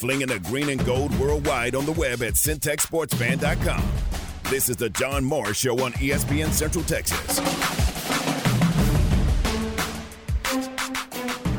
flinging 0.00 0.28
the 0.28 0.38
green 0.40 0.70
and 0.70 0.82
gold 0.86 1.14
worldwide 1.18 1.74
on 1.74 1.84
the 1.84 1.92
web 1.92 2.22
at 2.22 2.32
centexsportsfan.com. 2.32 3.84
This 4.44 4.70
is 4.70 4.76
the 4.76 4.88
John 4.88 5.22
Morris 5.22 5.58
Show 5.58 5.78
on 5.84 5.92
ESPN 5.92 6.50
Central 6.52 6.82
Texas. 6.84 7.38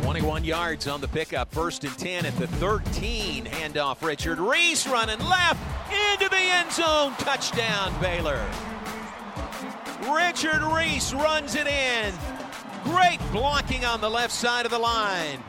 21 0.01 0.43
yards 0.43 0.87
on 0.87 1.01
the 1.01 1.07
pickup, 1.07 1.53
first 1.53 1.83
and 1.83 1.95
10 1.99 2.25
at 2.25 2.35
the 2.37 2.47
13. 2.47 3.45
Handoff 3.45 4.01
Richard 4.01 4.39
Reese 4.39 4.87
running 4.87 5.19
left 5.19 5.61
into 5.91 6.27
the 6.27 6.35
end 6.35 6.71
zone. 6.71 7.13
Touchdown, 7.19 7.93
Baylor. 8.01 8.43
Richard 10.11 10.63
Reese 10.63 11.13
runs 11.13 11.53
it 11.53 11.67
in. 11.67 12.11
Great 12.85 13.19
blocking 13.31 13.85
on 13.85 14.01
the 14.01 14.09
left 14.09 14.33
side 14.33 14.65
of 14.65 14.71
the 14.71 14.79
line. 14.79 15.43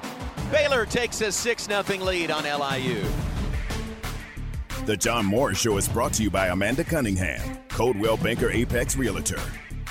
Baylor 0.53 0.85
takes 0.85 1.19
a 1.23 1.33
6 1.33 1.65
0 1.65 1.83
lead 2.05 2.31
on 2.31 2.45
LIU. 2.45 3.03
The 4.85 4.99
John 4.99 5.25
Morris 5.25 5.59
Show 5.59 5.79
is 5.79 5.89
brought 5.89 6.13
to 6.15 6.23
you 6.23 6.31
by 6.31 6.49
Amanda 6.49 6.85
Cunningham, 6.85 7.57
Coldwell 7.71 8.19
Banker 8.19 8.51
Apex 8.51 8.95
Realtor, 8.95 9.41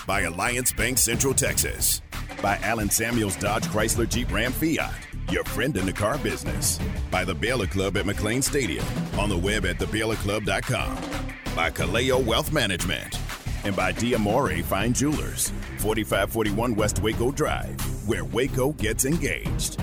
by 0.05 0.21
Alliance 0.21 0.71
Bank 0.71 0.99
Central 0.99 1.33
Texas, 1.33 2.03
by 2.43 2.57
Allen 2.57 2.91
Samuels 2.91 3.35
Dodge 3.37 3.63
Chrysler 3.63 4.07
Jeep 4.07 4.31
Ram 4.31 4.51
Fiat, 4.51 4.93
your 5.31 5.43
friend 5.45 5.75
in 5.77 5.87
the 5.87 5.93
car 5.93 6.19
business, 6.19 6.77
by 7.09 7.25
the 7.25 7.33
Baylor 7.33 7.65
Club 7.65 7.97
at 7.97 8.05
McLane 8.05 8.43
Stadium, 8.43 8.85
on 9.17 9.29
the 9.29 9.37
web 9.37 9.65
at 9.65 9.79
thebaylorclub.com, 9.79 10.95
by 11.55 11.71
Kaleo 11.71 12.23
Wealth 12.23 12.53
Management, 12.53 13.17
and 13.63 13.75
by 13.75 13.91
Diamore 13.91 14.63
Fine 14.65 14.93
Jewelers, 14.93 15.49
4541 15.79 16.75
West 16.75 17.01
Waco 17.01 17.31
Drive, 17.31 17.81
where 18.07 18.25
Waco 18.25 18.73
gets 18.73 19.05
engaged. 19.05 19.81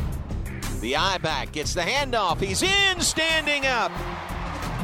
The 0.80 0.96
eye 0.96 1.18
back 1.18 1.52
gets 1.52 1.74
the 1.74 1.80
handoff. 1.80 2.40
He's 2.40 2.62
in, 2.62 3.00
standing 3.00 3.66
up. 3.66 3.90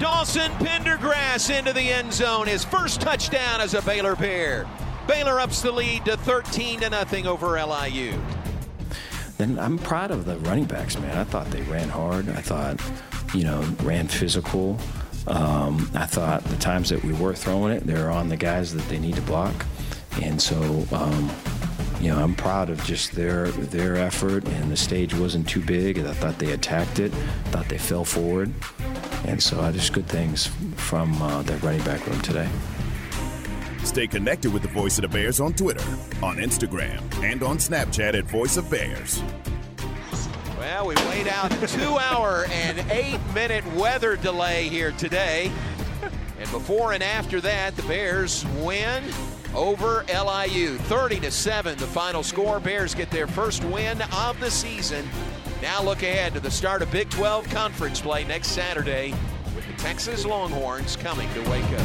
Dawson 0.00 0.50
Pendergrass 0.52 1.56
into 1.56 1.72
the 1.72 1.80
end 1.80 2.12
zone. 2.12 2.48
His 2.48 2.64
first 2.64 3.00
touchdown 3.00 3.60
as 3.60 3.74
a 3.74 3.82
Baylor 3.82 4.16
Bear. 4.16 4.66
Baylor 5.06 5.38
ups 5.38 5.62
the 5.62 5.70
lead 5.70 6.04
to 6.06 6.16
13 6.16 6.80
to 6.80 6.90
nothing 6.90 7.26
over 7.26 7.62
LIU. 7.64 8.18
Then 9.38 9.58
I'm 9.58 9.78
proud 9.78 10.10
of 10.10 10.24
the 10.24 10.38
running 10.38 10.64
backs, 10.64 10.98
man. 10.98 11.16
I 11.16 11.24
thought 11.24 11.48
they 11.50 11.62
ran 11.62 11.88
hard. 11.88 12.28
I 12.28 12.40
thought, 12.40 12.80
you 13.32 13.44
know, 13.44 13.62
ran 13.82 14.08
physical. 14.08 14.78
Um, 15.28 15.90
I 15.94 16.06
thought 16.06 16.42
the 16.44 16.56
times 16.56 16.90
that 16.90 17.04
we 17.04 17.12
were 17.12 17.34
throwing 17.34 17.72
it, 17.72 17.86
they're 17.86 18.10
on 18.10 18.28
the 18.28 18.36
guys 18.36 18.74
that 18.74 18.86
they 18.88 18.98
need 18.98 19.14
to 19.14 19.22
block. 19.22 19.54
And 20.22 20.40
so, 20.40 20.86
um, 20.92 21.30
you 22.00 22.10
know, 22.10 22.22
I'm 22.22 22.34
proud 22.34 22.70
of 22.70 22.82
just 22.84 23.12
their 23.12 23.48
their 23.48 23.96
effort, 23.96 24.44
and 24.46 24.70
the 24.70 24.76
stage 24.76 25.14
wasn't 25.14 25.48
too 25.48 25.60
big. 25.60 25.98
And 25.98 26.08
I 26.08 26.12
thought 26.12 26.38
they 26.38 26.52
attacked 26.52 26.98
it. 26.98 27.12
Thought 27.46 27.68
they 27.68 27.78
fell 27.78 28.04
forward, 28.04 28.52
and 29.26 29.42
so 29.42 29.60
uh, 29.60 29.72
just 29.72 29.92
good 29.92 30.06
things 30.06 30.48
from 30.76 31.20
uh, 31.22 31.42
that 31.42 31.62
running 31.62 31.84
back 31.84 32.06
room 32.06 32.20
today. 32.20 32.48
Stay 33.84 34.06
connected 34.06 34.52
with 34.52 34.62
the 34.62 34.68
Voice 34.68 34.98
of 34.98 35.02
the 35.02 35.08
Bears 35.08 35.40
on 35.40 35.52
Twitter, 35.52 35.84
on 36.22 36.36
Instagram, 36.36 37.00
and 37.22 37.42
on 37.42 37.58
Snapchat 37.58 38.14
at 38.14 38.24
Voice 38.24 38.56
of 38.56 38.68
Bears. 38.70 39.22
Well, 40.58 40.86
we 40.86 40.94
laid 40.94 41.28
out 41.28 41.52
a 41.62 41.66
two 41.66 41.98
hour 41.98 42.46
and 42.50 42.78
eight 42.90 43.20
minute 43.34 43.64
weather 43.74 44.16
delay 44.16 44.68
here 44.68 44.92
today. 44.92 45.52
And 46.38 46.50
before 46.50 46.92
and 46.92 47.02
after 47.02 47.40
that, 47.42 47.76
the 47.76 47.82
Bears 47.82 48.44
win 48.60 49.04
over 49.54 50.04
LIU. 50.08 50.76
30 50.76 51.20
to 51.20 51.30
7, 51.30 51.78
the 51.78 51.86
final 51.86 52.22
score. 52.22 52.60
Bears 52.60 52.94
get 52.94 53.10
their 53.10 53.26
first 53.26 53.64
win 53.64 54.02
of 54.16 54.38
the 54.40 54.50
season. 54.50 55.08
Now 55.62 55.82
look 55.82 56.02
ahead 56.02 56.34
to 56.34 56.40
the 56.40 56.50
start 56.50 56.82
of 56.82 56.90
Big 56.90 57.08
12 57.10 57.48
conference 57.48 58.00
play 58.00 58.24
next 58.24 58.48
Saturday 58.48 59.14
with 59.54 59.66
the 59.66 59.72
Texas 59.74 60.26
Longhorns 60.26 60.96
coming 60.96 61.28
to 61.34 61.40
Waco. 61.48 61.82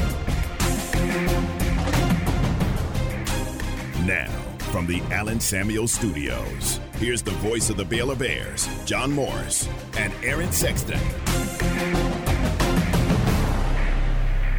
Now, 4.06 4.30
from 4.72 4.88
the 4.88 5.02
Allen 5.12 5.40
Samuel 5.40 5.88
Studios, 5.88 6.80
here's 6.98 7.22
the 7.22 7.32
voice 7.32 7.70
of 7.70 7.78
the 7.78 7.86
Baylor 7.86 8.16
Bears, 8.16 8.68
John 8.86 9.12
Morris, 9.12 9.70
and 9.98 10.12
Aaron 10.24 10.52
Sexton. 10.52 11.00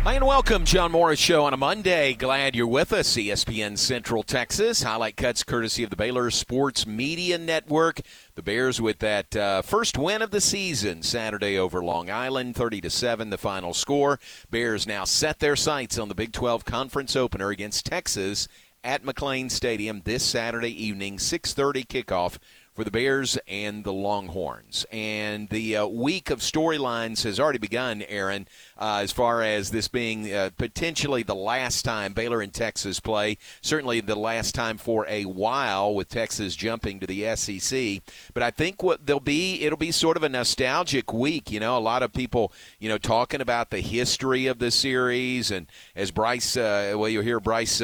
Hi 0.02 0.14
and 0.14 0.26
welcome, 0.26 0.64
John 0.64 0.92
Morris 0.92 1.18
Show 1.18 1.44
on 1.44 1.52
a 1.52 1.58
Monday. 1.58 2.14
Glad 2.14 2.56
you're 2.56 2.66
with 2.66 2.90
us, 2.90 3.18
ESPN 3.18 3.76
Central 3.76 4.22
Texas. 4.22 4.82
Highlight 4.82 5.18
cuts 5.18 5.44
courtesy 5.44 5.84
of 5.84 5.90
the 5.90 5.96
Baylor 5.96 6.30
Sports 6.30 6.86
Media 6.86 7.36
Network. 7.36 8.00
The 8.34 8.42
Bears 8.42 8.80
with 8.80 9.00
that 9.00 9.36
uh, 9.36 9.60
first 9.60 9.98
win 9.98 10.22
of 10.22 10.30
the 10.30 10.40
season 10.40 11.02
Saturday 11.02 11.58
over 11.58 11.84
Long 11.84 12.08
Island, 12.08 12.56
30 12.56 12.80
to 12.80 12.88
seven, 12.88 13.28
the 13.28 13.36
final 13.36 13.74
score. 13.74 14.18
Bears 14.50 14.86
now 14.86 15.04
set 15.04 15.38
their 15.38 15.54
sights 15.54 15.98
on 15.98 16.08
the 16.08 16.14
Big 16.14 16.32
12 16.32 16.64
conference 16.64 17.14
opener 17.14 17.50
against 17.50 17.84
Texas 17.84 18.48
at 18.82 19.04
McLane 19.04 19.50
Stadium 19.50 20.00
this 20.06 20.24
Saturday 20.24 20.72
evening, 20.82 21.18
6:30 21.18 21.84
kickoff 21.84 22.38
for 22.80 22.84
the 22.84 22.90
Bears 22.90 23.36
and 23.46 23.84
the 23.84 23.92
Longhorns. 23.92 24.86
And 24.90 25.50
the 25.50 25.76
uh, 25.76 25.86
week 25.86 26.30
of 26.30 26.38
storylines 26.38 27.24
has 27.24 27.38
already 27.38 27.58
begun, 27.58 28.00
Aaron, 28.08 28.48
uh, 28.78 29.00
as 29.02 29.12
far 29.12 29.42
as 29.42 29.70
this 29.70 29.86
being 29.86 30.32
uh, 30.32 30.48
potentially 30.56 31.22
the 31.22 31.34
last 31.34 31.84
time 31.84 32.14
Baylor 32.14 32.40
and 32.40 32.54
Texas 32.54 32.98
play. 32.98 33.36
Certainly 33.60 34.00
the 34.00 34.16
last 34.16 34.54
time 34.54 34.78
for 34.78 35.04
a 35.10 35.26
while 35.26 35.94
with 35.94 36.08
Texas 36.08 36.56
jumping 36.56 37.00
to 37.00 37.06
the 37.06 37.36
SEC. 37.36 38.00
But 38.32 38.42
I 38.42 38.50
think 38.50 38.82
what 38.82 39.04
there'll 39.04 39.20
be, 39.20 39.60
it'll 39.60 39.76
be 39.76 39.92
sort 39.92 40.16
of 40.16 40.22
a 40.22 40.30
nostalgic 40.30 41.12
week. 41.12 41.50
You 41.50 41.60
know, 41.60 41.76
a 41.76 41.80
lot 41.80 42.02
of 42.02 42.14
people, 42.14 42.50
you 42.78 42.88
know, 42.88 42.96
talking 42.96 43.42
about 43.42 43.68
the 43.68 43.80
history 43.80 44.46
of 44.46 44.58
the 44.58 44.70
series. 44.70 45.50
And 45.50 45.66
as 45.94 46.10
Brice, 46.10 46.56
uh, 46.56 46.94
well, 46.96 47.10
you'll 47.10 47.24
hear 47.24 47.40
Brice 47.40 47.82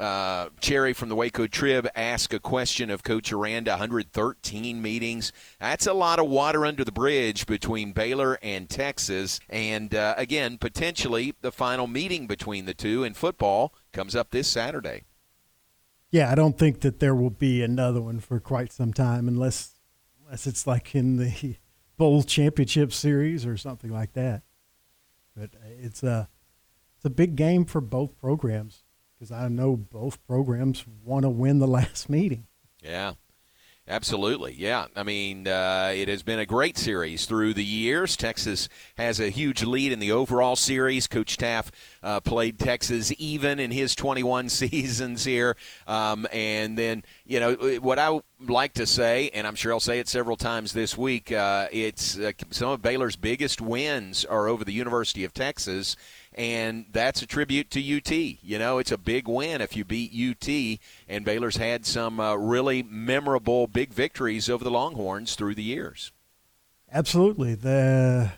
uh, 0.00 0.10
uh, 0.10 0.48
Cherry 0.60 0.92
from 0.92 1.08
the 1.08 1.14
Waco 1.14 1.46
Trib 1.46 1.86
asked 1.94 2.32
a 2.32 2.40
question 2.40 2.90
of 2.90 3.02
Coach 3.02 3.32
Aranda 3.32 3.72
113 3.72 4.80
meetings. 4.80 5.32
That's 5.60 5.86
a 5.86 5.92
lot 5.92 6.18
of 6.18 6.28
water 6.28 6.64
under 6.64 6.84
the 6.84 6.92
bridge 6.92 7.46
between 7.46 7.92
Baylor 7.92 8.38
and 8.42 8.68
Texas. 8.68 9.38
And 9.50 9.94
uh, 9.94 10.14
again, 10.16 10.56
potentially 10.58 11.34
the 11.42 11.52
final 11.52 11.86
meeting 11.86 12.26
between 12.26 12.64
the 12.64 12.74
two 12.74 13.04
in 13.04 13.14
football 13.14 13.74
comes 13.92 14.16
up 14.16 14.30
this 14.30 14.48
Saturday. 14.48 15.02
Yeah, 16.10 16.30
I 16.30 16.34
don't 16.34 16.58
think 16.58 16.80
that 16.80 17.00
there 17.00 17.14
will 17.14 17.30
be 17.30 17.62
another 17.62 18.00
one 18.00 18.18
for 18.18 18.40
quite 18.40 18.72
some 18.72 18.92
time 18.92 19.28
unless 19.28 19.74
unless 20.24 20.46
it's 20.46 20.66
like 20.66 20.94
in 20.94 21.16
the 21.18 21.56
bowl 21.98 22.22
championship 22.22 22.92
series 22.92 23.44
or 23.44 23.56
something 23.56 23.92
like 23.92 24.14
that. 24.14 24.42
But 25.36 25.50
it's 25.62 26.02
a 26.02 26.28
it's 26.96 27.04
a 27.04 27.10
big 27.10 27.36
game 27.36 27.64
for 27.64 27.80
both 27.80 28.18
programs 28.18 28.84
because 29.20 29.30
I 29.30 29.48
know 29.48 29.76
both 29.76 30.24
programs 30.26 30.86
want 31.04 31.24
to 31.24 31.28
win 31.28 31.58
the 31.58 31.66
last 31.68 32.08
meeting. 32.08 32.46
Yeah. 32.82 33.12
Absolutely, 33.88 34.54
yeah. 34.56 34.86
I 34.94 35.02
mean, 35.02 35.48
uh, 35.48 35.92
it 35.92 36.06
has 36.06 36.22
been 36.22 36.38
a 36.38 36.46
great 36.46 36.78
series 36.78 37.26
through 37.26 37.54
the 37.54 37.64
years. 37.64 38.16
Texas 38.16 38.68
has 38.96 39.18
a 39.18 39.30
huge 39.30 39.64
lead 39.64 39.90
in 39.90 39.98
the 39.98 40.12
overall 40.12 40.54
series. 40.54 41.08
Coach 41.08 41.36
Teaff 41.36 41.70
uh, 42.00 42.20
played 42.20 42.60
Texas 42.60 43.12
even 43.18 43.58
in 43.58 43.72
his 43.72 43.96
21 43.96 44.48
seasons 44.48 45.24
here. 45.24 45.56
Um, 45.88 46.28
and 46.32 46.78
then, 46.78 47.02
you 47.24 47.40
know, 47.40 47.54
what 47.80 47.98
I 47.98 48.20
like 48.38 48.74
to 48.74 48.86
say, 48.86 49.30
and 49.34 49.44
I'm 49.44 49.56
sure 49.56 49.72
I'll 49.72 49.80
say 49.80 49.98
it 49.98 50.06
several 50.06 50.36
times 50.36 50.72
this 50.72 50.96
week, 50.96 51.32
uh, 51.32 51.66
it's 51.72 52.16
uh, 52.16 52.30
some 52.50 52.68
of 52.68 52.82
Baylor's 52.82 53.16
biggest 53.16 53.60
wins 53.60 54.24
are 54.24 54.46
over 54.46 54.64
the 54.64 54.72
University 54.72 55.24
of 55.24 55.34
Texas 55.34 55.96
and 56.34 56.86
that's 56.92 57.22
a 57.22 57.26
tribute 57.26 57.70
to 57.70 57.96
UT. 57.96 58.10
You 58.10 58.58
know, 58.58 58.78
it's 58.78 58.92
a 58.92 58.98
big 58.98 59.28
win 59.28 59.60
if 59.60 59.76
you 59.76 59.84
beat 59.84 60.12
UT, 60.12 60.78
and 61.08 61.24
Baylor's 61.24 61.56
had 61.56 61.86
some 61.86 62.20
uh, 62.20 62.34
really 62.36 62.82
memorable 62.82 63.66
big 63.66 63.92
victories 63.92 64.48
over 64.48 64.64
the 64.64 64.70
Longhorns 64.70 65.34
through 65.34 65.54
the 65.54 65.62
years. 65.62 66.12
Absolutely. 66.92 67.54
The 67.54 68.32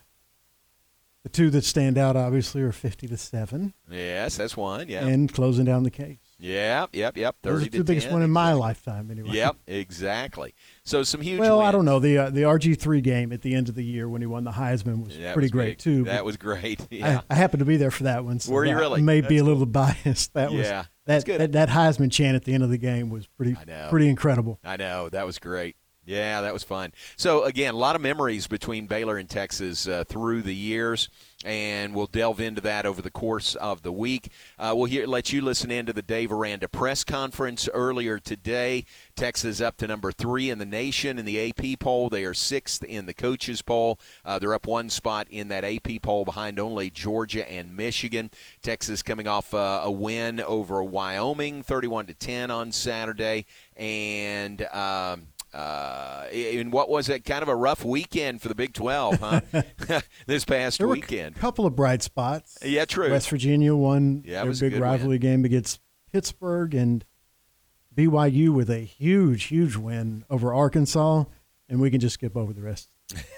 the 1.22 1.28
two 1.28 1.50
that 1.50 1.64
stand 1.64 1.96
out 1.96 2.16
obviously 2.16 2.62
are 2.62 2.72
50 2.72 3.06
to 3.08 3.16
7. 3.16 3.74
Yes, 3.88 4.36
that's 4.36 4.56
one, 4.56 4.88
yeah. 4.88 5.06
And 5.06 5.32
closing 5.32 5.64
down 5.64 5.84
the 5.84 5.90
case. 5.90 6.18
Yep, 6.42 6.90
yep, 6.92 7.16
yep. 7.16 7.36
Those 7.42 7.66
are 7.66 7.70
the 7.70 7.84
biggest 7.84 8.10
one 8.10 8.20
in 8.22 8.30
my 8.30 8.52
lifetime, 8.52 9.10
anyway. 9.12 9.30
Yep, 9.30 9.56
exactly. 9.68 10.54
So 10.84 11.04
some 11.04 11.20
huge. 11.20 11.38
Well, 11.38 11.58
wins. 11.58 11.68
I 11.68 11.72
don't 11.72 11.84
know 11.84 12.00
the 12.00 12.18
uh, 12.18 12.30
the 12.30 12.42
RG 12.42 12.78
three 12.80 13.00
game 13.00 13.32
at 13.32 13.42
the 13.42 13.54
end 13.54 13.68
of 13.68 13.76
the 13.76 13.84
year 13.84 14.08
when 14.08 14.20
he 14.22 14.26
won 14.26 14.42
the 14.44 14.50
Heisman 14.50 15.04
was 15.04 15.16
That 15.18 15.34
pretty 15.34 15.44
was 15.46 15.50
great 15.52 15.68
big. 15.70 15.78
too. 15.78 16.04
That 16.04 16.24
was 16.24 16.36
great. 16.36 16.80
Yeah. 16.90 17.20
I, 17.30 17.34
I 17.34 17.36
happened 17.36 17.60
to 17.60 17.64
be 17.64 17.76
there 17.76 17.90
for 17.92 18.02
that 18.04 18.24
one. 18.24 18.40
So 18.40 18.52
Were 18.52 18.64
you 18.64 18.76
really? 18.76 19.02
May 19.02 19.20
That's 19.20 19.28
be 19.30 19.36
a 19.38 19.40
cool. 19.40 19.48
little 19.50 19.66
biased. 19.66 20.34
That 20.34 20.50
was 20.52 20.66
Yeah, 20.66 20.84
that, 21.06 21.24
that 21.26 21.52
that 21.52 21.68
Heisman 21.68 22.10
chant 22.10 22.34
at 22.36 22.44
the 22.44 22.54
end 22.54 22.64
of 22.64 22.70
the 22.70 22.78
game 22.78 23.08
was 23.08 23.26
pretty 23.28 23.56
pretty 23.88 24.08
incredible. 24.08 24.58
I 24.64 24.76
know 24.76 25.08
that 25.10 25.24
was 25.24 25.38
great. 25.38 25.76
Yeah, 26.04 26.40
that 26.40 26.52
was 26.52 26.64
fun. 26.64 26.92
So 27.16 27.44
again, 27.44 27.74
a 27.74 27.76
lot 27.76 27.94
of 27.94 28.02
memories 28.02 28.48
between 28.48 28.88
Baylor 28.88 29.18
and 29.18 29.30
Texas 29.30 29.86
uh, 29.86 30.02
through 30.08 30.42
the 30.42 30.54
years, 30.54 31.08
and 31.44 31.94
we'll 31.94 32.06
delve 32.06 32.40
into 32.40 32.60
that 32.60 32.86
over 32.86 33.02
the 33.02 33.10
course 33.10 33.54
of 33.56 33.82
the 33.82 33.92
week. 33.92 34.30
Uh, 34.58 34.72
we'll 34.76 34.86
hear, 34.86 35.06
let 35.06 35.32
you 35.32 35.40
listen 35.40 35.70
in 35.70 35.86
to 35.86 35.92
the 35.92 36.02
Dave 36.02 36.32
Aranda 36.32 36.68
press 36.68 37.04
conference 37.04 37.68
earlier 37.72 38.18
today. 38.18 38.84
Texas 39.16 39.60
up 39.60 39.76
to 39.78 39.86
number 39.86 40.12
three 40.12 40.50
in 40.50 40.58
the 40.58 40.66
nation 40.66 41.18
in 41.18 41.24
the 41.24 41.48
AP 41.50 41.80
poll. 41.80 42.08
They 42.08 42.24
are 42.24 42.34
sixth 42.34 42.84
in 42.84 43.06
the 43.06 43.14
coaches 43.14 43.62
poll. 43.62 43.98
Uh, 44.24 44.38
they're 44.38 44.54
up 44.54 44.66
one 44.66 44.90
spot 44.90 45.26
in 45.30 45.48
that 45.48 45.64
AP 45.64 46.02
poll 46.02 46.24
behind 46.24 46.58
only 46.58 46.90
Georgia 46.90 47.50
and 47.50 47.76
Michigan. 47.76 48.30
Texas 48.62 49.02
coming 49.02 49.26
off 49.26 49.52
uh, 49.54 49.80
a 49.82 49.90
win 49.90 50.40
over 50.40 50.82
Wyoming, 50.82 51.62
31 51.62 52.06
to 52.06 52.14
10 52.14 52.50
on 52.50 52.72
Saturday, 52.72 53.46
and. 53.76 54.62
Um, 54.72 55.26
uh, 55.54 56.26
in 56.32 56.70
what 56.70 56.88
was 56.88 57.08
it 57.08 57.24
kind 57.24 57.42
of 57.42 57.48
a 57.48 57.56
rough 57.56 57.84
weekend 57.84 58.40
for 58.40 58.48
the 58.48 58.54
Big 58.54 58.72
12, 58.72 59.20
huh? 59.20 59.40
this 60.26 60.44
past 60.44 60.78
there 60.78 60.88
weekend. 60.88 61.36
a 61.36 61.38
couple 61.38 61.66
of 61.66 61.76
bright 61.76 62.02
spots. 62.02 62.58
Yeah, 62.64 62.84
true. 62.84 63.10
West 63.10 63.28
Virginia 63.28 63.74
won 63.74 64.22
yeah, 64.24 64.44
their 64.44 64.70
big 64.70 64.80
rivalry 64.80 65.16
win. 65.16 65.20
game 65.20 65.44
against 65.44 65.80
Pittsburgh, 66.12 66.74
and 66.74 67.04
BYU 67.94 68.50
with 68.50 68.70
a 68.70 68.80
huge, 68.80 69.44
huge 69.44 69.76
win 69.76 70.24
over 70.30 70.54
Arkansas, 70.54 71.24
and 71.68 71.80
we 71.80 71.90
can 71.90 72.00
just 72.00 72.14
skip 72.14 72.36
over 72.36 72.52
the 72.52 72.62
rest. 72.62 72.90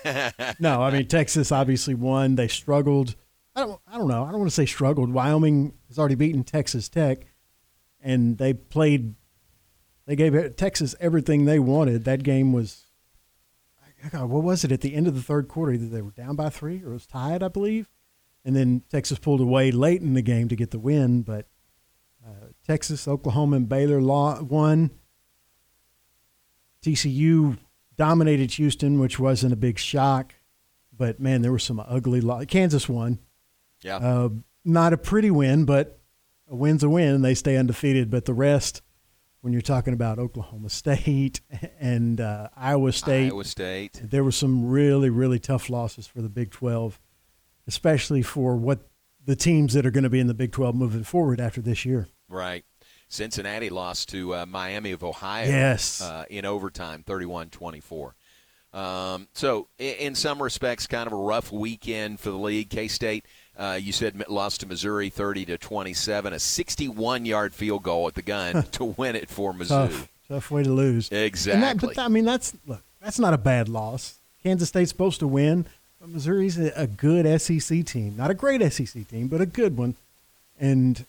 no, 0.61 0.83
I 0.83 0.91
mean 0.91 1.09
Texas 1.09 1.51
obviously 1.51 1.95
won. 1.95 2.37
They 2.37 2.49
struggled. 2.49 3.17
I 3.57 3.61
don't. 3.61 3.81
I 3.87 3.99
don't 3.99 4.09
know. 4.09 4.25
I 4.25 4.31
don't 4.31 4.41
want 4.41 4.51
to 4.51 4.55
say 4.55 4.67
struggled. 4.67 5.11
Wyoming 5.11 5.75
has 5.89 5.99
already 5.99 6.15
beaten 6.15 6.45
Texas 6.45 6.89
Tech, 6.89 7.27
and 8.01 8.39
they 8.39 8.55
played 8.55 9.15
they 10.07 10.17
gave 10.17 10.57
Texas 10.57 10.95
everything 11.01 11.45
they 11.45 11.59
wanted. 11.59 12.05
That 12.05 12.23
game 12.23 12.53
was, 12.53 12.87
God, 14.11 14.29
what 14.29 14.43
was 14.43 14.65
it 14.65 14.73
at 14.73 14.83
the 14.83 14.95
end 14.95 15.07
of 15.07 15.15
the 15.15 15.23
third 15.23 15.49
quarter? 15.49 15.73
Either 15.73 15.87
they 15.87 16.03
were 16.03 16.11
down 16.11 16.37
by 16.37 16.51
three 16.51 16.83
or 16.85 16.91
it 16.91 16.95
was 16.95 17.07
tied, 17.07 17.43
I 17.43 17.49
believe. 17.49 17.89
And 18.45 18.55
then 18.55 18.83
Texas 18.91 19.19
pulled 19.19 19.41
away 19.41 19.71
late 19.71 20.03
in 20.03 20.13
the 20.13 20.23
game 20.23 20.49
to 20.49 20.57
get 20.57 20.71
the 20.71 20.79
win. 20.79 21.23
But 21.23 21.47
uh, 22.25 22.49
Texas, 22.67 23.09
Oklahoma, 23.09 23.57
and 23.57 23.69
Baylor 23.69 24.03
law 24.03 24.43
won. 24.43 24.91
TCU 26.83 27.57
dominated 27.97 28.53
Houston, 28.53 29.01
which 29.01 29.19
wasn't 29.19 29.55
a 29.55 29.57
big 29.57 29.79
shock. 29.79 30.35
But 30.93 31.19
man, 31.19 31.41
there 31.41 31.53
were 31.53 31.59
some 31.59 31.81
ugly. 31.81 32.21
Lo- 32.21 32.45
Kansas 32.45 32.89
won. 32.89 33.19
Yeah. 33.81 33.97
Uh, 33.97 34.29
not 34.65 34.93
a 34.93 34.99
pretty 34.99 35.31
win, 35.31 35.65
but 35.65 35.99
a 36.49 36.55
win's 36.55 36.83
a 36.83 36.89
win, 36.91 37.15
and 37.15 37.25
they 37.25 37.35
stay 37.35 37.57
undefeated. 37.57 38.11
But 38.11 38.27
the 38.27 38.35
rest 38.35 38.83
when 39.45 39.53
you're 39.53 39.61
talking 39.61 39.93
about 39.93 40.19
Oklahoma 40.19 40.71
State 40.71 41.43
and 41.79 42.19
uh, 42.19 42.49
Iowa 42.57 42.93
State. 42.93 43.27
Iowa 43.27 43.45
State. 43.45 44.01
There 44.03 44.25
were 44.25 44.33
some 44.33 44.71
really, 44.71 45.11
really 45.11 45.39
tough 45.39 45.69
losses 45.69 46.07
for 46.07 46.23
the 46.23 46.31
Big 46.31 46.51
12, 46.51 46.99
especially 47.67 48.23
for 48.23 48.57
what 48.57 48.89
the 49.23 49.37
teams 49.37 49.75
that 49.75 49.85
are 49.85 49.91
going 49.91 50.05
to 50.05 50.11
be 50.11 50.19
in 50.19 50.29
the 50.29 50.35
Big 50.35 50.51
12 50.51 50.75
moving 50.75 51.05
forward 51.05 51.43
after 51.43 51.61
this 51.61 51.85
year. 51.85 52.09
Right. 52.27 52.65
Cincinnati 53.09 53.69
lost 53.69 54.09
to 54.09 54.35
uh, 54.35 54.47
Miami 54.47 54.93
of 54.93 55.05
Ohio 55.05 55.47
yes. 55.47 56.01
Uh, 56.01 56.25
in 56.31 56.47
overtime, 56.47 57.03
31 57.03 57.51
24. 57.51 58.17
Um, 58.73 59.29
so, 59.35 59.69
in 59.79 60.15
some 60.15 60.43
respects, 60.43 60.87
kind 60.87 61.07
of 61.07 61.13
a 61.13 61.17
rough 61.17 61.53
weekend 61.53 62.19
for 62.19 62.31
the 62.31 62.39
league. 62.39 62.71
K 62.71 62.89
State 62.89 63.27
uh, 63.59 63.79
you 63.81 63.93
said 63.93 64.23
lost 64.29 64.61
to 64.61 64.67
Missouri 64.67 65.11
30 65.11 65.47
to 65.47 65.59
27, 65.59 66.33
a 66.33 66.39
61 66.39 67.27
yard 67.27 67.55
field 67.55 67.83
goal 67.83 68.09
at 68.09 68.15
the 68.15 68.23
gun 68.23 68.63
to 68.73 68.85
win 68.85 69.17
it 69.17 69.29
for 69.29 69.53
Mizzou. 69.53 69.69
Tough, 69.69 70.09
tough 70.29 70.51
way 70.51 70.63
to 70.63 70.71
lose. 70.71 71.11
Exactly. 71.11 71.61
That, 71.89 71.97
but 71.97 71.99
I 72.03 72.09
mean, 72.09 72.25
that's 72.25 72.55
look, 72.67 72.83
that's 73.01 73.19
not 73.19 73.35
a 73.35 73.39
bad 73.39 73.69
loss. 73.69 74.19
Kansas 74.43 74.69
State's 74.69 74.91
supposed 74.91 75.21
to 75.21 75.27
win, 75.27 75.67
but 76.01 76.11
Missouri's 76.11 76.59
a, 76.59 76.73
a 76.77 76.87
good 76.87 77.41
SEC 77.41 77.85
team, 77.87 78.15
not 78.17 78.31
a 78.31 78.35
great 78.35 78.61
SEC 78.73 79.09
team, 79.09 79.29
but 79.29 79.41
a 79.41 79.47
good 79.47 79.77
one, 79.77 79.95
and 80.61 81.05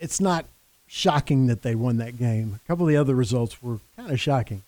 it's 0.00 0.20
not 0.20 0.46
shocking 0.86 1.46
that 1.48 1.62
they 1.62 1.74
won 1.74 1.98
that 1.98 2.18
game. 2.18 2.60
A 2.64 2.66
couple 2.66 2.86
of 2.86 2.88
the 2.88 2.96
other 2.96 3.14
results 3.14 3.62
were 3.62 3.78
kind 3.96 4.10
of 4.10 4.18
shocking. 4.20 4.62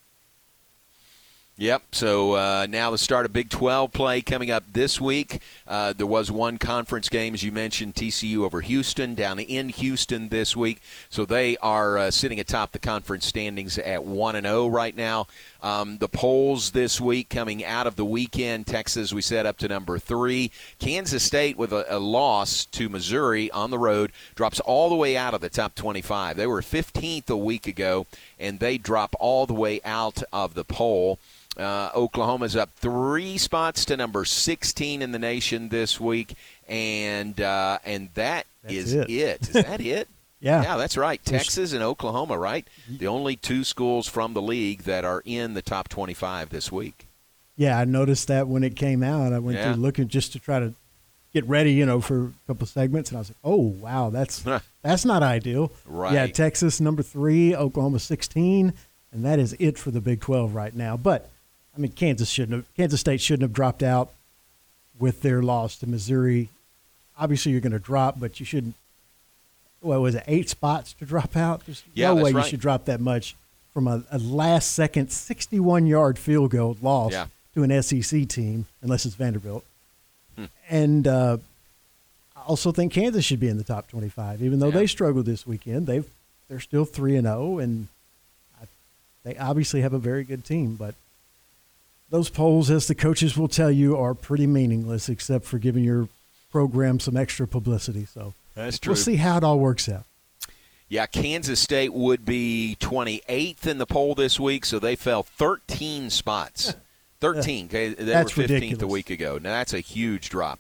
Yep. 1.60 1.94
So 1.94 2.32
uh, 2.36 2.66
now 2.70 2.90
the 2.90 2.96
start 2.96 3.26
of 3.26 3.34
Big 3.34 3.50
12 3.50 3.92
play 3.92 4.22
coming 4.22 4.50
up 4.50 4.64
this 4.72 4.98
week. 4.98 5.42
Uh, 5.68 5.92
there 5.92 6.06
was 6.06 6.30
one 6.30 6.56
conference 6.56 7.10
game, 7.10 7.34
as 7.34 7.42
you 7.42 7.52
mentioned, 7.52 7.94
TCU 7.94 8.46
over 8.46 8.62
Houston 8.62 9.14
down 9.14 9.38
in 9.38 9.68
Houston 9.68 10.30
this 10.30 10.56
week. 10.56 10.80
So 11.10 11.26
they 11.26 11.58
are 11.58 11.98
uh, 11.98 12.10
sitting 12.12 12.40
atop 12.40 12.72
the 12.72 12.78
conference 12.78 13.26
standings 13.26 13.76
at 13.76 14.04
one 14.04 14.36
and 14.36 14.46
zero 14.46 14.62
oh 14.62 14.68
right 14.68 14.96
now. 14.96 15.26
Um, 15.62 15.98
the 15.98 16.08
polls 16.08 16.70
this 16.70 16.98
week 16.98 17.28
coming 17.28 17.62
out 17.62 17.86
of 17.86 17.94
the 17.94 18.06
weekend: 18.06 18.66
Texas, 18.66 19.12
we 19.12 19.20
set 19.20 19.44
up 19.44 19.58
to 19.58 19.68
number 19.68 19.98
three. 19.98 20.50
Kansas 20.78 21.22
State 21.22 21.58
with 21.58 21.74
a, 21.74 21.84
a 21.94 21.98
loss 21.98 22.64
to 22.64 22.88
Missouri 22.88 23.50
on 23.50 23.70
the 23.70 23.78
road 23.78 24.12
drops 24.34 24.60
all 24.60 24.88
the 24.88 24.94
way 24.94 25.14
out 25.14 25.34
of 25.34 25.42
the 25.42 25.50
top 25.50 25.74
25. 25.74 26.38
They 26.38 26.46
were 26.46 26.62
15th 26.62 27.28
a 27.28 27.36
week 27.36 27.66
ago, 27.66 28.06
and 28.38 28.60
they 28.60 28.78
drop 28.78 29.14
all 29.20 29.44
the 29.44 29.52
way 29.52 29.82
out 29.84 30.22
of 30.32 30.54
the 30.54 30.64
poll. 30.64 31.18
Uh, 31.56 31.90
Oklahoma's 31.94 32.56
up 32.56 32.70
three 32.76 33.36
spots 33.36 33.84
to 33.86 33.96
number 33.96 34.24
16 34.24 35.02
in 35.02 35.12
the 35.12 35.18
nation 35.18 35.68
this 35.68 36.00
week, 36.00 36.34
and 36.68 37.40
uh, 37.40 37.78
and 37.84 38.08
that 38.14 38.46
that's 38.62 38.74
is 38.74 38.94
it. 38.94 39.10
it. 39.10 39.42
Is 39.42 39.64
that 39.64 39.80
it? 39.80 40.08
yeah, 40.40 40.62
yeah, 40.62 40.76
that's 40.76 40.96
right. 40.96 41.22
Texas 41.24 41.72
and 41.72 41.82
Oklahoma, 41.82 42.38
right? 42.38 42.66
The 42.88 43.08
only 43.08 43.36
two 43.36 43.64
schools 43.64 44.06
from 44.06 44.32
the 44.32 44.40
league 44.40 44.82
that 44.82 45.04
are 45.04 45.22
in 45.24 45.54
the 45.54 45.62
top 45.62 45.88
25 45.88 46.50
this 46.50 46.70
week. 46.70 47.06
Yeah, 47.56 47.78
I 47.78 47.84
noticed 47.84 48.28
that 48.28 48.48
when 48.48 48.62
it 48.62 48.76
came 48.76 49.02
out. 49.02 49.32
I 49.32 49.38
went 49.38 49.58
yeah. 49.58 49.72
through 49.72 49.82
looking 49.82 50.08
just 50.08 50.32
to 50.32 50.38
try 50.38 50.60
to 50.60 50.72
get 51.34 51.44
ready, 51.46 51.72
you 51.72 51.84
know, 51.84 52.00
for 52.00 52.26
a 52.26 52.32
couple 52.46 52.66
segments, 52.66 53.10
and 53.10 53.18
I 53.18 53.20
was 53.20 53.30
like, 53.30 53.38
"Oh, 53.44 53.56
wow, 53.56 54.10
that's 54.10 54.44
that's 54.82 55.04
not 55.04 55.22
ideal." 55.22 55.72
Right. 55.84 56.14
Yeah, 56.14 56.26
Texas 56.28 56.80
number 56.80 57.02
three, 57.02 57.54
Oklahoma 57.54 57.98
16, 57.98 58.72
and 59.12 59.24
that 59.24 59.38
is 59.38 59.56
it 59.58 59.78
for 59.78 59.90
the 59.90 60.00
Big 60.00 60.20
12 60.20 60.54
right 60.54 60.74
now. 60.74 60.96
But 60.96 61.28
I 61.80 61.82
mean, 61.82 61.92
Kansas 61.92 62.28
shouldn't 62.28 62.56
have, 62.56 62.74
Kansas 62.76 63.00
State 63.00 63.22
shouldn't 63.22 63.40
have 63.40 63.54
dropped 63.54 63.82
out 63.82 64.10
with 64.98 65.22
their 65.22 65.42
loss 65.42 65.78
to 65.78 65.86
Missouri. 65.88 66.50
Obviously, 67.18 67.52
you're 67.52 67.62
going 67.62 67.72
to 67.72 67.78
drop, 67.78 68.20
but 68.20 68.38
you 68.38 68.44
shouldn't. 68.44 68.74
What 69.80 70.02
was 70.02 70.14
it? 70.14 70.24
Eight 70.26 70.50
spots 70.50 70.92
to 70.94 71.06
drop 71.06 71.38
out. 71.38 71.64
There's 71.64 71.82
yeah, 71.94 72.08
no 72.08 72.22
way 72.22 72.32
right. 72.32 72.44
you 72.44 72.50
should 72.50 72.60
drop 72.60 72.84
that 72.84 73.00
much 73.00 73.34
from 73.72 73.88
a, 73.88 74.04
a 74.12 74.18
last 74.18 74.72
second 74.72 75.10
61 75.10 75.86
yard 75.86 76.18
field 76.18 76.50
goal 76.50 76.76
loss 76.82 77.12
yeah. 77.12 77.28
to 77.54 77.62
an 77.62 77.82
SEC 77.82 78.28
team, 78.28 78.66
unless 78.82 79.06
it's 79.06 79.14
Vanderbilt. 79.14 79.64
Hmm. 80.36 80.44
And 80.68 81.08
uh, 81.08 81.38
I 82.36 82.42
also 82.42 82.72
think 82.72 82.92
Kansas 82.92 83.24
should 83.24 83.40
be 83.40 83.48
in 83.48 83.56
the 83.56 83.64
top 83.64 83.88
25, 83.88 84.42
even 84.42 84.58
though 84.58 84.66
yeah. 84.66 84.74
they 84.74 84.86
struggled 84.86 85.24
this 85.24 85.46
weekend. 85.46 85.86
They've 85.86 86.06
they're 86.50 86.60
still 86.60 86.84
three 86.84 87.16
and 87.16 87.26
zero, 87.26 87.58
and 87.58 87.88
they 89.24 89.34
obviously 89.38 89.80
have 89.80 89.94
a 89.94 89.98
very 89.98 90.24
good 90.24 90.44
team, 90.44 90.74
but 90.74 90.94
those 92.10 92.28
polls, 92.28 92.70
as 92.70 92.86
the 92.86 92.94
coaches 92.94 93.36
will 93.36 93.48
tell 93.48 93.70
you, 93.70 93.96
are 93.96 94.14
pretty 94.14 94.46
meaningless 94.46 95.08
except 95.08 95.44
for 95.44 95.58
giving 95.58 95.84
your 95.84 96.08
program 96.50 97.00
some 97.00 97.16
extra 97.16 97.46
publicity. 97.46 98.04
So 98.04 98.34
that's 98.54 98.78
true. 98.78 98.92
We'll 98.92 98.96
see 98.96 99.16
how 99.16 99.38
it 99.38 99.44
all 99.44 99.58
works 99.58 99.88
out. 99.88 100.04
Yeah, 100.88 101.06
Kansas 101.06 101.60
State 101.60 101.92
would 101.92 102.24
be 102.24 102.76
28th 102.80 103.64
in 103.66 103.78
the 103.78 103.86
poll 103.86 104.16
this 104.16 104.40
week, 104.40 104.64
so 104.64 104.80
they 104.80 104.96
fell 104.96 105.22
13 105.22 106.10
spots. 106.10 106.74
13. 107.20 107.66
Okay, 107.66 107.88
they 107.90 108.04
that's 108.04 108.36
were 108.36 108.44
15th 108.44 108.48
ridiculous. 108.48 108.82
a 108.82 108.86
week 108.86 109.10
ago. 109.10 109.38
Now 109.38 109.50
that's 109.50 109.74
a 109.74 109.80
huge 109.80 110.30
drop. 110.30 110.58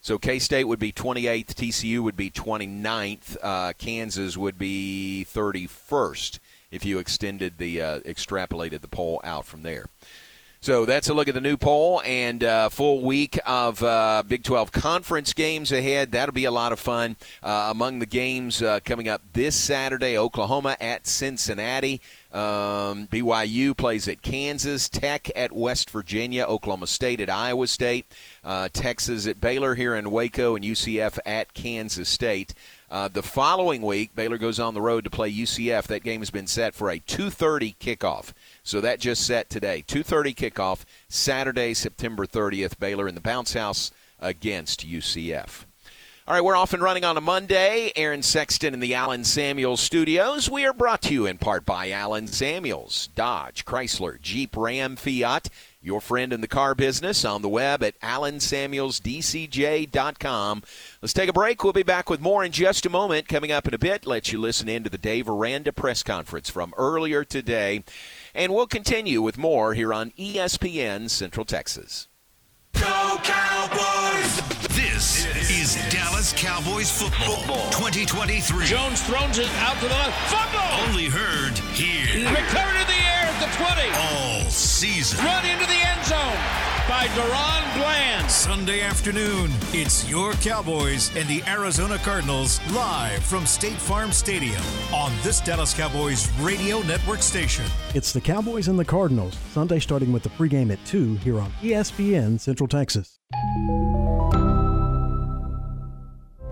So 0.00 0.18
K 0.18 0.38
State 0.38 0.64
would 0.64 0.78
be 0.78 0.90
28th, 0.90 1.54
TCU 1.54 2.00
would 2.00 2.16
be 2.16 2.30
29th, 2.30 3.36
uh, 3.42 3.72
Kansas 3.76 4.36
would 4.36 4.58
be 4.58 5.26
31st 5.32 6.38
if 6.70 6.84
you 6.84 6.98
extended 6.98 7.58
the 7.58 7.82
uh, 7.82 8.00
extrapolated 8.00 8.80
the 8.80 8.88
poll 8.88 9.20
out 9.22 9.44
from 9.44 9.62
there. 9.62 9.86
So 10.60 10.84
that's 10.84 11.08
a 11.08 11.14
look 11.14 11.28
at 11.28 11.34
the 11.34 11.40
new 11.40 11.56
poll 11.56 12.02
and 12.04 12.42
uh, 12.42 12.68
full 12.68 13.02
week 13.02 13.38
of 13.46 13.80
uh, 13.80 14.24
Big 14.26 14.42
12 14.42 14.72
conference 14.72 15.32
games 15.32 15.70
ahead. 15.70 16.10
That'll 16.10 16.34
be 16.34 16.46
a 16.46 16.50
lot 16.50 16.72
of 16.72 16.80
fun. 16.80 17.14
Uh, 17.42 17.68
among 17.70 18.00
the 18.00 18.06
games 18.06 18.60
uh, 18.60 18.80
coming 18.84 19.08
up 19.08 19.22
this 19.34 19.54
Saturday, 19.54 20.18
Oklahoma 20.18 20.76
at 20.80 21.06
Cincinnati. 21.06 22.00
Um, 22.32 23.06
BYU 23.06 23.76
plays 23.76 24.08
at 24.08 24.20
Kansas, 24.20 24.88
Tech 24.88 25.30
at 25.36 25.52
West 25.52 25.90
Virginia, 25.90 26.44
Oklahoma 26.44 26.88
State 26.88 27.20
at 27.20 27.30
Iowa 27.30 27.68
State, 27.68 28.04
uh, 28.44 28.68
Texas 28.72 29.26
at 29.28 29.40
Baylor 29.40 29.76
here 29.76 29.94
in 29.94 30.10
Waco, 30.10 30.56
and 30.56 30.64
UCF 30.64 31.18
at 31.24 31.54
Kansas 31.54 32.08
State. 32.08 32.52
Uh, 32.90 33.06
the 33.08 33.22
following 33.22 33.80
week, 33.80 34.14
Baylor 34.14 34.38
goes 34.38 34.58
on 34.58 34.74
the 34.74 34.80
road 34.80 35.04
to 35.04 35.10
play 35.10 35.32
UCF. 35.32 35.86
That 35.86 36.02
game 36.02 36.20
has 36.20 36.30
been 36.30 36.46
set 36.46 36.74
for 36.74 36.90
a 36.90 36.98
2:30 36.98 37.76
kickoff. 37.78 38.32
So 38.68 38.82
that 38.82 39.00
just 39.00 39.26
set 39.26 39.48
today. 39.48 39.82
2:30 39.88 40.34
kickoff 40.34 40.80
Saturday, 41.08 41.72
September 41.72 42.26
30th. 42.26 42.78
Baylor 42.78 43.08
in 43.08 43.14
the 43.14 43.20
bounce 43.22 43.54
house 43.54 43.90
against 44.20 44.86
UCF. 44.86 45.64
All 46.26 46.34
right, 46.34 46.44
we're 46.44 46.54
off 46.54 46.74
and 46.74 46.82
running 46.82 47.06
on 47.06 47.16
a 47.16 47.22
Monday. 47.22 47.90
Aaron 47.96 48.22
Sexton 48.22 48.74
in 48.74 48.80
the 48.80 48.92
Allen 48.92 49.24
Samuels 49.24 49.80
studios. 49.80 50.50
We 50.50 50.66
are 50.66 50.74
brought 50.74 51.00
to 51.02 51.14
you 51.14 51.24
in 51.24 51.38
part 51.38 51.64
by 51.64 51.90
Allen 51.90 52.26
Samuels, 52.26 53.08
Dodge, 53.14 53.64
Chrysler, 53.64 54.20
Jeep, 54.20 54.54
Ram, 54.54 54.96
Fiat. 54.96 55.48
Your 55.80 56.02
friend 56.02 56.34
in 56.34 56.42
the 56.42 56.46
car 56.46 56.74
business 56.74 57.24
on 57.24 57.40
the 57.40 57.48
web 57.48 57.82
at 57.82 57.98
allensamuelsdcj.com. 58.00 60.62
Let's 61.00 61.14
take 61.14 61.30
a 61.30 61.32
break. 61.32 61.64
We'll 61.64 61.72
be 61.72 61.82
back 61.82 62.10
with 62.10 62.20
more 62.20 62.44
in 62.44 62.52
just 62.52 62.84
a 62.84 62.90
moment. 62.90 63.28
Coming 63.28 63.50
up 63.50 63.66
in 63.66 63.72
a 63.72 63.78
bit, 63.78 64.06
let 64.06 64.30
you 64.30 64.38
listen 64.38 64.68
in 64.68 64.84
to 64.84 64.90
the 64.90 64.98
Dave 64.98 65.30
Aranda 65.30 65.72
press 65.72 66.02
conference 66.02 66.50
from 66.50 66.74
earlier 66.76 67.24
today. 67.24 67.82
And 68.34 68.54
we'll 68.54 68.66
continue 68.66 69.22
with 69.22 69.38
more 69.38 69.74
here 69.74 69.92
on 69.92 70.10
ESPN 70.12 71.08
Central 71.10 71.44
Texas. 71.44 72.08
Go 72.74 73.18
Cowboys! 73.22 74.40
This 74.76 75.26
is 75.50 75.74
Dallas 75.92 76.32
Cowboys 76.36 76.90
football, 76.90 77.70
2023. 77.70 78.66
Jones 78.66 79.02
throws 79.02 79.38
it 79.38 79.48
out 79.56 79.74
to 79.76 79.88
the 79.88 79.94
left. 79.94 80.30
Fumble! 80.30 80.88
Only 80.88 81.06
heard 81.06 81.58
here. 81.74 82.28
Recovered 82.30 82.80
in 82.80 82.86
the 82.86 83.00
air 83.02 83.26
at 83.26 83.40
the 83.40 83.50
20. 83.56 84.44
All 84.44 84.50
season. 84.50 85.24
Run 85.24 85.44
into 85.44 85.66
the 85.66 85.86
end 85.86 86.06
zone 86.06 86.77
by 86.88 87.06
DaRon 87.08 87.74
Bland. 87.76 88.30
Sunday 88.30 88.80
afternoon, 88.80 89.50
it's 89.72 90.08
your 90.08 90.32
Cowboys 90.34 91.14
and 91.14 91.28
the 91.28 91.42
Arizona 91.46 91.98
Cardinals 91.98 92.60
live 92.72 93.22
from 93.22 93.44
State 93.44 93.76
Farm 93.76 94.10
Stadium 94.10 94.62
on 94.92 95.12
this 95.22 95.40
Dallas 95.42 95.74
Cowboys 95.74 96.30
radio 96.40 96.80
network 96.80 97.20
station. 97.20 97.66
It's 97.94 98.12
the 98.12 98.22
Cowboys 98.22 98.68
and 98.68 98.78
the 98.78 98.86
Cardinals, 98.86 99.36
Sunday 99.52 99.80
starting 99.80 100.12
with 100.12 100.22
the 100.22 100.30
pregame 100.30 100.72
at 100.72 100.82
2 100.86 101.16
here 101.16 101.38
on 101.38 101.52
ESPN 101.60 102.40
Central 102.40 102.66
Texas. 102.66 103.18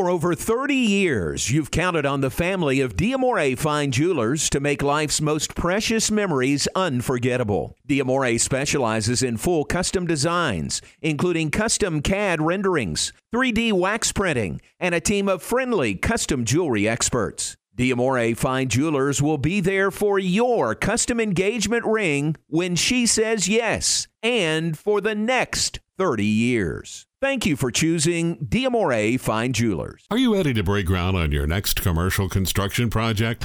For 0.00 0.08
over 0.08 0.34
30 0.34 0.74
years, 0.74 1.50
you've 1.50 1.70
counted 1.70 2.06
on 2.06 2.22
the 2.22 2.30
family 2.30 2.80
of 2.80 2.96
Diamore 2.96 3.58
Fine 3.58 3.90
Jewelers 3.90 4.48
to 4.48 4.58
make 4.58 4.82
life's 4.82 5.20
most 5.20 5.54
precious 5.54 6.10
memories 6.10 6.66
unforgettable. 6.74 7.76
Diamore 7.86 8.40
specializes 8.40 9.22
in 9.22 9.36
full 9.36 9.66
custom 9.66 10.06
designs, 10.06 10.80
including 11.02 11.50
custom 11.50 12.00
CAD 12.00 12.40
renderings, 12.40 13.12
3D 13.30 13.74
wax 13.74 14.10
printing, 14.10 14.62
and 14.78 14.94
a 14.94 15.02
team 15.02 15.28
of 15.28 15.42
friendly 15.42 15.96
custom 15.96 16.46
jewelry 16.46 16.88
experts. 16.88 17.58
Diamore 17.76 18.34
Fine 18.34 18.70
Jewelers 18.70 19.20
will 19.20 19.36
be 19.36 19.60
there 19.60 19.90
for 19.90 20.18
your 20.18 20.74
custom 20.74 21.20
engagement 21.20 21.84
ring 21.84 22.36
when 22.46 22.74
she 22.74 23.04
says 23.04 23.50
yes, 23.50 24.08
and 24.22 24.78
for 24.78 25.02
the 25.02 25.14
next 25.14 25.78
30 25.98 26.24
years. 26.24 27.06
Thank 27.20 27.44
you 27.44 27.54
for 27.54 27.70
choosing 27.70 28.38
Diamore 28.38 29.20
Fine 29.20 29.52
Jewelers. 29.52 30.06
Are 30.10 30.16
you 30.16 30.34
ready 30.34 30.54
to 30.54 30.62
break 30.62 30.86
ground 30.86 31.18
on 31.18 31.32
your 31.32 31.46
next 31.46 31.82
commercial 31.82 32.30
construction 32.30 32.88
project? 32.88 33.44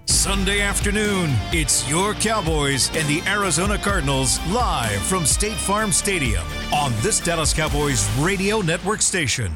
Sunday 0.11 0.59
afternoon, 0.59 1.33
it's 1.53 1.89
your 1.89 2.13
Cowboys 2.15 2.89
and 2.95 3.07
the 3.07 3.21
Arizona 3.29 3.77
Cardinals 3.77 4.45
live 4.47 5.01
from 5.03 5.25
State 5.25 5.53
Farm 5.53 5.93
Stadium 5.93 6.43
on 6.73 6.91
this 6.97 7.21
Dallas 7.21 7.53
Cowboys 7.53 8.07
radio 8.17 8.59
network 8.59 9.01
station. 9.01 9.55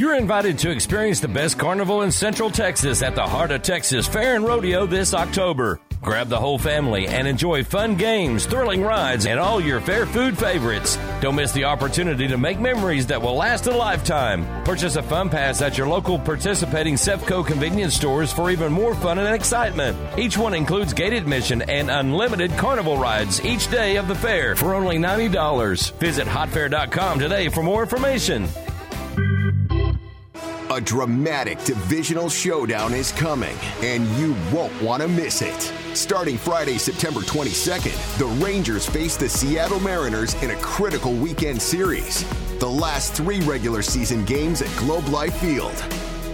You're 0.00 0.14
invited 0.14 0.56
to 0.60 0.70
experience 0.70 1.20
the 1.20 1.28
best 1.28 1.58
carnival 1.58 2.00
in 2.00 2.10
Central 2.10 2.48
Texas 2.48 3.02
at 3.02 3.14
the 3.14 3.26
Heart 3.26 3.50
of 3.50 3.60
Texas 3.60 4.08
Fair 4.08 4.34
and 4.34 4.46
Rodeo 4.46 4.86
this 4.86 5.12
October. 5.12 5.78
Grab 6.00 6.28
the 6.30 6.40
whole 6.40 6.56
family 6.56 7.06
and 7.06 7.28
enjoy 7.28 7.62
fun 7.62 7.96
games, 7.96 8.46
thrilling 8.46 8.82
rides, 8.82 9.26
and 9.26 9.38
all 9.38 9.60
your 9.60 9.78
fair 9.78 10.06
food 10.06 10.38
favorites. 10.38 10.96
Don't 11.20 11.34
miss 11.34 11.52
the 11.52 11.64
opportunity 11.64 12.26
to 12.28 12.38
make 12.38 12.58
memories 12.58 13.08
that 13.08 13.20
will 13.20 13.34
last 13.34 13.66
a 13.66 13.76
lifetime. 13.76 14.46
Purchase 14.64 14.96
a 14.96 15.02
fun 15.02 15.28
pass 15.28 15.60
at 15.60 15.76
your 15.76 15.86
local 15.86 16.18
participating 16.18 16.94
Sefco 16.94 17.46
convenience 17.46 17.92
stores 17.92 18.32
for 18.32 18.50
even 18.50 18.72
more 18.72 18.94
fun 18.94 19.18
and 19.18 19.34
excitement. 19.34 19.98
Each 20.18 20.38
one 20.38 20.54
includes 20.54 20.94
gate 20.94 21.12
admission 21.12 21.60
and 21.60 21.90
unlimited 21.90 22.52
carnival 22.52 22.96
rides 22.96 23.44
each 23.44 23.70
day 23.70 23.96
of 23.96 24.08
the 24.08 24.14
fair 24.14 24.56
for 24.56 24.74
only 24.74 24.96
$90. 24.96 25.92
Visit 25.98 26.26
hotfair.com 26.26 27.18
today 27.18 27.50
for 27.50 27.62
more 27.62 27.82
information. 27.82 28.48
A 30.72 30.80
dramatic 30.80 31.58
divisional 31.64 32.28
showdown 32.28 32.94
is 32.94 33.10
coming, 33.10 33.56
and 33.82 34.06
you 34.10 34.36
won't 34.52 34.80
want 34.80 35.02
to 35.02 35.08
miss 35.08 35.42
it. 35.42 35.60
Starting 35.96 36.38
Friday, 36.38 36.78
September 36.78 37.22
22nd, 37.22 38.18
the 38.18 38.26
Rangers 38.44 38.86
face 38.86 39.16
the 39.16 39.28
Seattle 39.28 39.80
Mariners 39.80 40.40
in 40.44 40.52
a 40.52 40.56
critical 40.58 41.12
weekend 41.14 41.60
series. 41.60 42.24
The 42.60 42.70
last 42.70 43.14
three 43.14 43.40
regular 43.40 43.82
season 43.82 44.24
games 44.24 44.62
at 44.62 44.68
Globe 44.78 45.08
Life 45.08 45.34
Field. 45.38 45.74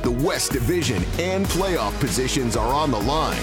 The 0.02 0.10
West 0.10 0.52
Division 0.52 1.02
and 1.18 1.46
playoff 1.46 1.98
positions 1.98 2.56
are 2.56 2.74
on 2.74 2.90
the 2.90 3.00
line. 3.00 3.40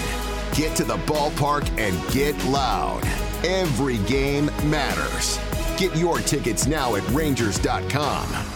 Get 0.52 0.76
to 0.76 0.84
the 0.84 0.98
ballpark 0.98 1.68
and 1.76 1.98
get 2.12 2.36
loud. 2.44 3.02
Every 3.44 3.98
game 4.06 4.46
matters. 4.70 5.40
Get 5.76 5.96
your 5.96 6.18
tickets 6.18 6.68
now 6.68 6.94
at 6.94 7.08
Rangers.com. 7.08 8.53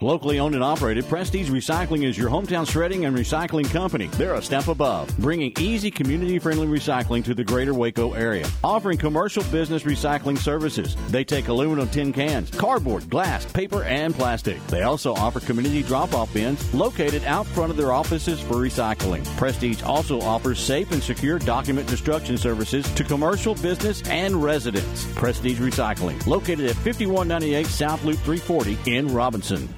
Locally 0.00 0.38
owned 0.38 0.54
and 0.54 0.62
operated, 0.62 1.08
Prestige 1.08 1.50
Recycling 1.50 2.04
is 2.04 2.16
your 2.16 2.30
hometown 2.30 2.70
shredding 2.70 3.04
and 3.04 3.16
recycling 3.16 3.68
company. 3.68 4.06
They're 4.12 4.34
a 4.34 4.42
step 4.42 4.68
above, 4.68 5.12
bringing 5.18 5.52
easy, 5.58 5.90
community 5.90 6.38
friendly 6.38 6.68
recycling 6.68 7.24
to 7.24 7.34
the 7.34 7.42
greater 7.42 7.74
Waco 7.74 8.12
area. 8.12 8.46
Offering 8.62 8.96
commercial 8.96 9.42
business 9.50 9.82
recycling 9.82 10.38
services. 10.38 10.94
They 11.08 11.24
take 11.24 11.48
aluminum 11.48 11.88
tin 11.88 12.12
cans, 12.12 12.48
cardboard, 12.48 13.10
glass, 13.10 13.44
paper, 13.50 13.82
and 13.82 14.14
plastic. 14.14 14.64
They 14.68 14.82
also 14.82 15.14
offer 15.14 15.40
community 15.40 15.82
drop 15.82 16.14
off 16.14 16.32
bins 16.32 16.72
located 16.72 17.24
out 17.24 17.46
front 17.46 17.72
of 17.72 17.76
their 17.76 17.90
offices 17.90 18.40
for 18.40 18.54
recycling. 18.54 19.26
Prestige 19.36 19.82
also 19.82 20.20
offers 20.20 20.60
safe 20.60 20.92
and 20.92 21.02
secure 21.02 21.40
document 21.40 21.88
destruction 21.88 22.38
services 22.38 22.88
to 22.94 23.02
commercial, 23.02 23.56
business, 23.56 24.08
and 24.08 24.40
residents. 24.40 25.12
Prestige 25.16 25.58
Recycling, 25.58 26.24
located 26.24 26.66
at 26.66 26.76
5198 26.76 27.66
South 27.66 28.04
Loop 28.04 28.18
340 28.18 28.78
in 28.86 29.12
Robinson. 29.12 29.68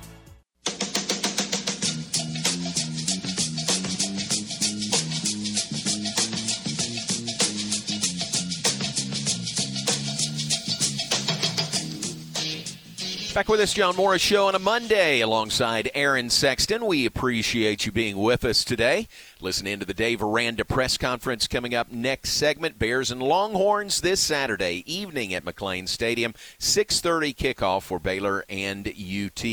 With 13.51 13.59
us, 13.59 13.73
John 13.73 13.97
Morris 13.97 14.23
Show 14.23 14.47
on 14.47 14.55
a 14.55 14.61
Monday 14.61 15.23
alongside 15.23 15.91
Aaron 15.93 16.31
Sexton. 16.31 16.87
We 16.87 17.05
appreciate 17.05 17.85
you 17.85 17.91
being 17.91 18.17
with 18.17 18.45
us 18.45 18.63
today. 18.63 19.09
Listen 19.41 19.67
into 19.67 19.85
the 19.85 19.93
Dave 19.93 20.23
Aranda 20.23 20.65
press 20.65 20.97
conference 20.97 21.49
coming 21.49 21.75
up 21.75 21.91
next 21.91 22.31
segment. 22.35 22.79
Bears 22.79 23.11
and 23.11 23.21
Longhorns 23.21 24.03
this 24.03 24.21
Saturday 24.21 24.85
evening 24.87 25.35
at 25.35 25.45
McLane 25.45 25.89
Stadium, 25.89 26.33
6:30 26.61 27.35
kickoff 27.35 27.83
for 27.83 27.99
Baylor 27.99 28.45
and 28.49 28.87
UT. 28.87 29.45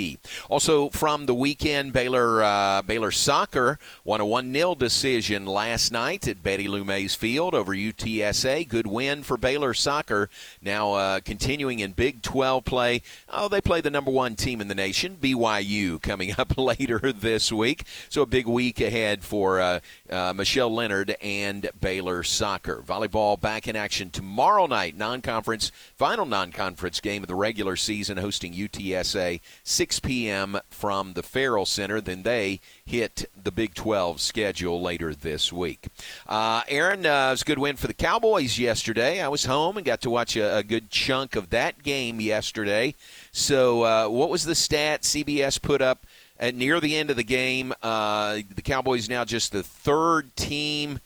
Also 0.48 0.90
from 0.90 1.26
the 1.26 1.34
weekend, 1.34 1.92
Baylor 1.92 2.44
uh, 2.44 2.84
Baylor 2.84 3.12
soccer 3.12 3.80
won 4.04 4.22
a 4.22 4.26
1-0 4.26 4.78
decision 4.78 5.48
last 5.48 5.92
night 5.92 6.28
at 6.28 6.44
Betty 6.44 6.68
Lou 6.68 6.84
Mays 6.84 7.16
Field 7.16 7.56
over 7.56 7.74
UTSA. 7.74 8.68
Good 8.68 8.86
win 8.86 9.24
for 9.24 9.38
Baylor 9.38 9.74
soccer. 9.74 10.30
Now 10.62 10.94
uh, 10.94 11.20
continuing 11.22 11.80
in 11.80 11.94
Big 11.94 12.22
12 12.22 12.64
play. 12.64 13.02
Oh, 13.30 13.48
they 13.48 13.62
play 13.62 13.82
the 13.88 13.92
number 13.92 14.12
one 14.12 14.36
team 14.36 14.60
in 14.60 14.68
the 14.68 14.76
nation, 14.76 15.16
BYU, 15.16 16.02
coming 16.02 16.36
up 16.38 16.58
later 16.58 17.14
this 17.14 17.54
week. 17.54 17.86
So 18.10 18.22
a 18.22 18.26
big 18.26 18.46
week 18.46 18.82
ahead 18.82 19.24
for. 19.24 19.62
Uh, 19.62 19.80
uh, 20.10 20.34
Michelle 20.34 20.74
Lenard 20.74 21.16
and 21.22 21.70
Baylor 21.80 22.24
soccer. 22.24 22.84
Volleyball 22.86 23.40
back 23.40 23.68
in 23.68 23.76
action 23.76 24.10
tomorrow 24.10 24.66
night, 24.66 24.96
non 24.96 25.22
conference, 25.22 25.72
final 25.96 26.26
non 26.26 26.52
conference 26.52 27.00
game 27.00 27.24
of 27.24 27.28
the 27.28 27.36
regular 27.36 27.76
season, 27.76 28.18
hosting 28.18 28.54
UTSA, 28.54 29.42
6 29.64 30.00
p.m. 30.00 30.60
from 30.70 31.14
the 31.14 31.24
Ferrell 31.24 31.66
Center. 31.66 32.02
Then 32.02 32.24
they 32.24 32.60
hit 32.86 33.30
the 33.42 33.52
Big 33.52 33.74
12 33.74 34.22
schedule 34.22 34.82
later 34.82 35.14
this 35.14 35.52
week. 35.52 35.88
Uh, 36.28 36.62
Aaron, 36.68 37.06
uh, 37.06 37.32
was 37.32 37.42
a 37.42 37.46
good 37.46 37.60
win 37.60 37.76
for 37.76 37.88
the 37.88 37.94
Cowboys 37.94 38.58
yesterday. 38.58 39.22
I 39.22 39.28
was 39.28 39.46
home 39.46 39.78
and 39.78 39.86
got 39.86 40.02
to 40.02 40.10
watch 40.10 40.36
a, 40.36 40.58
a 40.58 40.64
good 40.64 40.90
chunk 40.90 41.36
of 41.36 41.50
that 41.50 41.84
game 41.84 42.22
yesterday. 42.22 42.96
So, 43.38 43.84
uh, 43.84 44.08
what 44.08 44.30
was 44.30 44.46
the 44.46 44.56
stat 44.56 45.04
CBS 45.04 45.62
put 45.62 45.82
up? 45.82 46.06
at 46.40 46.56
near 46.56 46.80
the 46.80 46.96
end 46.96 47.10
of 47.10 47.16
the 47.16 47.24
game, 47.24 47.74
uh, 47.82 48.40
the 48.56 48.62
Cowboys 48.62 49.10
now 49.10 49.26
just 49.26 49.52
the 49.52 49.64
third 49.64 50.36
team 50.36 51.00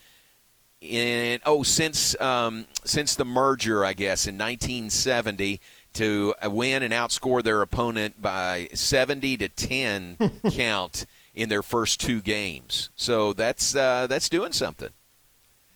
in 0.82 1.40
oh 1.46 1.64
since 1.64 2.20
um, 2.20 2.66
since 2.84 3.16
the 3.16 3.26
merger, 3.26 3.86
I 3.86 3.94
guess 3.94 4.28
in 4.28 4.36
1970 4.38 5.62
to 5.94 6.34
win 6.46 6.84
and 6.84 6.94
outscore 6.94 7.44
their 7.44 7.62
opponent 7.62 8.22
by 8.22 8.70
70 8.74 9.38
to 9.38 9.50
10 9.50 10.18
count 10.52 11.06
in 11.36 11.50
their 11.50 11.62
first 11.62 12.00
two 12.00 12.22
games. 12.22 12.90
So 12.96 13.34
that's 13.34 13.76
uh, 13.76 14.08
that's 14.08 14.30
doing 14.30 14.52
something. 14.52 14.90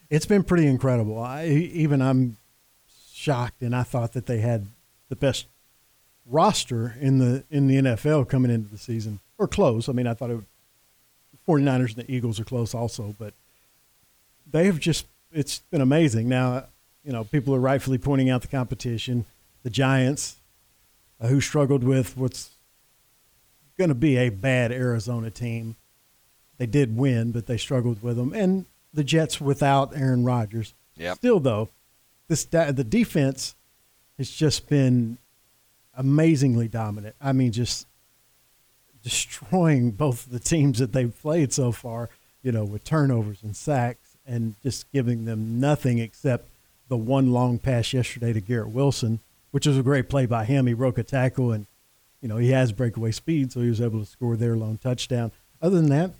It's 0.09 0.25
been 0.25 0.43
pretty 0.43 0.67
incredible. 0.67 1.19
I, 1.19 1.47
even 1.47 2.01
I'm 2.01 2.37
shocked, 3.13 3.61
and 3.61 3.75
I 3.75 3.83
thought 3.83 4.13
that 4.13 4.27
they 4.27 4.39
had 4.39 4.67
the 5.09 5.15
best 5.15 5.47
roster 6.25 6.95
in 6.99 7.19
the 7.19 7.43
in 7.49 7.67
the 7.67 7.75
NFL 7.75 8.27
coming 8.27 8.51
into 8.51 8.69
the 8.69 8.77
season 8.77 9.19
or 9.37 9.47
close. 9.47 9.89
I 9.89 9.93
mean, 9.93 10.07
I 10.07 10.13
thought 10.13 10.31
it 10.31 10.35
would, 10.35 10.45
49ers 11.47 11.95
and 11.95 12.07
the 12.07 12.11
Eagles 12.11 12.39
are 12.39 12.45
close 12.45 12.73
also, 12.73 13.15
but 13.19 13.33
they 14.51 14.65
have 14.65 14.79
just 14.79 15.05
it's 15.31 15.59
been 15.71 15.81
amazing. 15.81 16.29
Now, 16.29 16.65
you 17.03 17.11
know, 17.11 17.23
people 17.23 17.53
are 17.53 17.59
rightfully 17.59 17.97
pointing 17.97 18.29
out 18.29 18.41
the 18.41 18.47
competition, 18.47 19.25
the 19.63 19.69
Giants, 19.69 20.37
uh, 21.19 21.27
who 21.27 21.39
struggled 21.41 21.83
with 21.83 22.17
what's 22.17 22.49
going 23.77 23.89
to 23.89 23.95
be 23.95 24.17
a 24.17 24.29
bad 24.29 24.71
Arizona 24.71 25.29
team. 25.29 25.75
They 26.57 26.65
did 26.65 26.97
win, 26.97 27.31
but 27.31 27.47
they 27.47 27.57
struggled 27.57 28.01
with 28.01 28.15
them, 28.15 28.33
and 28.33 28.65
the 28.93 29.03
Jets 29.03 29.41
without 29.41 29.95
Aaron 29.95 30.23
Rodgers. 30.23 30.73
Yep. 30.95 31.17
Still, 31.17 31.39
though, 31.41 31.69
this 32.29 32.45
the 32.45 32.85
defense 32.87 33.55
has 34.17 34.31
just 34.31 34.69
been 34.69 35.17
amazingly 35.97 36.67
dominant. 36.67 37.15
I 37.21 37.31
mean, 37.31 37.51
just 37.51 37.87
destroying 39.03 39.91
both 39.91 40.29
the 40.31 40.39
teams 40.39 40.79
that 40.79 40.91
they've 40.91 41.21
played 41.21 41.53
so 41.53 41.71
far, 41.71 42.09
you 42.41 42.51
know, 42.51 42.65
with 42.65 42.83
turnovers 42.83 43.43
and 43.43 43.55
sacks 43.55 44.17
and 44.25 44.55
just 44.63 44.91
giving 44.91 45.25
them 45.25 45.59
nothing 45.59 45.99
except 45.99 46.47
the 46.87 46.97
one 46.97 47.31
long 47.31 47.59
pass 47.59 47.93
yesterday 47.93 48.33
to 48.33 48.41
Garrett 48.41 48.69
Wilson, 48.69 49.19
which 49.51 49.67
was 49.67 49.77
a 49.77 49.83
great 49.83 50.09
play 50.09 50.25
by 50.25 50.45
him. 50.45 50.67
He 50.67 50.73
broke 50.73 50.97
a 50.97 51.03
tackle 51.03 51.51
and, 51.51 51.67
you 52.21 52.27
know, 52.27 52.37
he 52.37 52.51
has 52.51 52.71
breakaway 52.71 53.11
speed, 53.11 53.51
so 53.51 53.61
he 53.61 53.69
was 53.69 53.81
able 53.81 53.99
to 53.99 54.05
score 54.05 54.35
their 54.35 54.55
lone 54.55 54.79
touchdown. 54.81 55.31
Other 55.61 55.77
than 55.77 55.89
that, 55.89 56.11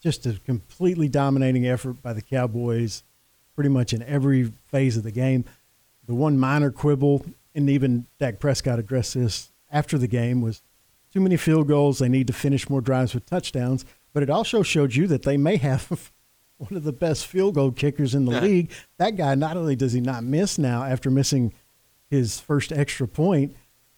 just 0.00 0.24
a 0.26 0.34
completely 0.46 1.08
dominating 1.08 1.66
effort 1.66 2.02
by 2.02 2.12
the 2.12 2.22
Cowboys 2.22 3.02
pretty 3.56 3.70
much 3.70 3.92
in 3.92 4.02
every 4.04 4.52
phase 4.68 4.96
of 4.96 5.02
the 5.02 5.10
game. 5.10 5.44
The 6.06 6.14
one 6.14 6.38
minor 6.38 6.70
quibble, 6.70 7.24
and 7.58 7.68
even 7.68 8.06
Dak 8.20 8.38
Prescott 8.38 8.78
addressed 8.78 9.14
this 9.14 9.50
after 9.70 9.98
the 9.98 10.06
game, 10.06 10.40
was 10.40 10.62
too 11.12 11.20
many 11.20 11.36
field 11.36 11.66
goals. 11.66 11.98
They 11.98 12.08
need 12.08 12.28
to 12.28 12.32
finish 12.32 12.70
more 12.70 12.80
drives 12.80 13.14
with 13.14 13.26
touchdowns. 13.26 13.84
But 14.14 14.22
it 14.22 14.30
also 14.30 14.62
showed 14.62 14.94
you 14.94 15.08
that 15.08 15.22
they 15.22 15.36
may 15.36 15.56
have 15.56 16.12
one 16.56 16.76
of 16.76 16.84
the 16.84 16.92
best 16.92 17.26
field 17.26 17.56
goal 17.56 17.72
kickers 17.72 18.14
in 18.14 18.24
the 18.26 18.40
league. 18.40 18.70
That 18.98 19.16
guy, 19.16 19.34
not 19.34 19.56
only 19.56 19.74
does 19.74 19.92
he 19.92 20.00
not 20.00 20.22
miss 20.22 20.56
now 20.56 20.84
after 20.84 21.10
missing 21.10 21.52
his 22.08 22.38
first 22.38 22.70
extra 22.70 23.08
point, 23.08 23.56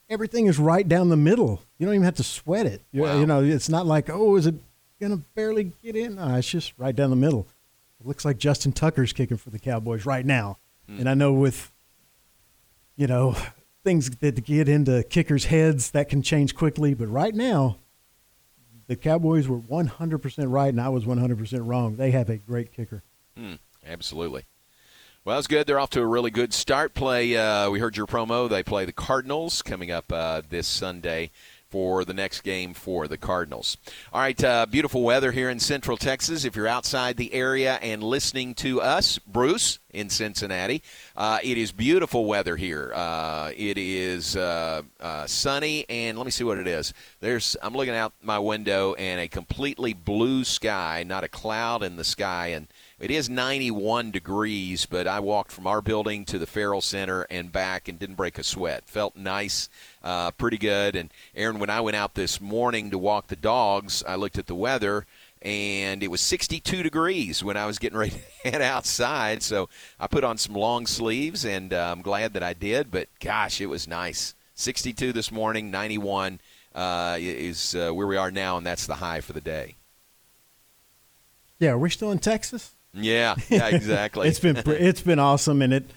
everything 0.08 0.46
is 0.46 0.58
right 0.58 0.88
down 0.88 1.10
the 1.10 1.16
middle. 1.16 1.62
You 1.76 1.86
don't 1.86 1.94
even 1.94 2.04
have 2.04 2.16
to 2.16 2.24
sweat 2.24 2.64
it. 2.64 2.80
Wow. 2.94 3.20
You 3.20 3.26
know, 3.26 3.42
it's 3.42 3.68
not 3.68 3.84
like, 3.84 4.08
oh, 4.08 4.36
is 4.36 4.46
it 4.46 4.54
going 4.98 5.12
to 5.12 5.22
barely 5.34 5.72
get 5.82 5.96
in? 5.96 6.16
No, 6.16 6.34
it's 6.34 6.48
just 6.48 6.72
right 6.78 6.96
down 6.96 7.10
the 7.10 7.16
middle. 7.16 7.46
It 8.00 8.06
looks 8.06 8.24
like 8.24 8.38
Justin 8.38 8.72
Tucker's 8.72 9.12
kicking 9.12 9.36
for 9.36 9.50
the 9.50 9.58
Cowboys 9.58 10.06
right 10.06 10.24
now. 10.24 10.56
Mm. 10.90 11.00
And 11.00 11.08
I 11.10 11.14
know 11.14 11.34
with, 11.34 11.70
you 13.00 13.06
know, 13.06 13.34
things 13.82 14.10
that 14.10 14.44
get 14.44 14.68
into 14.68 15.02
kickers' 15.04 15.46
heads 15.46 15.92
that 15.92 16.10
can 16.10 16.20
change 16.20 16.54
quickly. 16.54 16.92
But 16.92 17.08
right 17.08 17.34
now, 17.34 17.78
the 18.88 18.94
Cowboys 18.94 19.48
were 19.48 19.58
100% 19.58 20.52
right, 20.52 20.68
and 20.68 20.78
I 20.78 20.90
was 20.90 21.06
100% 21.06 21.60
wrong. 21.66 21.96
They 21.96 22.10
have 22.10 22.28
a 22.28 22.36
great 22.36 22.72
kicker. 22.72 23.02
Mm, 23.38 23.58
absolutely. 23.86 24.44
Well, 25.24 25.36
that's 25.36 25.46
good. 25.46 25.66
They're 25.66 25.80
off 25.80 25.88
to 25.90 26.02
a 26.02 26.06
really 26.06 26.30
good 26.30 26.52
start. 26.52 26.92
Play. 26.92 27.34
Uh, 27.38 27.70
we 27.70 27.78
heard 27.78 27.96
your 27.96 28.06
promo. 28.06 28.50
They 28.50 28.62
play 28.62 28.84
the 28.84 28.92
Cardinals 28.92 29.62
coming 29.62 29.90
up 29.90 30.12
uh, 30.12 30.42
this 30.46 30.66
Sunday 30.66 31.30
for 31.70 32.04
the 32.04 32.12
next 32.12 32.40
game 32.40 32.74
for 32.74 33.06
the 33.06 33.16
Cardinals. 33.16 33.76
All 34.12 34.20
right, 34.20 34.42
uh, 34.42 34.66
beautiful 34.66 35.02
weather 35.02 35.32
here 35.32 35.48
in 35.48 35.60
Central 35.60 35.96
Texas. 35.96 36.44
If 36.44 36.56
you're 36.56 36.66
outside 36.66 37.16
the 37.16 37.32
area 37.32 37.78
and 37.80 38.02
listening 38.02 38.54
to 38.56 38.80
us, 38.80 39.18
Bruce 39.18 39.78
in 39.92 40.10
Cincinnati, 40.10 40.82
uh, 41.16 41.38
it 41.42 41.56
is 41.56 41.72
beautiful 41.72 42.26
weather 42.26 42.56
here. 42.56 42.92
Uh, 42.94 43.52
it 43.56 43.78
is 43.78 44.36
uh, 44.36 44.82
uh, 45.00 45.26
sunny, 45.26 45.86
and 45.88 46.18
let 46.18 46.24
me 46.24 46.32
see 46.32 46.44
what 46.44 46.58
it 46.58 46.66
is. 46.66 46.92
There's 47.20 47.56
I'm 47.62 47.74
looking 47.74 47.94
out 47.94 48.12
my 48.20 48.38
window 48.38 48.94
and 48.94 49.20
a 49.20 49.28
completely 49.28 49.94
blue 49.94 50.44
sky, 50.44 51.04
not 51.06 51.24
a 51.24 51.28
cloud 51.28 51.82
in 51.82 51.96
the 51.96 52.04
sky, 52.04 52.48
and 52.48 52.66
it 53.00 53.10
is 53.10 53.30
91 53.30 54.10
degrees, 54.10 54.84
but 54.84 55.06
I 55.06 55.20
walked 55.20 55.52
from 55.52 55.66
our 55.66 55.80
building 55.80 56.26
to 56.26 56.38
the 56.38 56.46
Ferrell 56.46 56.82
Center 56.82 57.22
and 57.30 57.50
back 57.50 57.88
and 57.88 57.98
didn't 57.98 58.16
break 58.16 58.38
a 58.38 58.44
sweat. 58.44 58.84
Felt 58.86 59.16
nice, 59.16 59.70
uh, 60.04 60.30
pretty 60.32 60.58
good. 60.58 60.94
And 60.94 61.10
Aaron, 61.34 61.58
when 61.58 61.70
I 61.70 61.80
went 61.80 61.96
out 61.96 62.14
this 62.14 62.40
morning 62.40 62.90
to 62.90 62.98
walk 62.98 63.28
the 63.28 63.36
dogs, 63.36 64.04
I 64.06 64.16
looked 64.16 64.38
at 64.38 64.46
the 64.46 64.54
weather 64.54 65.06
and 65.42 66.02
it 66.02 66.10
was 66.10 66.20
62 66.20 66.82
degrees 66.82 67.42
when 67.42 67.56
I 67.56 67.64
was 67.66 67.78
getting 67.78 67.98
ready 67.98 68.20
to 68.42 68.50
head 68.50 68.62
outside. 68.62 69.42
So 69.42 69.68
I 69.98 70.06
put 70.06 70.24
on 70.24 70.36
some 70.36 70.54
long 70.54 70.86
sleeves, 70.86 71.44
and 71.44 71.72
uh, 71.72 71.90
I'm 71.90 72.02
glad 72.02 72.34
that 72.34 72.42
I 72.42 72.52
did. 72.52 72.90
But 72.90 73.08
gosh, 73.20 73.60
it 73.60 73.66
was 73.66 73.88
nice. 73.88 74.34
62 74.56 75.12
this 75.12 75.32
morning, 75.32 75.70
91 75.70 76.40
uh, 76.74 77.16
is 77.18 77.74
uh, 77.74 77.90
where 77.92 78.06
we 78.06 78.16
are 78.18 78.30
now, 78.30 78.58
and 78.58 78.66
that's 78.66 78.86
the 78.86 78.96
high 78.96 79.20
for 79.20 79.32
the 79.32 79.40
day. 79.40 79.76
Yeah, 81.58 81.70
are 81.70 81.78
we 81.78 81.90
still 81.90 82.12
in 82.12 82.18
Texas? 82.18 82.74
Yeah, 82.94 83.36
yeah, 83.48 83.68
exactly. 83.68 84.28
it's 84.28 84.40
been 84.40 84.56
it's 84.66 85.00
been 85.00 85.18
awesome, 85.18 85.62
and 85.62 85.72
it, 85.72 85.90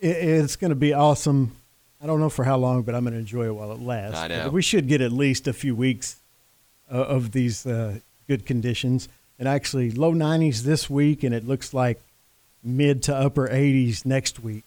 it 0.00 0.16
it's 0.16 0.56
going 0.56 0.70
to 0.70 0.76
be 0.76 0.92
awesome. 0.92 1.56
I 2.02 2.06
don't 2.06 2.18
know 2.18 2.28
for 2.28 2.44
how 2.44 2.56
long, 2.56 2.82
but 2.82 2.94
I'm 2.94 3.04
going 3.04 3.14
to 3.14 3.20
enjoy 3.20 3.46
it 3.46 3.54
while 3.54 3.70
it 3.72 3.80
lasts. 3.80 4.18
I 4.18 4.26
know. 4.26 4.44
But 4.44 4.52
we 4.52 4.62
should 4.62 4.88
get 4.88 5.00
at 5.00 5.12
least 5.12 5.46
a 5.46 5.52
few 5.52 5.76
weeks 5.76 6.16
uh, 6.90 6.96
of 6.96 7.30
these 7.30 7.64
uh, 7.64 8.00
good 8.26 8.44
conditions, 8.44 9.08
and 9.38 9.48
actually 9.48 9.92
low 9.92 10.12
90s 10.12 10.62
this 10.62 10.90
week, 10.90 11.22
and 11.22 11.32
it 11.34 11.46
looks 11.46 11.72
like 11.72 12.00
mid 12.64 13.02
to 13.04 13.14
upper 13.14 13.48
80s 13.48 14.04
next 14.04 14.40
week, 14.40 14.64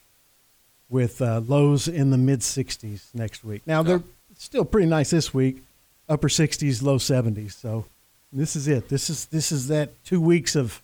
with 0.90 1.22
uh, 1.22 1.42
lows 1.46 1.88
in 1.90 2.12
the 2.12 2.18
mid 2.18 2.40
60s 2.40 3.14
next 3.14 3.44
week. 3.44 3.64
Now 3.66 3.84
they're 3.84 4.04
still 4.38 4.66
pretty 4.66 4.88
nice 4.88 5.10
this 5.10 5.34
week, 5.34 5.62
upper 6.08 6.30
60s, 6.30 6.82
low 6.82 6.98
70s. 6.98 7.52
So 7.52 7.86
this 8.32 8.56
is 8.56 8.68
it. 8.70 8.88
This 8.88 9.10
is 9.10 9.26
this 9.26 9.52
is 9.52 9.68
that 9.68 9.92
two 10.06 10.22
weeks 10.22 10.56
of 10.56 10.82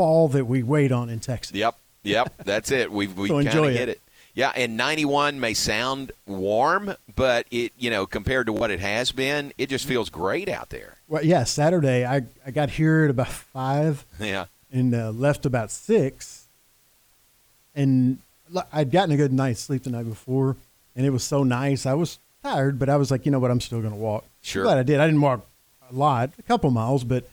fall 0.00 0.28
that 0.28 0.46
we 0.46 0.62
wait 0.62 0.92
on 0.92 1.10
in 1.10 1.20
Texas. 1.20 1.54
Yep, 1.54 1.76
yep, 2.04 2.32
that's 2.42 2.70
it. 2.70 2.90
We've 2.90 3.14
we 3.16 3.28
so 3.28 3.44
kind 3.44 3.66
of 3.66 3.72
hit 3.72 3.90
it. 3.90 4.00
Yeah, 4.32 4.50
and 4.54 4.76
91 4.76 5.38
may 5.40 5.52
sound 5.52 6.12
warm, 6.26 6.94
but 7.14 7.46
it 7.50 7.72
you 7.78 7.90
know 7.90 8.06
compared 8.06 8.46
to 8.46 8.52
what 8.54 8.70
it 8.70 8.80
has 8.80 9.12
been, 9.12 9.52
it 9.58 9.68
just 9.68 9.86
feels 9.86 10.08
great 10.08 10.48
out 10.48 10.70
there. 10.70 10.96
Well, 11.06 11.22
yeah, 11.22 11.44
Saturday 11.44 12.06
I 12.06 12.22
I 12.46 12.50
got 12.50 12.70
here 12.70 13.04
at 13.04 13.10
about 13.10 13.28
five. 13.28 14.06
Yeah, 14.20 14.46
and 14.72 14.94
uh, 14.94 15.10
left 15.10 15.44
about 15.44 15.70
six, 15.70 16.46
and 17.74 18.20
I'd 18.72 18.90
gotten 18.90 19.12
a 19.12 19.18
good 19.18 19.34
night's 19.34 19.60
sleep 19.60 19.82
the 19.82 19.90
night 19.90 20.08
before, 20.08 20.56
and 20.96 21.04
it 21.04 21.10
was 21.10 21.24
so 21.24 21.42
nice. 21.42 21.84
I 21.84 21.92
was 21.94 22.18
tired, 22.42 22.78
but 22.78 22.88
I 22.88 22.96
was 22.96 23.10
like, 23.10 23.26
you 23.26 23.32
know 23.32 23.38
what, 23.38 23.50
I'm 23.50 23.60
still 23.60 23.80
going 23.80 23.92
to 23.92 23.98
walk. 23.98 24.24
Sure. 24.40 24.62
Glad 24.62 24.78
I 24.78 24.82
did. 24.82 25.00
I 25.00 25.06
didn't 25.06 25.20
walk 25.20 25.46
a 25.90 25.94
lot, 25.94 26.30
a 26.38 26.42
couple 26.42 26.70
miles, 26.70 27.04
but 27.04 27.28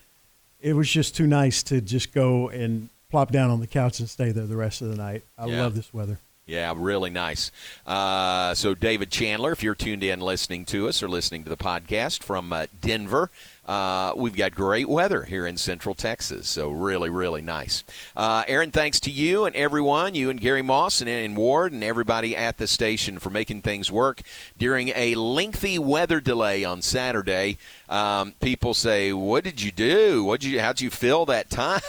it 0.67 0.73
was 0.73 0.89
just 0.89 1.15
too 1.15 1.27
nice 1.27 1.63
to 1.63 1.81
just 1.81 2.13
go 2.13 2.49
and 2.49 2.89
plop 3.09 3.31
down 3.31 3.49
on 3.49 3.59
the 3.59 3.67
couch 3.67 3.99
and 3.99 4.09
stay 4.09 4.31
there 4.31 4.45
the 4.45 4.55
rest 4.55 4.81
of 4.81 4.89
the 4.89 4.95
night. 4.97 5.23
I 5.37 5.45
Yeah. 5.47 5.61
love 5.61 5.75
this 5.75 5.93
weather. 5.93 6.19
Yeah, 6.45 6.73
really 6.77 7.09
nice. 7.09 7.51
Uh, 7.85 8.53
so, 8.55 8.73
David 8.73 9.11
Chandler, 9.11 9.51
if 9.51 9.61
you're 9.63 9.75
tuned 9.75 10.01
in 10.03 10.21
listening 10.21 10.63
to 10.65 10.87
us 10.87 11.03
or 11.03 11.09
listening 11.09 11.43
to 11.43 11.49
the 11.49 11.57
podcast 11.57 12.23
from 12.23 12.53
uh, 12.53 12.67
Denver, 12.81 13.29
uh, 13.67 14.13
we've 14.15 14.35
got 14.35 14.55
great 14.55 14.87
weather 14.87 15.23
here 15.23 15.45
in 15.45 15.57
Central 15.57 15.95
Texas. 15.95 16.47
So, 16.47 16.69
really, 16.69 17.09
really 17.09 17.41
nice. 17.41 17.83
Uh, 18.15 18.43
Aaron, 18.47 18.71
thanks 18.71 18.99
to 19.01 19.11
you 19.11 19.45
and 19.45 19.55
everyone, 19.55 20.15
you 20.15 20.29
and 20.29 20.39
Gary 20.39 20.61
Moss 20.61 21.01
and, 21.01 21.09
and 21.09 21.35
Ward 21.35 21.73
and 21.73 21.83
everybody 21.83 22.35
at 22.35 22.57
the 22.57 22.67
station 22.67 23.19
for 23.19 23.29
making 23.29 23.61
things 23.61 23.91
work 23.91 24.21
during 24.57 24.89
a 24.95 25.15
lengthy 25.15 25.77
weather 25.79 26.19
delay 26.19 26.63
on 26.63 26.81
Saturday. 26.81 27.57
Um, 27.89 28.33
people 28.41 28.73
say, 28.73 29.13
"What 29.13 29.43
did 29.43 29.61
you 29.61 29.71
do? 29.71 30.23
What 30.23 30.41
did 30.41 30.51
you? 30.51 30.59
How'd 30.59 30.81
you 30.81 30.89
fill 30.89 31.25
that 31.27 31.49
time?" 31.49 31.81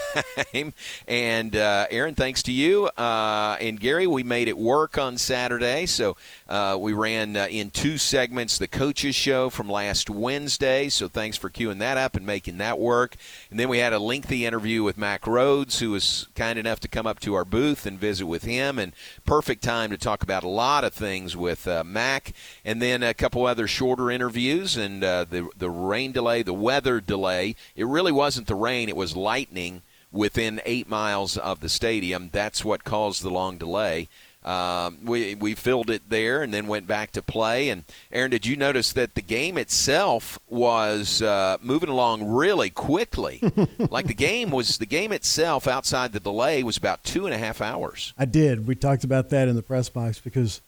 and 1.06 1.56
uh, 1.56 1.86
Aaron, 1.90 2.14
thanks 2.14 2.42
to 2.44 2.52
you 2.52 2.86
uh, 2.96 3.56
and 3.60 3.78
Gary, 3.80 4.06
we 4.06 4.22
made 4.22 4.48
it 4.48 4.58
work 4.58 4.98
on 4.98 5.18
Saturday. 5.18 5.86
So 5.86 6.16
uh, 6.48 6.78
we 6.80 6.94
ran 6.94 7.36
uh, 7.36 7.46
in 7.50 7.70
two 7.70 7.98
segments 7.98 8.56
the 8.56 8.66
coaches 8.66 9.14
show 9.14 9.50
from 9.50 9.68
last 9.68 10.08
Wednesday. 10.08 10.88
So 10.88 11.06
thanks 11.06 11.36
for 11.36 11.50
queuing 11.50 11.78
that 11.80 11.98
up 11.98 12.16
and 12.16 12.24
making 12.24 12.56
that 12.58 12.78
work. 12.78 13.16
And 13.50 13.60
then 13.60 13.68
we 13.68 13.78
had 13.78 13.92
a 13.92 13.98
lengthy 13.98 14.46
interview 14.46 14.82
with 14.82 14.96
Mack 14.96 15.22
Rhoades, 15.22 15.80
who 15.80 15.90
was 15.90 16.26
kind 16.34 16.58
enough 16.58 16.80
to 16.80 16.88
come 16.88 17.06
up 17.06 17.20
to 17.20 17.34
our 17.34 17.44
booth 17.44 17.84
and 17.84 17.98
visit 17.98 18.26
with 18.26 18.44
him. 18.44 18.78
And 18.78 18.94
perfect 19.26 19.62
time 19.62 19.90
to 19.90 19.98
talk 19.98 20.22
about 20.22 20.42
a 20.42 20.48
lot 20.48 20.84
of 20.84 20.94
things 20.94 21.36
with 21.36 21.68
uh, 21.68 21.84
Mack. 21.84 22.32
And 22.64 22.80
then 22.80 23.02
a 23.02 23.12
couple 23.12 23.44
other 23.44 23.66
shorter 23.66 24.10
interviews 24.10 24.76
and 24.76 25.04
uh, 25.04 25.24
the 25.24 25.48
the 25.56 25.70
rain 25.70 26.12
delay, 26.12 26.42
the 26.42 26.54
weather 26.54 27.00
delay. 27.00 27.56
It 27.76 27.86
really 27.86 28.12
wasn't 28.12 28.46
the 28.46 28.54
rain; 28.54 28.88
it 28.88 28.96
was 28.96 29.16
lightning 29.16 29.82
within 30.10 30.60
eight 30.64 30.88
miles 30.88 31.36
of 31.36 31.60
the 31.60 31.68
stadium. 31.68 32.30
That's 32.32 32.64
what 32.64 32.84
caused 32.84 33.22
the 33.22 33.30
long 33.30 33.58
delay. 33.58 34.08
Um, 34.44 34.98
we 35.04 35.34
we 35.34 35.54
filled 35.54 35.90
it 35.90 36.02
there 36.08 36.42
and 36.42 36.54
then 36.54 36.66
went 36.68 36.86
back 36.86 37.10
to 37.12 37.22
play. 37.22 37.68
And 37.68 37.84
Aaron, 38.12 38.30
did 38.30 38.46
you 38.46 38.56
notice 38.56 38.92
that 38.92 39.14
the 39.14 39.20
game 39.20 39.58
itself 39.58 40.38
was 40.48 41.20
uh, 41.20 41.58
moving 41.60 41.88
along 41.88 42.28
really 42.28 42.70
quickly? 42.70 43.42
like 43.90 44.06
the 44.06 44.14
game 44.14 44.50
was 44.50 44.78
the 44.78 44.86
game 44.86 45.12
itself 45.12 45.66
outside 45.66 46.12
the 46.12 46.20
delay 46.20 46.62
was 46.62 46.76
about 46.76 47.02
two 47.04 47.26
and 47.26 47.34
a 47.34 47.38
half 47.38 47.60
hours. 47.60 48.14
I 48.16 48.24
did. 48.24 48.66
We 48.66 48.74
talked 48.74 49.04
about 49.04 49.30
that 49.30 49.48
in 49.48 49.56
the 49.56 49.62
press 49.62 49.88
box 49.88 50.20
because 50.20 50.60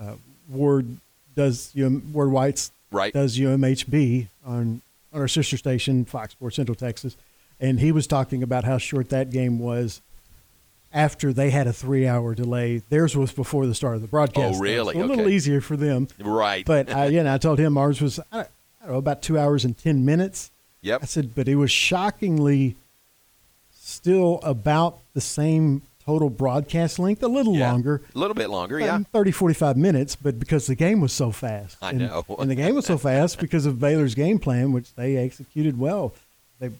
uh, 0.00 0.14
Ward 0.48 0.86
does 1.36 1.72
um, 1.78 2.12
Ward 2.12 2.30
White's 2.32 2.72
Right. 2.92 3.12
does 3.12 3.38
UMHB 3.38 4.26
on 4.44 4.82
on 5.12 5.20
our 5.20 5.28
sister 5.28 5.56
station 5.56 6.04
Fox 6.04 6.32
Sports 6.32 6.56
Central 6.56 6.74
Texas, 6.74 7.16
and 7.60 7.78
he 7.78 7.92
was 7.92 8.06
talking 8.06 8.42
about 8.42 8.64
how 8.64 8.78
short 8.78 9.10
that 9.10 9.30
game 9.30 9.58
was. 9.60 10.00
After 10.92 11.32
they 11.32 11.50
had 11.50 11.68
a 11.68 11.72
three-hour 11.72 12.34
delay, 12.34 12.82
theirs 12.88 13.16
was 13.16 13.30
before 13.32 13.66
the 13.66 13.74
start 13.76 13.94
of 13.94 14.02
the 14.02 14.08
broadcast. 14.08 14.56
Oh, 14.56 14.60
really? 14.60 14.94
So 14.94 15.02
a 15.02 15.04
little 15.04 15.28
easier 15.28 15.60
for 15.60 15.76
them, 15.76 16.08
Right. 16.18 16.64
But 16.66 16.90
I, 16.92 17.06
you 17.06 17.22
know, 17.22 17.32
I 17.34 17.38
told 17.38 17.60
him 17.60 17.78
ours 17.78 18.00
was 18.00 18.18
I 18.32 18.36
don't, 18.38 18.48
I 18.80 18.84
don't 18.86 18.92
know 18.94 18.98
about 18.98 19.22
two 19.22 19.38
hours 19.38 19.64
and 19.64 19.78
ten 19.78 20.04
minutes. 20.04 20.50
Yep. 20.82 21.02
I 21.02 21.06
said, 21.06 21.34
but 21.36 21.46
it 21.46 21.54
was 21.56 21.70
shockingly 21.70 22.74
still 23.72 24.40
about 24.42 24.98
the 25.14 25.20
same 25.20 25.82
total 26.04 26.30
broadcast 26.30 26.98
length, 26.98 27.22
a 27.22 27.28
little 27.28 27.54
Yeah. 27.54 27.70
longer. 27.70 28.02
A 28.14 28.18
little 28.18 28.34
bit 28.34 28.50
longer, 28.50 28.80
yeah. 28.80 28.94
um, 28.94 29.04
30, 29.12 29.30
45 29.30 29.76
minutes, 29.76 30.16
but 30.16 30.38
because 30.40 30.66
the 30.66 30.74
game 30.74 31.00
was 31.00 31.12
so 31.12 31.30
fast. 31.30 31.76
I 31.82 31.90
And- 31.90 31.98
know. 32.00 32.24
and 32.38 32.50
the 32.50 32.54
game 32.54 32.74
was 32.74 32.86
so 32.86 32.98
fast 33.10 33.38
because 33.38 33.66
of 33.66 33.78
Baylor's 33.78 34.14
game 34.14 34.38
plan, 34.38 34.72
which 34.72 34.92
they 34.94 35.16
executed 35.16 35.78
well. 35.78 36.14
They 36.58 36.70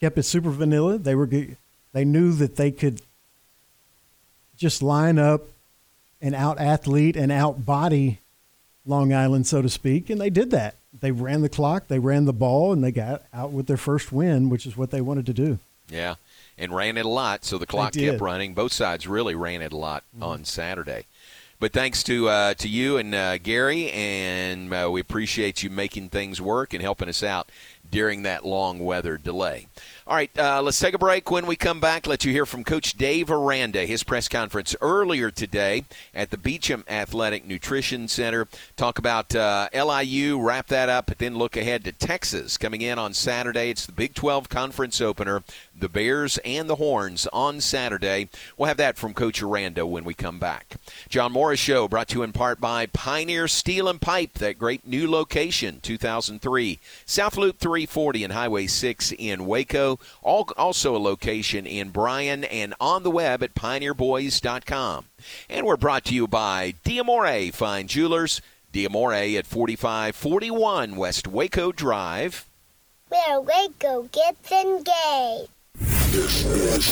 kept 0.00 0.18
it 0.18 0.24
super 0.24 0.50
vanilla. 0.50 0.98
They 0.98 1.14
were 1.14 1.28
they 1.92 2.04
knew 2.04 2.32
that 2.32 2.56
they 2.56 2.70
could 2.70 3.00
just 4.58 4.82
line 4.82 5.18
up 5.18 5.42
and 6.20 6.34
out 6.34 6.58
athlete 6.58 7.16
and 7.16 7.32
out 7.32 7.64
body 7.64 8.18
Long 8.84 9.12
Island, 9.12 9.46
so 9.46 9.62
to 9.62 9.68
speak, 9.68 10.08
and 10.10 10.20
they 10.20 10.30
did 10.30 10.50
that. 10.50 10.74
They 10.98 11.12
ran 11.12 11.42
the 11.42 11.48
clock, 11.48 11.88
they 11.88 11.98
ran 11.98 12.24
the 12.24 12.32
ball, 12.32 12.72
and 12.72 12.82
they 12.82 12.90
got 12.90 13.22
out 13.32 13.52
with 13.52 13.66
their 13.66 13.76
first 13.76 14.10
win, 14.10 14.48
which 14.48 14.66
is 14.66 14.76
what 14.76 14.90
they 14.90 15.02
wanted 15.02 15.26
to 15.26 15.34
do. 15.34 15.58
Yeah, 15.90 16.14
and 16.56 16.74
ran 16.74 16.96
it 16.96 17.04
a 17.04 17.08
lot, 17.08 17.44
so 17.44 17.58
the 17.58 17.66
clock 17.66 17.92
kept 17.92 18.20
running. 18.20 18.54
Both 18.54 18.72
sides 18.72 19.06
really 19.06 19.34
ran 19.34 19.62
it 19.62 19.72
a 19.72 19.76
lot 19.76 20.04
on 20.20 20.44
Saturday. 20.44 21.04
But 21.60 21.72
thanks 21.72 22.02
to 22.04 22.28
uh, 22.28 22.54
to 22.54 22.68
you 22.68 22.98
and 22.98 23.14
uh, 23.14 23.38
Gary, 23.38 23.90
and 23.90 24.72
uh, 24.72 24.88
we 24.90 25.00
appreciate 25.00 25.62
you 25.62 25.70
making 25.70 26.08
things 26.08 26.40
work 26.40 26.72
and 26.72 26.80
helping 26.80 27.08
us 27.08 27.22
out 27.22 27.50
during 27.90 28.22
that 28.22 28.44
long 28.44 28.78
weather 28.78 29.16
delay. 29.16 29.66
All 30.08 30.14
right, 30.14 30.30
uh, 30.38 30.62
let's 30.62 30.80
take 30.80 30.94
a 30.94 30.98
break. 30.98 31.30
When 31.30 31.46
we 31.46 31.54
come 31.54 31.80
back, 31.80 32.06
let 32.06 32.24
you 32.24 32.32
hear 32.32 32.46
from 32.46 32.64
Coach 32.64 32.94
Dave 32.94 33.30
Aranda, 33.30 33.84
his 33.84 34.02
press 34.02 34.26
conference 34.26 34.74
earlier 34.80 35.30
today 35.30 35.84
at 36.14 36.30
the 36.30 36.38
Beauchamp 36.38 36.90
Athletic 36.90 37.46
Nutrition 37.46 38.08
Center. 38.08 38.48
Talk 38.76 38.98
about 38.98 39.34
uh, 39.34 39.68
LIU, 39.74 40.40
wrap 40.40 40.68
that 40.68 40.88
up, 40.88 41.08
but 41.08 41.18
then 41.18 41.36
look 41.36 41.58
ahead 41.58 41.84
to 41.84 41.92
Texas 41.92 42.56
coming 42.56 42.80
in 42.80 42.98
on 42.98 43.12
Saturday. 43.12 43.68
It's 43.68 43.84
the 43.84 43.92
Big 43.92 44.14
12 44.14 44.48
conference 44.48 45.00
opener, 45.02 45.42
the 45.78 45.90
Bears 45.90 46.38
and 46.38 46.70
the 46.70 46.76
Horns 46.76 47.26
on 47.30 47.60
Saturday. 47.60 48.30
We'll 48.56 48.68
have 48.68 48.78
that 48.78 48.96
from 48.96 49.12
Coach 49.12 49.42
Aranda 49.42 49.84
when 49.84 50.04
we 50.04 50.14
come 50.14 50.38
back. 50.38 50.76
John 51.10 51.32
Morris 51.32 51.60
Show 51.60 51.86
brought 51.86 52.08
to 52.08 52.16
you 52.16 52.22
in 52.22 52.32
part 52.32 52.60
by 52.60 52.86
Pioneer 52.86 53.46
Steel 53.46 53.88
and 53.88 54.00
Pipe, 54.00 54.34
that 54.34 54.58
great 54.58 54.86
new 54.86 55.10
location, 55.10 55.80
2003. 55.82 56.78
South 57.04 57.36
Loop 57.36 57.58
340 57.86 58.24
and 58.24 58.32
Highway 58.32 58.66
6 58.66 59.12
in 59.16 59.46
Waco. 59.46 60.00
All, 60.20 60.50
also 60.56 60.96
a 60.96 60.98
location 60.98 61.64
in 61.64 61.90
Bryan 61.90 62.42
and 62.42 62.74
on 62.80 63.04
the 63.04 63.10
web 63.10 63.40
at 63.42 63.54
pioneerboys.com. 63.54 65.04
And 65.48 65.64
we're 65.64 65.76
brought 65.76 66.04
to 66.06 66.14
you 66.14 66.26
by 66.26 66.74
Diamore 66.84 67.54
Fine 67.54 67.86
Jewelers. 67.86 68.40
Diamore 68.72 69.38
at 69.38 69.46
4541 69.46 70.96
West 70.96 71.28
Waco 71.28 71.70
Drive. 71.70 72.48
Where 73.08 73.40
Waco 73.40 74.08
gets 74.10 74.50
engaged. 74.50 75.50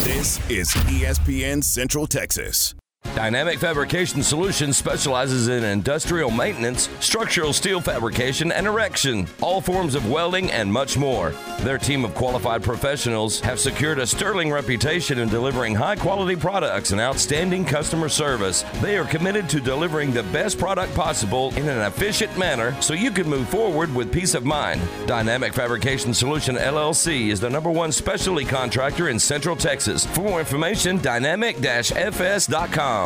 This 0.05 0.38
is 0.49 0.68
ESPN 0.68 1.64
Central 1.64 2.07
Texas. 2.07 2.75
Dynamic 3.17 3.59
Fabrication 3.59 4.23
Solutions 4.23 4.77
specializes 4.77 5.49
in 5.49 5.65
industrial 5.65 6.31
maintenance, 6.31 6.91
structural 7.01 7.55
steel 7.55 7.81
fabrication, 7.81 8.53
and 8.53 8.67
erection, 8.67 9.27
all 9.41 9.63
forms 9.63 9.95
of 9.95 10.11
welding, 10.11 10.51
and 10.51 10.71
much 10.71 10.99
more. 10.99 11.33
Their 11.61 11.79
team 11.79 12.05
of 12.05 12.15
qualified 12.15 12.63
professionals 12.63 13.41
have 13.41 13.59
secured 13.59 14.01
a 14.01 14.07
sterling 14.07 14.53
reputation 14.53 15.19
in 15.19 15.31
delivering 15.31 15.75
high 15.75 15.97
quality 15.97 16.37
products 16.37 16.91
and 16.91 17.01
outstanding 17.01 17.65
customer 17.65 18.11
service. 18.11 18.67
They 18.83 18.99
are 18.99 19.07
committed 19.07 19.49
to 19.49 19.63
delivering 19.63 20.13
the 20.13 20.25
best 20.25 20.59
product 20.59 20.95
possible 20.95 21.55
in 21.55 21.71
an 21.71 21.87
efficient 21.87 22.37
manner 22.37 22.77
so 22.83 22.93
you 22.93 23.11
can 23.11 23.31
move 23.31 23.49
forward 23.49 23.95
with 23.95 24.13
peace 24.13 24.35
of 24.35 24.45
mind. 24.45 24.83
Dynamic 25.07 25.55
Fabrication 25.55 26.13
Solution 26.13 26.57
LLC 26.57 27.31
is 27.31 27.41
the 27.41 27.49
number 27.49 27.71
one 27.71 27.93
specialty 27.93 28.45
contractor 28.45 29.09
in 29.09 29.19
Central 29.19 29.57
Texas. 29.57 30.05
For 30.05 30.21
more 30.21 30.39
information, 30.39 30.99
dynamic-fs.com. 30.99 33.06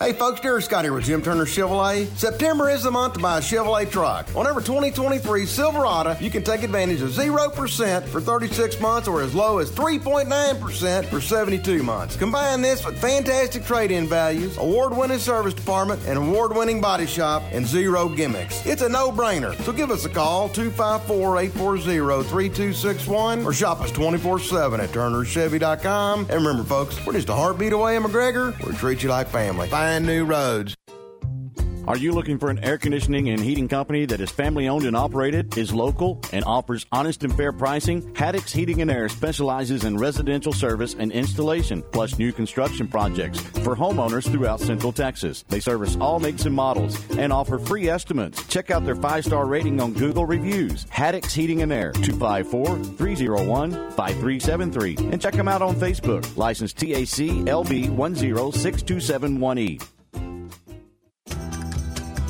Hey 0.00 0.12
folks, 0.12 0.40
Derek 0.40 0.64
Scott 0.64 0.84
here 0.84 0.92
with 0.92 1.04
Jim 1.04 1.22
Turner 1.22 1.44
Chevrolet. 1.44 2.08
September 2.16 2.68
is 2.68 2.82
the 2.82 2.90
month 2.90 3.14
to 3.14 3.20
buy 3.20 3.38
a 3.38 3.40
Chevrolet 3.40 3.88
truck. 3.88 4.26
On 4.34 4.44
every 4.44 4.64
2023 4.64 5.46
Silverado, 5.46 6.16
you 6.20 6.32
can 6.32 6.42
take 6.42 6.64
advantage 6.64 7.00
of 7.00 7.10
0% 7.10 8.02
for 8.08 8.20
36 8.20 8.80
months 8.80 9.06
or 9.06 9.22
as 9.22 9.36
low 9.36 9.58
as 9.58 9.70
3.9% 9.70 11.06
for 11.06 11.20
72 11.20 11.84
months. 11.84 12.16
Combine 12.16 12.60
this 12.60 12.84
with 12.84 13.00
fantastic 13.00 13.64
trade-in 13.64 14.08
values, 14.08 14.58
award-winning 14.58 15.20
service 15.20 15.54
department, 15.54 16.02
and 16.08 16.18
award-winning 16.18 16.80
body 16.80 17.06
shop, 17.06 17.44
and 17.52 17.64
zero 17.64 18.08
gimmicks. 18.08 18.66
It's 18.66 18.82
a 18.82 18.88
no-brainer. 18.88 19.54
So 19.62 19.72
give 19.72 19.92
us 19.92 20.06
a 20.06 20.10
call, 20.10 20.48
254-840-3261, 20.48 23.44
or 23.44 23.52
shop 23.52 23.80
us 23.80 23.92
24-7 23.92 24.80
at 24.80 24.88
turnerchevy.com. 24.88 26.26
And 26.28 26.30
remember 26.30 26.64
folks, 26.64 26.98
we're 27.06 27.12
just 27.12 27.28
a 27.28 27.34
heartbeat 27.34 27.72
away 27.72 27.94
in 27.94 28.02
McGregor. 28.02 28.60
We 28.66 28.74
treat 28.74 29.04
you 29.04 29.08
like 29.08 29.28
family. 29.28 29.68
Find 29.94 30.06
new 30.06 30.24
roads. 30.24 30.74
Are 31.86 31.98
you 31.98 32.12
looking 32.12 32.38
for 32.38 32.48
an 32.48 32.64
air 32.64 32.78
conditioning 32.78 33.28
and 33.28 33.38
heating 33.38 33.68
company 33.68 34.06
that 34.06 34.18
is 34.18 34.30
family 34.30 34.68
owned 34.68 34.86
and 34.86 34.96
operated, 34.96 35.58
is 35.58 35.74
local, 35.74 36.18
and 36.32 36.42
offers 36.46 36.86
honest 36.90 37.24
and 37.24 37.36
fair 37.36 37.52
pricing? 37.52 38.00
Haddix 38.14 38.50
Heating 38.50 38.80
and 38.80 38.90
Air 38.90 39.10
specializes 39.10 39.84
in 39.84 39.98
residential 39.98 40.54
service 40.54 40.96
and 40.98 41.12
installation, 41.12 41.82
plus 41.92 42.18
new 42.18 42.32
construction 42.32 42.88
projects 42.88 43.38
for 43.38 43.76
homeowners 43.76 44.30
throughout 44.30 44.60
Central 44.60 44.92
Texas. 44.92 45.44
They 45.48 45.60
service 45.60 45.94
all 46.00 46.18
makes 46.18 46.46
and 46.46 46.54
models 46.54 46.98
and 47.18 47.30
offer 47.30 47.58
free 47.58 47.90
estimates. 47.90 48.42
Check 48.46 48.70
out 48.70 48.86
their 48.86 48.96
five 48.96 49.26
star 49.26 49.44
rating 49.44 49.78
on 49.78 49.92
Google 49.92 50.24
Reviews. 50.24 50.86
Haddix 50.86 51.32
Heating 51.32 51.60
and 51.60 51.72
Air, 51.72 51.92
254 51.92 52.82
301 52.96 53.72
5373. 53.90 54.96
And 55.12 55.20
check 55.20 55.34
them 55.34 55.48
out 55.48 55.60
on 55.60 55.74
Facebook. 55.74 56.34
License 56.38 56.72
TAC 56.72 57.44
LB 57.44 57.94
1062718. 57.94 59.93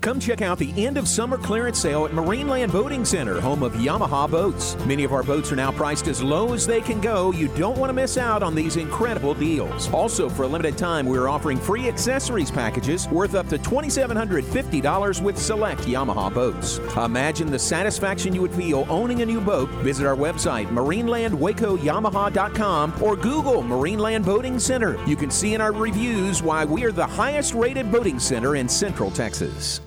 Come 0.00 0.18
check 0.18 0.40
out 0.40 0.56
the 0.56 0.72
end 0.82 0.96
of 0.96 1.06
summer 1.06 1.36
clearance 1.36 1.78
sale 1.78 2.06
at 2.06 2.12
Marineland 2.12 2.72
Boating 2.72 3.04
Center, 3.04 3.38
home 3.38 3.62
of 3.62 3.74
Yamaha 3.74 4.30
boats. 4.30 4.74
Many 4.86 5.04
of 5.04 5.12
our 5.12 5.22
boats 5.22 5.52
are 5.52 5.56
now 5.56 5.70
priced 5.70 6.08
as 6.08 6.22
low 6.22 6.54
as 6.54 6.66
they 6.66 6.80
can 6.80 7.02
go. 7.02 7.32
You 7.32 7.48
don't 7.48 7.76
want 7.76 7.90
to 7.90 7.92
miss 7.92 8.16
out 8.16 8.42
on 8.42 8.54
these 8.54 8.76
incredible 8.76 9.34
deals. 9.34 9.92
Also, 9.92 10.30
for 10.30 10.44
a 10.44 10.46
limited 10.46 10.78
time, 10.78 11.04
we 11.04 11.18
are 11.18 11.28
offering 11.28 11.58
free 11.58 11.86
accessories 11.86 12.50
packages 12.50 13.08
worth 13.08 13.34
up 13.34 13.46
to 13.50 13.58
$2,750 13.58 15.20
with 15.20 15.36
select 15.36 15.82
Yamaha 15.82 16.32
boats. 16.32 16.78
Imagine 16.96 17.50
the 17.50 17.58
satisfaction 17.58 18.34
you 18.34 18.40
would 18.40 18.54
feel 18.54 18.86
owning 18.88 19.20
a 19.20 19.26
new 19.26 19.42
boat. 19.42 19.68
Visit 19.82 20.06
our 20.06 20.16
website, 20.16 20.68
marinelandwacoyamaha.com, 20.68 23.02
or 23.02 23.16
Google 23.16 23.62
Marineland 23.62 24.24
Boating 24.24 24.58
Center. 24.58 24.96
You 25.06 25.16
can 25.16 25.30
see 25.30 25.52
in 25.52 25.60
our 25.60 25.72
reviews 25.72 26.42
why 26.42 26.64
we 26.64 26.84
are 26.84 26.92
the 26.92 27.06
highest 27.06 27.52
rated 27.52 27.92
boating 27.92 28.18
center 28.18 28.56
in 28.56 28.66
Central 28.66 29.10
Texas. 29.10 29.82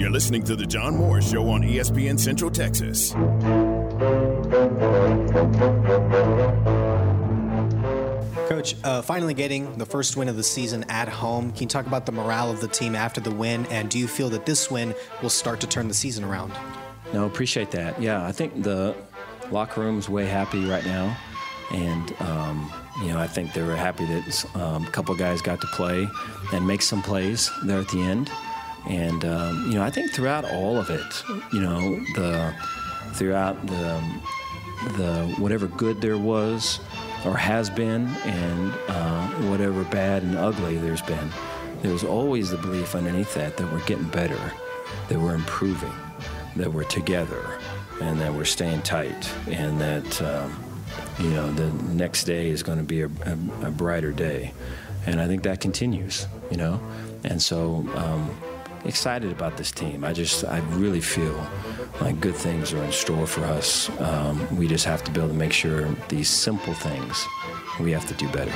You're 0.00 0.08
listening 0.08 0.42
to 0.44 0.56
The 0.56 0.64
John 0.64 0.96
Morris 0.96 1.30
Show 1.30 1.46
on 1.50 1.60
ESPN 1.60 2.18
Central 2.18 2.50
Texas. 2.50 3.12
Coach, 8.48 8.76
uh, 8.82 9.02
finally 9.02 9.34
getting 9.34 9.76
the 9.76 9.84
first 9.84 10.16
win 10.16 10.30
of 10.30 10.36
the 10.36 10.42
season 10.42 10.86
at 10.88 11.10
home. 11.10 11.52
Can 11.52 11.64
you 11.64 11.68
talk 11.68 11.84
about 11.86 12.06
the 12.06 12.12
morale 12.12 12.50
of 12.50 12.62
the 12.62 12.68
team 12.68 12.94
after 12.94 13.20
the 13.20 13.30
win? 13.30 13.66
And 13.66 13.90
do 13.90 13.98
you 13.98 14.08
feel 14.08 14.30
that 14.30 14.46
this 14.46 14.70
win 14.70 14.94
will 15.20 15.28
start 15.28 15.60
to 15.60 15.66
turn 15.66 15.86
the 15.86 15.92
season 15.92 16.24
around? 16.24 16.54
No, 17.12 17.26
appreciate 17.26 17.70
that. 17.72 18.00
Yeah, 18.00 18.24
I 18.24 18.32
think 18.32 18.62
the 18.62 18.96
locker 19.50 19.82
room's 19.82 20.08
way 20.08 20.24
happy 20.24 20.64
right 20.64 20.86
now. 20.86 21.14
And, 21.72 22.14
um, 22.20 22.72
you 23.02 23.08
know, 23.08 23.18
I 23.18 23.26
think 23.26 23.52
they 23.52 23.62
were 23.62 23.76
happy 23.76 24.06
that 24.06 24.46
um, 24.56 24.86
a 24.86 24.90
couple 24.90 25.14
guys 25.14 25.42
got 25.42 25.60
to 25.60 25.66
play 25.66 26.08
and 26.54 26.66
make 26.66 26.80
some 26.80 27.02
plays 27.02 27.50
there 27.66 27.80
at 27.80 27.88
the 27.88 28.00
end. 28.00 28.30
And, 28.88 29.24
um, 29.24 29.66
you 29.66 29.74
know, 29.74 29.82
I 29.82 29.90
think 29.90 30.12
throughout 30.12 30.44
all 30.44 30.78
of 30.78 30.90
it, 30.90 31.22
you 31.52 31.60
know, 31.60 32.00
the 32.14 32.54
throughout 33.14 33.66
the, 33.66 34.02
the 34.96 35.34
whatever 35.38 35.66
good 35.66 36.00
there 36.00 36.18
was 36.18 36.80
or 37.24 37.36
has 37.36 37.68
been 37.68 38.06
and 38.24 38.72
uh, 38.88 39.26
whatever 39.48 39.84
bad 39.84 40.22
and 40.22 40.36
ugly 40.36 40.78
there's 40.78 41.02
been, 41.02 41.30
there 41.82 41.92
was 41.92 42.04
always 42.04 42.50
the 42.50 42.56
belief 42.56 42.94
underneath 42.94 43.34
that 43.34 43.56
that 43.56 43.72
we're 43.72 43.84
getting 43.84 44.08
better, 44.08 44.52
that 45.08 45.18
we're 45.18 45.34
improving, 45.34 45.92
that 46.56 46.72
we're 46.72 46.84
together, 46.84 47.58
and 48.00 48.20
that 48.20 48.32
we're 48.32 48.44
staying 48.44 48.82
tight, 48.82 49.30
and 49.48 49.80
that, 49.80 50.22
um, 50.22 50.64
you 51.18 51.30
know, 51.30 51.50
the 51.52 51.70
next 51.92 52.24
day 52.24 52.48
is 52.48 52.62
going 52.62 52.78
to 52.78 52.84
be 52.84 53.02
a, 53.02 53.06
a, 53.06 53.66
a, 53.66 53.70
brighter 53.70 54.12
day. 54.12 54.52
And 55.06 55.20
I 55.20 55.26
think 55.26 55.42
that 55.44 55.60
continues, 55.60 56.26
you 56.50 56.56
know? 56.56 56.80
And 57.24 57.40
so, 57.40 57.86
um, 57.94 58.30
excited 58.84 59.30
about 59.32 59.56
this 59.56 59.70
team. 59.70 60.04
I 60.04 60.12
just, 60.12 60.44
I 60.44 60.58
really 60.70 61.00
feel 61.00 61.46
like 62.00 62.20
good 62.20 62.34
things 62.34 62.72
are 62.72 62.82
in 62.82 62.92
store 62.92 63.26
for 63.26 63.44
us. 63.44 63.90
Um, 64.00 64.56
we 64.56 64.66
just 64.68 64.84
have 64.84 65.04
to 65.04 65.10
be 65.10 65.20
able 65.20 65.28
to 65.28 65.34
make 65.34 65.52
sure 65.52 65.88
these 66.08 66.28
simple 66.28 66.74
things 66.74 67.26
we 67.78 67.92
have 67.92 68.06
to 68.08 68.14
do 68.14 68.28
better. 68.28 68.50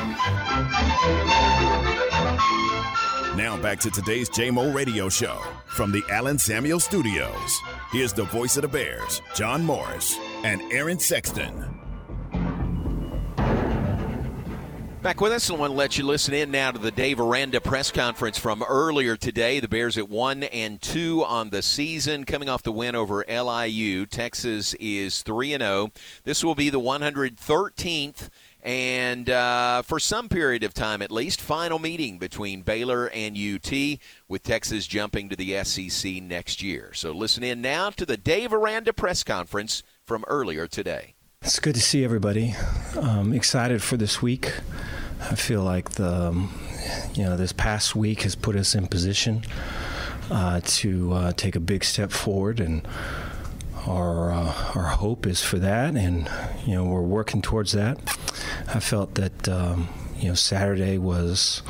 Now 3.37 3.59
back 3.61 3.81
to 3.81 3.91
today's 3.91 4.31
JMO 4.31 4.73
Radio 4.75 5.09
Show 5.09 5.41
from 5.67 5.91
the 5.91 6.03
Allen 6.09 6.39
Samuel 6.39 6.79
Studios. 6.79 7.61
Here's 7.91 8.13
the 8.13 8.25
voice 8.25 8.57
of 8.57 8.63
the 8.63 8.69
Bears, 8.69 9.21
John 9.35 9.65
Morris 9.65 10.17
and 10.45 10.63
Aaron 10.73 10.99
Sexton. 11.01 11.84
Back 15.05 15.21
with 15.21 15.33
us, 15.33 15.51
and 15.51 15.59
I 15.59 15.61
want 15.61 15.73
to 15.73 15.77
let 15.77 15.99
you 15.99 16.05
listen 16.07 16.33
in 16.33 16.51
now 16.51 16.71
to 16.71 16.79
the 16.79 16.91
Dave 16.91 17.21
Aranda 17.21 17.61
press 17.61 17.91
conference 17.91 18.39
from 18.39 18.63
earlier 18.63 19.19
today. 19.19 19.61
The 19.61 19.69
Bears 19.69 19.99
at 19.99 20.09
one 20.09 20.45
and 20.45 20.81
two 20.81 21.23
on 21.27 21.51
the 21.51 21.61
season, 21.61 22.25
coming 22.25 22.49
off 22.49 22.63
the 22.63 22.73
win 22.73 22.95
over 22.95 23.23
LIU. 23.29 24.07
Texas 24.07 24.73
is 24.81 25.21
three 25.21 25.53
and 25.53 25.63
zero. 25.63 25.93
This 26.25 26.43
will 26.43 26.55
be 26.55 26.71
the 26.71 26.81
113th 26.81 28.31
and 28.63 29.29
uh, 29.29 29.83
for 29.83 30.01
some 30.01 30.31
period 30.31 30.65
of 30.65 30.73
time 30.73 31.03
at 31.03 31.11
least, 31.11 31.39
final 31.39 31.79
meeting 31.79 32.17
between 32.17 32.63
Baylor 32.63 33.11
and 33.11 33.37
UT, 33.37 33.99
with 34.27 34.43
Texas 34.43 34.87
jumping 34.87 35.29
to 35.29 35.37
the 35.37 35.63
SEC 35.65 36.15
next 36.23 36.63
year. 36.63 36.95
So 36.95 37.13
listen 37.13 37.43
in 37.43 37.61
now 37.61 37.91
to 37.91 38.07
the 38.07 38.17
Dave 38.17 38.55
Aranda 38.55 38.95
press 38.95 39.23
conference 39.23 39.83
from 40.07 40.25
earlier 40.29 40.67
today. 40.67 41.14
It's 41.45 41.59
good 41.59 41.75
to 41.75 41.81
see 41.83 42.03
everybody. 42.05 42.55
Um, 42.99 43.35
excited 43.35 43.83
for 43.83 43.99
this 43.99 44.23
week. 44.23 44.51
I 45.21 45.35
feel 45.35 45.63
like 45.63 45.91
the, 45.91 46.29
um, 46.29 46.59
you 47.13 47.23
know, 47.23 47.37
this 47.37 47.53
past 47.53 47.95
week 47.95 48.23
has 48.23 48.35
put 48.35 48.57
us 48.57 48.75
in 48.75 48.87
position 48.87 49.45
uh, 50.31 50.63
to 50.65 51.13
uh, 51.13 51.33
take 51.33 51.55
a 51.55 51.61
big 51.61 51.85
step 51.85 52.13
forward, 52.13 52.61
and 52.61 52.89
our 53.87 54.33
uh, 54.33 54.55
our 54.75 54.87
hope 54.87 55.27
is 55.27 55.43
for 55.43 55.59
that, 55.59 55.97
and 55.97 56.31
you 56.67 56.77
know, 56.77 56.85
we're 56.85 57.03
working 57.03 57.43
towards 57.43 57.73
that. 57.73 57.99
I 58.75 58.81
felt 58.81 59.17
that 59.17 59.47
um, 59.47 59.91
you 60.19 60.29
know 60.29 60.35
Saturday 60.35 60.97
was. 60.99 61.63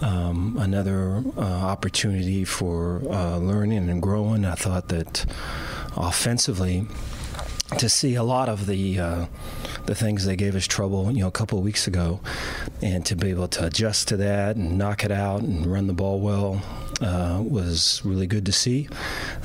Um, 0.00 0.56
another 0.60 1.24
uh, 1.36 1.40
opportunity 1.40 2.44
for 2.44 3.02
uh, 3.10 3.38
learning 3.38 3.90
and 3.90 4.00
growing. 4.00 4.44
I 4.44 4.54
thought 4.54 4.90
that 4.90 5.26
offensively, 5.96 6.86
to 7.76 7.88
see 7.88 8.14
a 8.14 8.22
lot 8.22 8.48
of 8.48 8.66
the 8.66 8.98
uh, 8.98 9.26
the 9.86 9.94
things 9.94 10.24
that 10.24 10.36
gave 10.36 10.54
us 10.54 10.66
trouble, 10.66 11.10
you 11.12 11.20
know, 11.20 11.28
a 11.28 11.32
couple 11.32 11.58
of 11.58 11.64
weeks 11.64 11.86
ago, 11.86 12.20
and 12.82 13.04
to 13.06 13.14
be 13.14 13.28
able 13.28 13.48
to 13.48 13.66
adjust 13.66 14.08
to 14.08 14.16
that 14.16 14.56
and 14.56 14.78
knock 14.78 15.04
it 15.04 15.10
out 15.10 15.42
and 15.42 15.66
run 15.66 15.86
the 15.86 15.92
ball 15.92 16.20
well 16.20 16.62
uh, 17.00 17.42
was 17.42 18.00
really 18.04 18.26
good 18.26 18.46
to 18.46 18.52
see. 18.52 18.88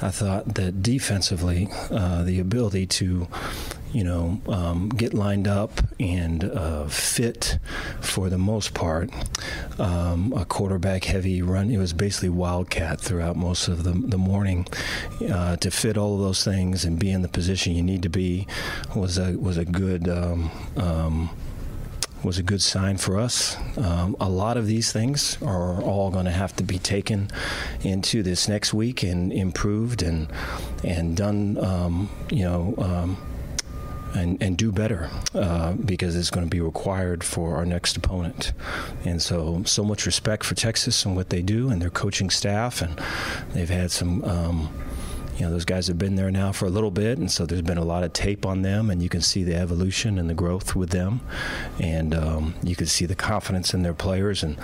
I 0.02 0.10
thought 0.10 0.56
that 0.56 0.82
defensively, 0.82 1.70
uh, 1.92 2.24
the 2.24 2.40
ability 2.40 2.88
to 2.88 3.28
you 3.94 4.04
know, 4.04 4.42
um, 4.48 4.90
get 4.90 5.14
lined 5.14 5.48
up 5.48 5.82
and 6.00 6.44
uh, 6.44 6.88
fit 6.88 7.60
for 8.02 8.28
the 8.30 8.38
most 8.38 8.74
part. 8.74 9.12
Um, 9.80 10.34
a 10.36 10.46
quarterback 10.46 11.04
heavy 11.04 11.42
run. 11.42 11.70
It 11.70 11.78
was 11.78 11.94
basically 11.94 12.30
wildcat 12.30 13.00
throughout 13.00 13.36
most 13.36 13.68
of 13.68 13.84
the, 13.84 13.92
the 13.92 14.18
morning. 14.18 14.68
Uh, 15.32 15.56
to 15.58 15.70
fit 15.70 15.98
all 15.98 16.16
of 16.16 16.22
those 16.22 16.44
things 16.44 16.84
and 16.84 17.00
be 17.00 17.12
in 17.12 17.22
the 17.22 17.28
position 17.28 17.74
you 17.74 17.84
need 17.84 18.02
to 18.02 18.10
be 18.10 18.48
was 18.96 19.18
a 19.18 19.38
was 19.38 19.58
a 19.58 19.66
good. 19.66 20.10
Um, 20.10 20.52
um 20.76 21.30
was 22.24 22.38
a 22.38 22.44
good 22.44 22.62
sign 22.62 22.96
for 22.96 23.20
us. 23.20 23.58
Um, 23.78 24.16
a 24.18 24.30
lot 24.30 24.56
of 24.56 24.66
these 24.66 24.94
things 24.94 25.38
are 25.42 25.82
all 25.82 26.10
going 26.10 26.24
to 26.24 26.32
have 26.32 26.56
to 26.56 26.64
be 26.64 26.80
taken 26.80 27.30
into 27.82 28.24
this 28.24 28.48
next 28.48 28.74
week 28.74 29.04
and 29.04 29.34
improved 29.34 30.02
and 30.02 30.30
and 30.86 31.18
done. 31.18 31.58
Um, 31.58 32.10
you 32.30 32.44
know. 32.44 32.76
Um, 32.78 33.18
and, 34.14 34.42
and 34.42 34.58
do 34.58 34.72
better 34.72 35.10
uh, 35.34 35.74
because 35.74 36.16
it's 36.16 36.30
going 36.30 36.46
to 36.46 36.50
be 36.50 36.62
required 36.62 37.24
for 37.24 37.56
our 37.56 37.66
next 37.66 37.98
opponent. 37.98 38.54
And 39.06 39.22
so, 39.22 39.64
so 39.66 39.84
much 39.84 40.06
respect 40.06 40.44
for 40.44 40.56
Texas 40.56 41.06
and 41.06 41.16
what 41.16 41.30
they 41.30 41.42
do 41.42 41.70
and 41.70 41.82
their 41.82 41.90
coaching 41.90 42.30
staff. 42.30 42.82
And 42.82 43.00
they've 43.54 43.70
had 43.70 43.92
some 43.92 44.24
um, 44.24 44.74
you 45.38 45.46
know 45.46 45.52
those 45.52 45.66
guys 45.66 45.88
have 45.88 45.98
been 45.98 46.16
there 46.16 46.30
now 46.30 46.52
for 46.52 46.66
a 46.66 46.70
little 46.70 46.92
bit 46.92 47.18
and 47.18 47.32
so 47.32 47.46
there's 47.46 47.62
been 47.62 47.78
a 47.78 47.84
lot 47.84 48.04
of 48.04 48.14
tape 48.14 48.46
on 48.46 48.62
them 48.62 48.90
and 48.90 49.02
you 49.02 49.10
can 49.10 49.22
see 49.22 49.44
the 49.44 49.56
evolution 49.56 50.20
and 50.20 50.30
the 50.30 50.34
growth 50.34 50.76
with 50.76 50.92
them 50.92 51.22
and 51.80 52.14
um, 52.14 52.54
you 52.62 52.76
can 52.76 52.86
see 52.86 53.06
the 53.06 53.16
confidence 53.16 53.74
in 53.74 53.84
their 53.84 53.94
players 53.94 54.44
and 54.44 54.58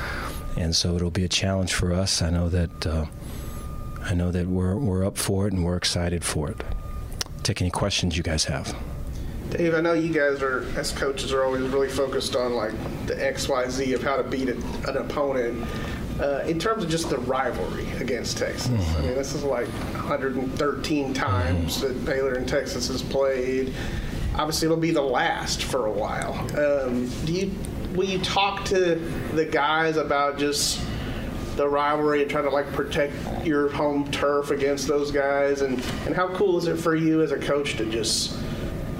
and 0.58 0.76
so 0.76 0.96
it'll 0.96 1.10
be 1.10 1.24
a 1.24 1.30
challenge 1.30 1.74
for 1.74 1.92
us 1.94 2.22
I 2.22 2.30
know 2.30 2.50
that 2.50 2.88
uh, 2.88 3.06
I 4.02 4.14
know 4.14 4.32
that 4.32 4.48
we're, 4.48 4.76
we're 4.76 5.06
up 5.06 5.18
for 5.18 5.48
it 5.48 5.54
and 5.54 5.66
we're 5.66 5.78
excited 5.78 6.24
for 6.24 6.50
it 6.50 6.64
take 7.44 7.62
any 7.62 7.72
questions 7.72 8.16
you 8.16 8.24
guys 8.24 8.46
have 8.46 8.76
Dave, 9.50 9.74
I 9.74 9.82
know 9.82 9.94
you 9.94 10.14
guys 10.14 10.42
are, 10.42 10.66
as 10.78 10.92
coaches, 10.92 11.34
are 11.34 11.44
always 11.44 11.64
really 11.64 11.90
focused 11.90 12.36
on 12.36 12.54
like 12.54 12.74
the 13.08 13.26
X, 13.26 13.50
Y, 13.50 13.68
Z 13.70 13.94
of 13.94 14.04
how 14.04 14.16
to 14.18 14.24
beat 14.24 14.50
an 14.50 14.98
opponent. 14.98 15.68
Uh, 16.20 16.44
in 16.48 16.60
terms 16.60 16.84
of 16.84 16.90
just 16.90 17.10
the 17.10 17.18
rivalry 17.20 17.90
against 17.94 18.38
Texas, 18.38 18.68
mm-hmm. 18.68 18.98
I 18.98 19.02
mean, 19.02 19.16
this 19.16 19.34
is 19.34 19.44
like 19.44 19.68
113 19.94 21.14
times 21.14 21.78
mm-hmm. 21.78 21.88
that 21.88 22.06
Baylor 22.06 22.34
and 22.34 22.48
Texas 22.48 22.90
has 22.90 23.02
played. 23.02 23.74
Obviously, 24.36 24.66
it'll 24.66 24.78
be 24.78 24.92
the 24.92 25.02
last 25.02 25.64
for 25.64 25.88
a 25.88 25.92
while. 25.92 26.34
Um, 26.60 27.10
do 27.26 27.34
you 27.34 27.52
will 27.96 28.08
you 28.08 28.20
talk 28.20 28.66
to 28.66 28.96
the 29.34 29.46
guys 29.46 29.98
about 29.98 30.38
just 30.38 30.82
the 31.56 31.68
rivalry 31.68 32.22
and 32.22 32.30
trying 32.30 32.44
to 32.44 32.50
like 32.50 32.72
protect 32.74 33.14
your 33.46 33.70
home 33.70 34.10
turf 34.12 34.52
against 34.52 34.88
those 34.88 35.12
guys? 35.12 35.62
And 35.62 35.84
and 36.06 36.14
how 36.14 36.28
cool 36.36 36.58
is 36.58 36.68
it 36.68 36.76
for 36.78 36.96
you 36.96 37.22
as 37.22 37.32
a 37.32 37.40
coach 37.40 37.78
to 37.78 37.86
just 37.86 38.38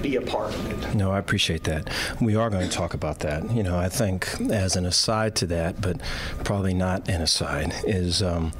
be 0.02 0.16
a 0.16 0.22
part 0.22 0.54
of 0.54 0.84
it. 0.84 0.94
No, 0.94 1.10
I 1.12 1.18
appreciate 1.18 1.64
that. 1.64 1.88
We 2.20 2.36
are 2.36 2.50
going 2.50 2.68
to 2.68 2.74
talk 2.74 2.94
about 2.94 3.20
that. 3.20 3.50
You 3.50 3.62
know, 3.62 3.78
I 3.78 3.88
think 3.88 4.40
as 4.50 4.76
an 4.76 4.86
aside 4.86 5.34
to 5.36 5.46
that, 5.46 5.80
but 5.80 6.00
probably 6.44 6.74
not 6.74 7.08
an 7.08 7.22
aside, 7.22 7.74
is 7.84 8.22
um, 8.22 8.52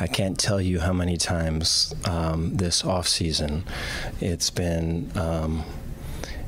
I 0.00 0.06
can't 0.06 0.38
tell 0.38 0.60
you 0.60 0.80
how 0.80 0.92
many 0.92 1.16
times 1.16 1.94
um, 2.06 2.56
this 2.56 2.84
off 2.84 3.08
season 3.08 3.64
it's 4.20 4.50
been. 4.50 5.10
Um, 5.16 5.64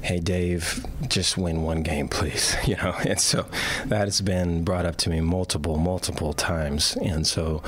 hey 0.03 0.21
Dave, 0.21 0.87
just 1.09 1.37
win 1.37 1.63
one 1.63 1.83
game, 1.83 2.09
please. 2.17 2.55
You 2.67 2.77
know, 2.77 2.95
and 3.05 3.21
so 3.21 3.47
that 3.87 4.05
has 4.05 4.21
been 4.21 4.65
brought 4.65 4.87
up 4.87 4.97
to 4.99 5.11
me 5.11 5.21
multiple, 5.21 5.79
multiple 5.79 6.33
times, 6.33 6.97
and 7.03 7.27
so. 7.27 7.63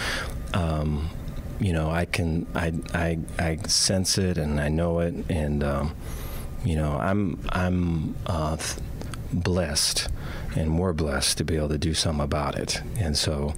Um, 0.55 1.11
you 1.61 1.73
know, 1.73 1.91
I 1.91 2.05
can, 2.05 2.47
I, 2.55 2.73
I, 2.95 3.19
I 3.39 3.57
sense 3.67 4.17
it 4.17 4.39
and 4.39 4.61
I 4.61 4.69
know 4.69 5.01
it, 5.01 5.13
and 5.29 5.65
um, 5.65 5.95
you 6.65 6.77
know, 6.77 6.93
I'm 6.93 7.39
I'm 7.51 8.17
uh, 8.27 8.57
blessed, 9.33 10.09
and 10.57 10.71
more 10.71 10.93
blessed 10.93 11.39
to 11.39 11.45
be 11.45 11.57
able 11.57 11.69
to 11.69 11.79
do 11.79 11.95
something 11.95 12.25
about 12.25 12.57
it. 12.57 12.83
And 12.99 13.17
so, 13.17 13.55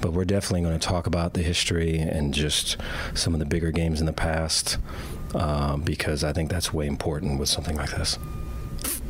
but 0.00 0.12
we're 0.12 0.24
definitely 0.24 0.62
going 0.62 0.78
to 0.78 0.86
talk 0.86 1.06
about 1.06 1.34
the 1.34 1.42
history 1.42 1.98
and 1.98 2.32
just 2.34 2.76
some 3.14 3.34
of 3.34 3.40
the 3.40 3.46
bigger 3.46 3.70
games 3.70 4.00
in 4.00 4.06
the 4.06 4.12
past, 4.12 4.78
uh, 5.34 5.76
because 5.76 6.24
I 6.24 6.32
think 6.32 6.50
that's 6.50 6.72
way 6.72 6.86
important 6.86 7.38
with 7.40 7.48
something 7.48 7.76
like 7.76 7.90
this. 7.90 8.18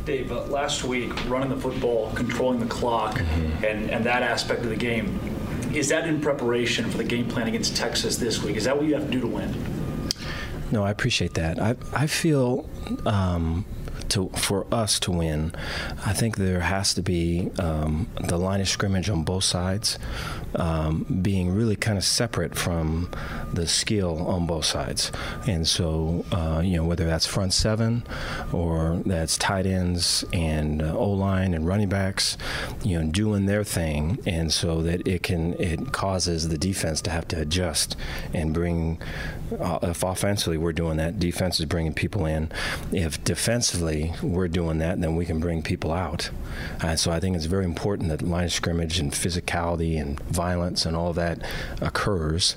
Dave, 0.05 0.33
uh, 0.33 0.45
last 0.45 0.85
week, 0.85 1.13
running 1.29 1.51
the 1.51 1.61
football, 1.61 2.11
controlling 2.15 2.61
the 2.61 2.67
clock, 2.67 3.17
mm-hmm. 3.17 3.65
and, 3.65 3.91
and 3.91 4.05
that 4.07 4.23
aspect 4.23 4.63
of 4.63 4.71
the 4.71 4.77
game, 4.77 5.21
is 5.75 5.91
that 5.91 6.09
in 6.09 6.19
preparation 6.21 6.91
for 6.91 6.97
the 6.97 7.05
game 7.05 7.29
plan 7.29 7.47
against 7.47 7.77
Texas 7.77 8.17
this 8.17 8.43
week? 8.43 8.57
Is 8.57 8.65
that 8.65 8.75
what 8.75 8.87
you 8.87 8.95
have 8.95 9.05
to 9.05 9.11
do 9.11 9.21
to 9.21 9.27
win? 9.27 9.78
No, 10.71 10.85
I 10.85 10.91
appreciate 10.91 11.35
that. 11.35 11.61
I 11.61 11.77
I 11.93 12.07
feel 12.07 12.69
um, 13.07 13.65
to 14.11 14.29
for 14.31 14.67
us 14.73 14.99
to 15.01 15.11
win, 15.11 15.53
I 16.05 16.13
think 16.13 16.37
there 16.37 16.61
has 16.61 16.95
to 16.95 17.03
be 17.03 17.51
um, 17.59 18.09
the 18.21 18.37
line 18.37 18.61
of 18.61 18.69
scrimmage 18.69 19.09
on 19.11 19.25
both 19.25 19.45
sides 19.45 19.99
um, 20.55 21.21
being 21.23 21.51
really 21.51 21.77
kind 21.77 21.99
of 21.99 22.05
separate 22.05 22.55
from 22.55 23.11
the 23.53 23.67
skill 23.67 24.27
on 24.27 24.47
both 24.47 24.65
sides. 24.65 25.13
And 25.47 25.67
so, 25.67 26.25
uh, 26.33 26.61
you 26.65 26.77
know, 26.77 26.85
whether 26.85 27.07
that's 27.07 27.27
front 27.27 27.53
seven 27.53 28.05
or 28.53 29.03
that's 29.05 29.37
tight 29.37 29.67
ends 29.67 30.25
and 30.33 30.83
uh, 30.83 30.97
O 30.97 31.11
line 31.11 31.55
and 31.55 31.67
running 31.67 31.89
backs, 31.89 32.37
you 32.83 32.99
know, 32.99 33.11
doing 33.11 33.47
their 33.47 33.65
thing, 33.65 34.19
and 34.27 34.53
so 34.53 34.83
that 34.83 35.07
it 35.07 35.23
can 35.23 35.55
it 35.55 35.93
causes 35.93 36.49
the 36.49 36.59
defense 36.59 37.01
to 37.03 37.11
have 37.11 37.29
to 37.29 37.41
adjust 37.41 37.97
and 38.33 38.55
bring. 38.55 39.01
Uh, 39.59 39.79
if 39.83 40.03
offensively 40.03 40.59
we're 40.59 40.75
doing 40.75 40.99
that, 40.99 41.19
defense 41.19 41.59
is 41.59 41.65
bringing 41.65 41.95
people 41.95 42.27
in. 42.27 42.51
If 42.93 43.23
defensively 43.25 43.98
we're 44.23 44.49
doing 44.49 44.79
that, 44.79 45.01
then 45.01 45.17
we 45.17 45.25
can 45.25 45.41
bring 45.41 45.63
people 45.63 45.93
out. 45.93 46.31
Uh, 46.81 46.97
so 46.97 47.11
I 47.11 47.21
think 47.21 47.37
it's 47.37 47.47
very 47.47 47.65
important 47.65 48.09
that 48.09 48.23
line 48.23 48.45
of 48.45 48.53
scrimmage 48.53 48.99
and 48.99 49.13
physicality 49.13 50.01
and 50.01 50.21
violence 50.25 50.87
and 50.87 50.97
all 50.97 51.13
that 51.15 51.43
occurs 51.81 52.57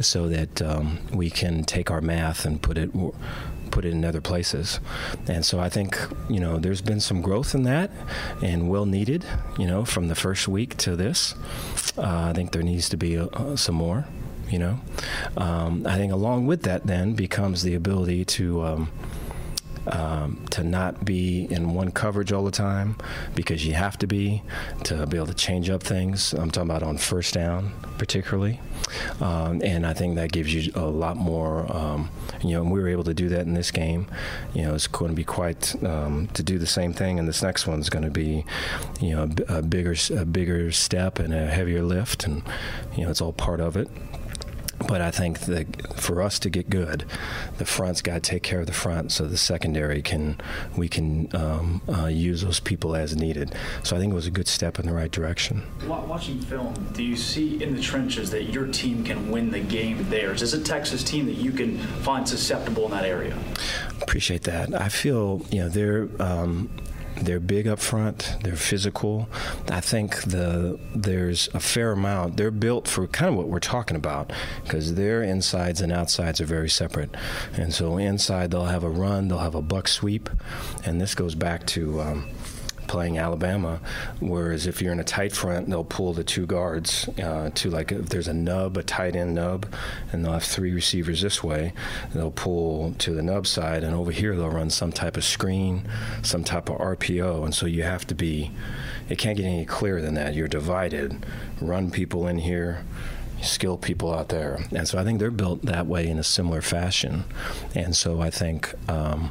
so 0.00 0.28
that 0.28 0.62
um, 0.62 0.98
we 1.12 1.30
can 1.30 1.64
take 1.64 1.90
our 1.90 2.00
math 2.00 2.44
and 2.44 2.62
put 2.62 2.78
it 2.78 2.90
put 3.70 3.84
it 3.84 3.92
in 3.92 4.04
other 4.04 4.20
places. 4.20 4.80
And 5.26 5.44
so 5.44 5.60
I 5.60 5.68
think, 5.68 5.98
you 6.28 6.40
know, 6.40 6.58
there's 6.58 6.80
been 6.80 7.00
some 7.00 7.20
growth 7.20 7.54
in 7.54 7.62
that 7.64 7.90
and 8.42 8.68
well 8.68 8.86
needed, 8.86 9.24
you 9.58 9.66
know, 9.66 9.84
from 9.84 10.08
the 10.08 10.14
first 10.14 10.48
week 10.48 10.76
to 10.78 10.96
this. 10.96 11.34
Uh, 11.96 12.30
I 12.30 12.32
think 12.32 12.52
there 12.52 12.62
needs 12.62 12.88
to 12.88 12.96
be 12.96 13.18
uh, 13.18 13.56
some 13.56 13.74
more, 13.74 14.06
you 14.50 14.58
know. 14.58 14.80
Um, 15.36 15.86
I 15.86 15.96
think 15.96 16.12
along 16.12 16.46
with 16.46 16.62
that 16.62 16.86
then 16.86 17.14
becomes 17.14 17.62
the 17.62 17.74
ability 17.74 18.24
to. 18.24 18.64
Um, 18.64 18.90
um, 19.92 20.44
to 20.50 20.62
not 20.64 21.04
be 21.04 21.46
in 21.50 21.74
one 21.74 21.90
coverage 21.90 22.32
all 22.32 22.44
the 22.44 22.50
time 22.50 22.96
because 23.34 23.66
you 23.66 23.74
have 23.74 23.98
to 23.98 24.06
be 24.06 24.42
to 24.84 25.06
be 25.06 25.16
able 25.16 25.26
to 25.26 25.34
change 25.34 25.70
up 25.70 25.82
things. 25.82 26.32
I'm 26.32 26.50
talking 26.50 26.70
about 26.70 26.82
on 26.82 26.98
first 26.98 27.34
down, 27.34 27.72
particularly. 27.98 28.60
Um, 29.20 29.60
and 29.62 29.86
I 29.86 29.92
think 29.92 30.16
that 30.16 30.32
gives 30.32 30.54
you 30.54 30.72
a 30.74 30.86
lot 30.86 31.16
more, 31.16 31.70
um, 31.74 32.10
you 32.42 32.52
know, 32.52 32.62
and 32.62 32.70
we 32.70 32.80
were 32.80 32.88
able 32.88 33.04
to 33.04 33.14
do 33.14 33.28
that 33.30 33.40
in 33.40 33.54
this 33.54 33.70
game. 33.70 34.06
You 34.54 34.62
know, 34.62 34.74
it's 34.74 34.86
going 34.86 35.10
to 35.10 35.16
be 35.16 35.24
quite 35.24 35.82
um, 35.84 36.28
to 36.34 36.42
do 36.42 36.58
the 36.58 36.66
same 36.66 36.92
thing, 36.92 37.18
and 37.18 37.28
this 37.28 37.42
next 37.42 37.66
one's 37.66 37.90
going 37.90 38.04
to 38.04 38.10
be, 38.10 38.44
you 39.00 39.14
know, 39.14 39.28
a, 39.48 39.58
a 39.58 39.62
bigger, 39.62 39.94
a 40.16 40.24
bigger 40.24 40.72
step 40.72 41.18
and 41.18 41.34
a 41.34 41.46
heavier 41.46 41.82
lift, 41.82 42.24
and 42.24 42.42
you 42.96 43.04
know, 43.04 43.10
it's 43.10 43.20
all 43.20 43.32
part 43.32 43.60
of 43.60 43.76
it. 43.76 43.88
But 44.86 45.00
I 45.00 45.10
think 45.10 45.40
that 45.40 45.98
for 46.00 46.22
us 46.22 46.38
to 46.40 46.50
get 46.50 46.70
good, 46.70 47.04
the 47.58 47.64
front's 47.64 48.00
got 48.00 48.14
to 48.14 48.20
take 48.20 48.42
care 48.42 48.60
of 48.60 48.66
the 48.66 48.72
front, 48.72 49.10
so 49.12 49.26
the 49.26 49.36
secondary 49.36 50.02
can 50.02 50.40
we 50.76 50.88
can 50.88 51.34
um, 51.34 51.82
uh, 51.88 52.06
use 52.06 52.42
those 52.42 52.60
people 52.60 52.94
as 52.94 53.16
needed. 53.16 53.54
So 53.82 53.96
I 53.96 53.98
think 53.98 54.12
it 54.12 54.14
was 54.14 54.26
a 54.26 54.30
good 54.30 54.48
step 54.48 54.78
in 54.78 54.86
the 54.86 54.92
right 54.92 55.10
direction. 55.10 55.62
Watching 55.86 56.40
film, 56.40 56.74
do 56.92 57.02
you 57.02 57.16
see 57.16 57.62
in 57.62 57.74
the 57.74 57.82
trenches 57.82 58.30
that 58.30 58.44
your 58.44 58.66
team 58.66 59.04
can 59.04 59.30
win 59.30 59.50
the 59.50 59.60
game 59.60 60.08
there? 60.08 60.32
Is 60.32 60.40
this 60.40 60.52
a 60.52 60.62
Texas 60.62 61.02
team 61.02 61.26
that 61.26 61.36
you 61.36 61.50
can 61.50 61.78
find 61.78 62.28
susceptible 62.28 62.84
in 62.84 62.92
that 62.92 63.04
area? 63.04 63.36
Appreciate 64.00 64.42
that. 64.44 64.74
I 64.80 64.88
feel 64.88 65.44
you 65.50 65.60
know 65.60 65.68
they're 65.68 66.08
um, 66.20 66.70
they're 67.20 67.40
big 67.40 67.66
up 67.66 67.78
front. 67.78 68.36
They're 68.42 68.56
physical. 68.56 69.28
I 69.70 69.80
think 69.80 70.22
the 70.22 70.78
there's 70.94 71.48
a 71.54 71.60
fair 71.60 71.92
amount. 71.92 72.36
They're 72.36 72.50
built 72.50 72.88
for 72.88 73.06
kind 73.06 73.30
of 73.30 73.36
what 73.36 73.48
we're 73.48 73.60
talking 73.60 73.96
about 73.96 74.32
because 74.64 74.94
their 74.94 75.22
insides 75.22 75.80
and 75.80 75.92
outsides 75.92 76.40
are 76.40 76.46
very 76.46 76.68
separate. 76.68 77.14
And 77.54 77.72
so 77.74 77.98
inside 77.98 78.50
they'll 78.50 78.66
have 78.66 78.84
a 78.84 78.90
run, 78.90 79.28
they'll 79.28 79.38
have 79.38 79.54
a 79.54 79.62
buck 79.62 79.88
sweep, 79.88 80.30
and 80.84 81.00
this 81.00 81.14
goes 81.14 81.34
back 81.34 81.66
to. 81.68 82.00
Um, 82.00 82.30
playing 82.88 83.18
Alabama. 83.18 83.80
Whereas 84.20 84.66
if 84.66 84.82
you're 84.82 84.92
in 84.92 85.00
a 85.00 85.04
tight 85.04 85.32
front, 85.32 85.68
they'll 85.68 85.84
pull 85.84 86.12
the 86.12 86.24
two 86.24 86.46
guards 86.46 87.08
uh, 87.22 87.50
to 87.54 87.70
like 87.70 87.92
if 87.92 88.08
there's 88.08 88.28
a 88.28 88.34
nub, 88.34 88.76
a 88.76 88.82
tight 88.82 89.14
end 89.14 89.34
nub, 89.34 89.66
and 90.12 90.24
they'll 90.24 90.32
have 90.32 90.44
three 90.44 90.72
receivers 90.72 91.22
this 91.22 91.44
way. 91.44 91.72
They'll 92.14 92.30
pull 92.30 92.94
to 92.98 93.12
the 93.12 93.22
nub 93.22 93.46
side, 93.46 93.84
and 93.84 93.94
over 93.94 94.10
here 94.10 94.34
they'll 94.34 94.50
run 94.50 94.70
some 94.70 94.92
type 94.92 95.16
of 95.16 95.24
screen, 95.24 95.88
some 96.22 96.44
type 96.44 96.68
of 96.68 96.78
RPO, 96.78 97.44
and 97.44 97.54
so 97.54 97.66
you 97.66 97.82
have 97.82 98.06
to 98.08 98.14
be. 98.14 98.50
It 99.08 99.18
can't 99.18 99.36
get 99.36 99.46
any 99.46 99.64
clearer 99.64 100.02
than 100.02 100.14
that. 100.14 100.34
You're 100.34 100.48
divided. 100.48 101.24
Run 101.60 101.90
people 101.90 102.26
in 102.26 102.38
here 102.38 102.84
skilled 103.42 103.82
people 103.82 104.12
out 104.12 104.28
there. 104.28 104.64
And 104.74 104.86
so 104.88 104.98
I 104.98 105.04
think 105.04 105.18
they're 105.18 105.30
built 105.30 105.62
that 105.62 105.86
way 105.86 106.08
in 106.08 106.18
a 106.18 106.24
similar 106.24 106.60
fashion. 106.62 107.24
And 107.74 107.94
so 107.94 108.20
I 108.20 108.30
think 108.30 108.74
um, 108.88 109.30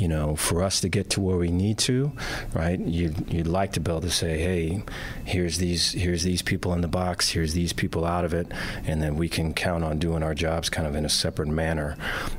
you 0.00 0.08
know, 0.08 0.34
for 0.34 0.62
us 0.62 0.80
to 0.80 0.88
get 0.88 1.10
to 1.10 1.20
where 1.20 1.36
we 1.36 1.50
need 1.50 1.76
to, 1.76 2.10
right? 2.54 2.80
You'd, 2.80 3.30
you'd 3.30 3.46
like 3.46 3.72
to 3.72 3.80
be 3.80 3.90
able 3.90 4.00
to 4.00 4.10
say, 4.10 4.38
hey, 4.38 4.82
here's 5.24 5.58
these 5.58 5.92
here's 5.92 6.22
these 6.22 6.40
people 6.40 6.72
in 6.72 6.80
the 6.80 6.88
box, 6.88 7.28
here's 7.28 7.52
these 7.52 7.74
people 7.74 8.06
out 8.06 8.24
of 8.24 8.32
it, 8.32 8.50
and 8.86 9.02
then 9.02 9.16
we 9.16 9.28
can 9.28 9.52
count 9.52 9.84
on 9.84 9.98
doing 9.98 10.22
our 10.22 10.34
jobs 10.34 10.70
kind 10.70 10.88
of 10.88 10.94
in 10.94 11.04
a 11.04 11.10
separate 11.10 11.48
manner. 11.48 11.96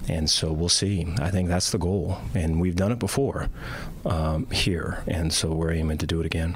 And 0.10 0.28
so 0.28 0.52
we'll 0.52 0.70
see. 0.70 1.06
I 1.20 1.30
think 1.30 1.50
that's 1.50 1.70
the 1.70 1.78
goal, 1.78 2.18
and 2.34 2.60
we've 2.60 2.76
done 2.76 2.92
it 2.92 3.00
before 3.00 3.50
um, 4.08 4.48
here, 4.50 5.04
and 5.06 5.32
so 5.32 5.54
we're 5.54 5.72
aiming 5.72 6.00
to 6.00 6.08
do 6.08 6.20
it 6.20 6.26
again. 6.26 6.56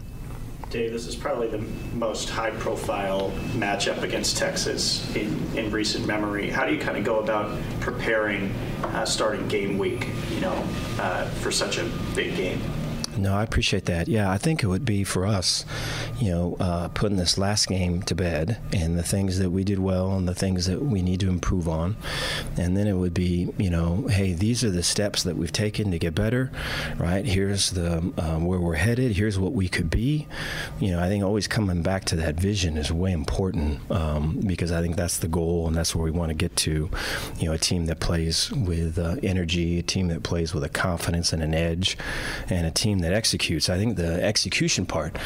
Dave, 0.75 0.91
this 0.91 1.07
is 1.07 1.15
probably 1.15 1.47
the 1.47 1.63
most 1.93 2.29
high 2.29 2.49
profile 2.49 3.31
matchup 3.53 4.01
against 4.01 4.35
Texas 4.35 5.15
in, 5.15 5.41
in 5.55 5.71
recent 5.71 6.05
memory. 6.05 6.49
How 6.49 6.65
do 6.65 6.73
you 6.73 6.81
kind 6.81 6.97
of 6.97 7.05
go 7.05 7.19
about 7.19 7.57
preparing 7.79 8.53
uh, 8.83 9.05
starting 9.05 9.47
game 9.47 9.77
week, 9.77 10.09
you 10.31 10.41
know, 10.41 10.67
uh, 10.99 11.29
for 11.35 11.49
such 11.49 11.77
a 11.77 11.85
big 12.13 12.35
game? 12.35 12.61
No, 13.17 13.35
I 13.35 13.43
appreciate 13.43 13.85
that. 13.85 14.07
Yeah, 14.07 14.29
I 14.29 14.37
think 14.37 14.61
it 14.63 14.67
would 14.67 14.85
be 14.85 15.03
for 15.03 15.25
us, 15.25 15.65
you 16.19 16.31
know, 16.31 16.57
uh, 16.59 16.89
putting 16.89 17.17
this 17.17 17.37
last 17.37 17.67
game 17.67 18.01
to 18.03 18.15
bed 18.15 18.59
and 18.73 18.97
the 18.97 19.03
things 19.03 19.39
that 19.39 19.51
we 19.51 19.63
did 19.63 19.79
well 19.79 20.15
and 20.15 20.27
the 20.27 20.35
things 20.35 20.65
that 20.65 20.81
we 20.81 21.01
need 21.01 21.19
to 21.21 21.29
improve 21.29 21.67
on. 21.67 21.95
And 22.57 22.75
then 22.75 22.87
it 22.87 22.93
would 22.93 23.13
be, 23.13 23.53
you 23.57 23.69
know, 23.69 24.07
hey, 24.07 24.33
these 24.33 24.63
are 24.63 24.69
the 24.69 24.83
steps 24.83 25.23
that 25.23 25.37
we've 25.37 25.51
taken 25.51 25.91
to 25.91 25.99
get 25.99 26.13
better, 26.13 26.51
right? 26.97 27.25
Here's 27.25 27.71
the 27.71 27.97
um, 28.17 28.45
where 28.45 28.59
we're 28.59 28.75
headed. 28.75 29.13
Here's 29.13 29.39
what 29.39 29.53
we 29.53 29.69
could 29.69 29.89
be. 29.89 30.27
You 30.79 30.91
know, 30.91 30.99
I 30.99 31.07
think 31.07 31.23
always 31.23 31.47
coming 31.47 31.81
back 31.81 32.05
to 32.05 32.15
that 32.17 32.35
vision 32.35 32.77
is 32.77 32.91
way 32.91 33.11
important 33.11 33.79
um, 33.91 34.39
because 34.45 34.71
I 34.71 34.81
think 34.81 34.95
that's 34.95 35.17
the 35.19 35.27
goal 35.27 35.67
and 35.67 35.75
that's 35.75 35.95
where 35.95 36.03
we 36.03 36.11
want 36.11 36.29
to 36.29 36.35
get 36.35 36.55
to. 36.57 36.89
You 37.39 37.45
know, 37.47 37.53
a 37.53 37.57
team 37.57 37.85
that 37.85 37.99
plays 37.99 38.51
with 38.51 38.99
uh, 38.99 39.15
energy, 39.23 39.79
a 39.79 39.83
team 39.83 40.09
that 40.09 40.23
plays 40.23 40.53
with 40.53 40.63
a 40.63 40.69
confidence 40.69 41.31
and 41.31 41.41
an 41.41 41.53
edge, 41.53 41.97
and 42.49 42.67
a 42.67 42.71
team 42.71 42.99
that 43.05 43.13
executes. 43.13 43.69
I 43.69 43.77
think 43.77 43.97
the 43.97 44.23
execution 44.23 44.85
part 44.85 45.17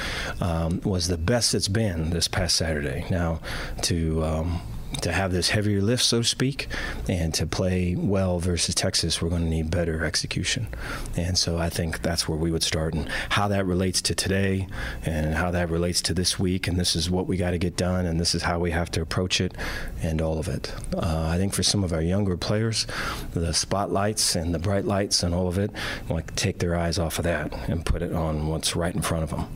um, 0.41 0.81
was 0.83 1.07
the 1.07 1.17
best 1.17 1.55
it's 1.55 1.67
been 1.69 2.09
this 2.09 2.27
past 2.27 2.55
Saturday. 2.57 3.05
Now, 3.09 3.39
to 3.83 4.23
um, 4.23 4.61
to 5.01 5.11
have 5.11 5.31
this 5.31 5.49
heavier 5.49 5.81
lift, 5.81 6.03
so 6.03 6.19
to 6.19 6.27
speak, 6.27 6.67
and 7.07 7.33
to 7.33 7.45
play 7.45 7.95
well 7.95 8.39
versus 8.39 8.75
Texas, 8.75 9.21
we're 9.21 9.29
going 9.29 9.43
to 9.43 9.49
need 9.49 9.71
better 9.71 10.03
execution. 10.03 10.67
And 11.15 11.37
so 11.37 11.57
I 11.57 11.69
think 11.69 12.01
that's 12.01 12.27
where 12.27 12.37
we 12.37 12.51
would 12.51 12.63
start. 12.63 12.93
And 12.93 13.07
how 13.29 13.47
that 13.47 13.65
relates 13.65 14.01
to 14.03 14.15
today 14.15 14.67
and 15.05 15.35
how 15.35 15.51
that 15.51 15.69
relates 15.69 16.01
to 16.03 16.13
this 16.13 16.39
week, 16.39 16.67
and 16.67 16.79
this 16.79 16.95
is 16.95 17.09
what 17.09 17.27
we 17.27 17.37
got 17.37 17.51
to 17.51 17.57
get 17.57 17.75
done, 17.77 18.05
and 18.05 18.19
this 18.19 18.33
is 18.35 18.43
how 18.43 18.59
we 18.59 18.71
have 18.71 18.91
to 18.91 19.01
approach 19.01 19.39
it, 19.39 19.55
and 20.01 20.21
all 20.21 20.39
of 20.39 20.47
it. 20.47 20.73
Uh, 20.95 21.29
I 21.29 21.37
think 21.37 21.53
for 21.53 21.63
some 21.63 21.83
of 21.83 21.93
our 21.93 22.01
younger 22.01 22.37
players, 22.37 22.87
the 23.31 23.53
spotlights 23.53 24.35
and 24.35 24.53
the 24.53 24.59
bright 24.59 24.85
lights 24.85 25.23
and 25.23 25.33
all 25.33 25.47
of 25.47 25.57
it, 25.57 25.71
to 26.07 26.21
take 26.35 26.59
their 26.59 26.75
eyes 26.75 26.99
off 26.99 27.19
of 27.19 27.23
that 27.23 27.53
and 27.69 27.85
put 27.85 28.01
it 28.01 28.13
on 28.13 28.47
what's 28.47 28.75
right 28.75 28.93
in 28.93 29.01
front 29.01 29.23
of 29.23 29.29
them. 29.29 29.47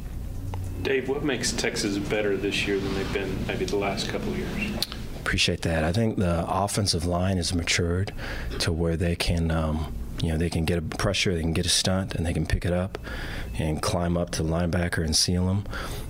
Dave, 0.84 1.08
what 1.08 1.24
makes 1.24 1.52
Texas 1.54 1.98
better 1.98 2.36
this 2.36 2.68
year 2.68 2.78
than 2.78 2.94
they've 2.96 3.14
been 3.14 3.48
maybe 3.48 3.64
the 3.66 3.78
last 3.78 4.10
couple 4.10 4.30
of 4.30 4.38
years? 4.38 4.86
Appreciate 5.24 5.61
that. 5.61 5.84
I 5.84 5.93
think 5.93 6.17
the 6.17 6.45
offensive 6.47 7.05
line 7.05 7.38
has 7.38 7.53
matured 7.53 8.13
to 8.59 8.71
where 8.71 8.97
they 8.97 9.15
can, 9.15 9.51
um, 9.51 9.95
you 10.21 10.30
know, 10.30 10.38
they 10.38 10.49
can 10.49 10.65
get 10.65 10.78
a 10.78 10.82
pressure, 10.82 11.34
they 11.34 11.41
can 11.41 11.53
get 11.53 11.65
a 11.65 11.69
stunt, 11.69 12.13
and 12.13 12.26
they 12.26 12.34
can 12.34 12.45
pick 12.45 12.65
it 12.65 12.74
up 12.74 12.97
and 13.57 13.82
climb 13.82 14.17
up 14.17 14.32
to 14.32 14.43
the 14.43 14.49
linebacker 14.49 15.03
and 15.03 15.15
seal 15.15 15.47
them. 15.47 15.63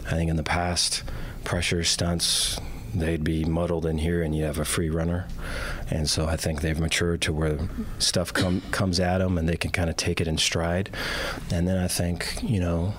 I 0.07 0.11
think 0.11 0.29
in 0.29 0.35
the 0.35 0.43
past, 0.43 1.03
pressure 1.43 1.83
stunts, 1.83 2.59
they'd 2.93 3.23
be 3.23 3.45
muddled 3.45 3.85
in 3.85 3.99
here 3.99 4.21
and 4.23 4.35
you 4.35 4.43
have 4.45 4.59
a 4.59 4.65
free 4.65 4.89
runner. 4.89 5.27
And 5.89 6.09
so 6.09 6.25
I 6.25 6.35
think 6.35 6.61
they've 6.61 6.79
matured 6.79 7.21
to 7.21 7.33
where 7.33 7.59
stuff 7.99 8.33
come, 8.33 8.61
comes 8.71 8.99
at 8.99 9.19
them 9.19 9.37
and 9.37 9.47
they 9.47 9.57
can 9.57 9.71
kind 9.71 9.89
of 9.89 9.97
take 9.97 10.21
it 10.21 10.27
in 10.27 10.37
stride. 10.37 10.89
And 11.51 11.67
then 11.67 11.77
I 11.77 11.87
think, 11.87 12.39
you 12.41 12.59
know, 12.59 12.93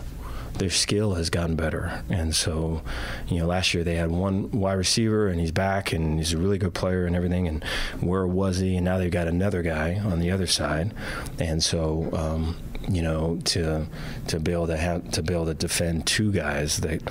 their 0.54 0.70
skill 0.70 1.14
has 1.14 1.30
gotten 1.30 1.56
better. 1.56 2.02
And 2.08 2.34
so, 2.34 2.82
you 3.28 3.38
know, 3.38 3.46
last 3.46 3.74
year 3.74 3.84
they 3.84 3.96
had 3.96 4.10
one 4.10 4.50
wide 4.50 4.74
receiver 4.74 5.28
and 5.28 5.40
he's 5.40 5.52
back 5.52 5.92
and 5.92 6.18
he's 6.18 6.32
a 6.32 6.38
really 6.38 6.58
good 6.58 6.74
player 6.74 7.06
and 7.06 7.16
everything. 7.16 7.48
And 7.48 7.64
where 8.00 8.26
was 8.26 8.58
he? 8.58 8.76
And 8.76 8.84
now 8.84 8.98
they've 8.98 9.10
got 9.10 9.28
another 9.28 9.62
guy 9.62 9.98
on 9.98 10.20
the 10.20 10.30
other 10.30 10.46
side. 10.46 10.92
And 11.38 11.62
so, 11.62 12.08
um, 12.12 12.56
you 12.88 13.00
know, 13.00 13.38
to 13.44 13.86
to 14.26 14.38
be 14.38 14.52
able 14.52 14.66
to 14.66 14.76
have 14.76 15.10
to 15.12 15.22
be 15.22 15.32
able 15.32 15.46
to 15.46 15.54
defend 15.54 16.06
two 16.06 16.30
guys 16.32 16.78
that 16.78 17.02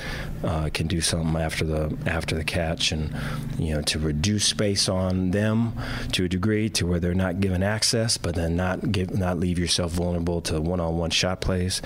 uh, 0.44 0.70
can 0.72 0.86
do 0.86 1.02
something 1.02 1.36
after 1.42 1.66
the 1.66 1.98
after 2.06 2.36
the 2.36 2.44
catch, 2.44 2.92
and 2.92 3.16
you 3.58 3.74
know, 3.74 3.82
to 3.82 3.98
reduce 3.98 4.46
space 4.46 4.88
on 4.88 5.32
them 5.32 5.74
to 6.12 6.26
a 6.26 6.30
degree 6.30 6.70
to 6.70 6.86
where 6.86 7.00
they're 7.00 7.16
not 7.16 7.40
given 7.40 7.64
access, 7.64 8.18
but 8.18 8.36
then 8.36 8.56
not 8.56 8.92
give 8.92 9.18
not 9.18 9.40
leave 9.40 9.58
yourself 9.58 9.92
vulnerable 9.94 10.42
to 10.42 10.62
one-on-one 10.62 11.10
shot 11.10 11.42
plays. 11.42 11.82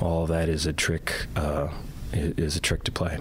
All 0.00 0.26
that 0.26 0.48
is 0.50 0.66
a 0.66 0.72
trick. 0.74 0.99
Uh, 1.36 1.68
is 2.12 2.56
a 2.56 2.60
trick 2.60 2.84
to 2.84 2.92
play. 2.92 3.18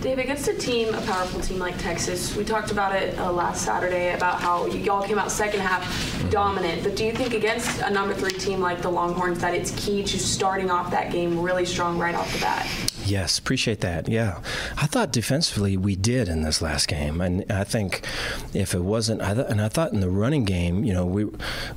Dave, 0.00 0.18
against 0.18 0.48
a 0.48 0.54
team, 0.54 0.92
a 0.92 1.00
powerful 1.02 1.40
team 1.40 1.58
like 1.58 1.78
Texas, 1.78 2.36
we 2.36 2.44
talked 2.44 2.70
about 2.70 2.94
it 2.94 3.18
uh, 3.18 3.32
last 3.32 3.64
Saturday 3.64 4.12
about 4.12 4.38
how 4.38 4.66
y'all 4.66 5.02
came 5.02 5.18
out 5.18 5.30
second 5.30 5.60
half 5.60 6.30
dominant. 6.30 6.84
But 6.84 6.94
do 6.94 7.06
you 7.06 7.12
think 7.12 7.32
against 7.32 7.80
a 7.80 7.88
number 7.88 8.12
three 8.12 8.38
team 8.38 8.60
like 8.60 8.82
the 8.82 8.90
Longhorns 8.90 9.38
that 9.40 9.54
it's 9.54 9.70
key 9.82 10.02
to 10.04 10.18
starting 10.18 10.70
off 10.70 10.90
that 10.90 11.10
game 11.10 11.40
really 11.40 11.64
strong 11.64 11.98
right 11.98 12.14
off 12.14 12.30
the 12.34 12.40
bat? 12.40 12.66
Yes, 13.04 13.38
appreciate 13.38 13.80
that. 13.80 14.08
Yeah, 14.08 14.40
I 14.76 14.86
thought 14.86 15.12
defensively 15.12 15.76
we 15.76 15.94
did 15.94 16.28
in 16.28 16.42
this 16.42 16.62
last 16.62 16.88
game, 16.88 17.20
and 17.20 17.50
I 17.50 17.64
think 17.64 18.06
if 18.54 18.74
it 18.74 18.80
wasn't, 18.80 19.20
I 19.20 19.34
th- 19.34 19.46
and 19.48 19.60
I 19.60 19.68
thought 19.68 19.92
in 19.92 20.00
the 20.00 20.10
running 20.10 20.44
game, 20.44 20.84
you 20.84 20.92
know, 20.92 21.04
we 21.04 21.26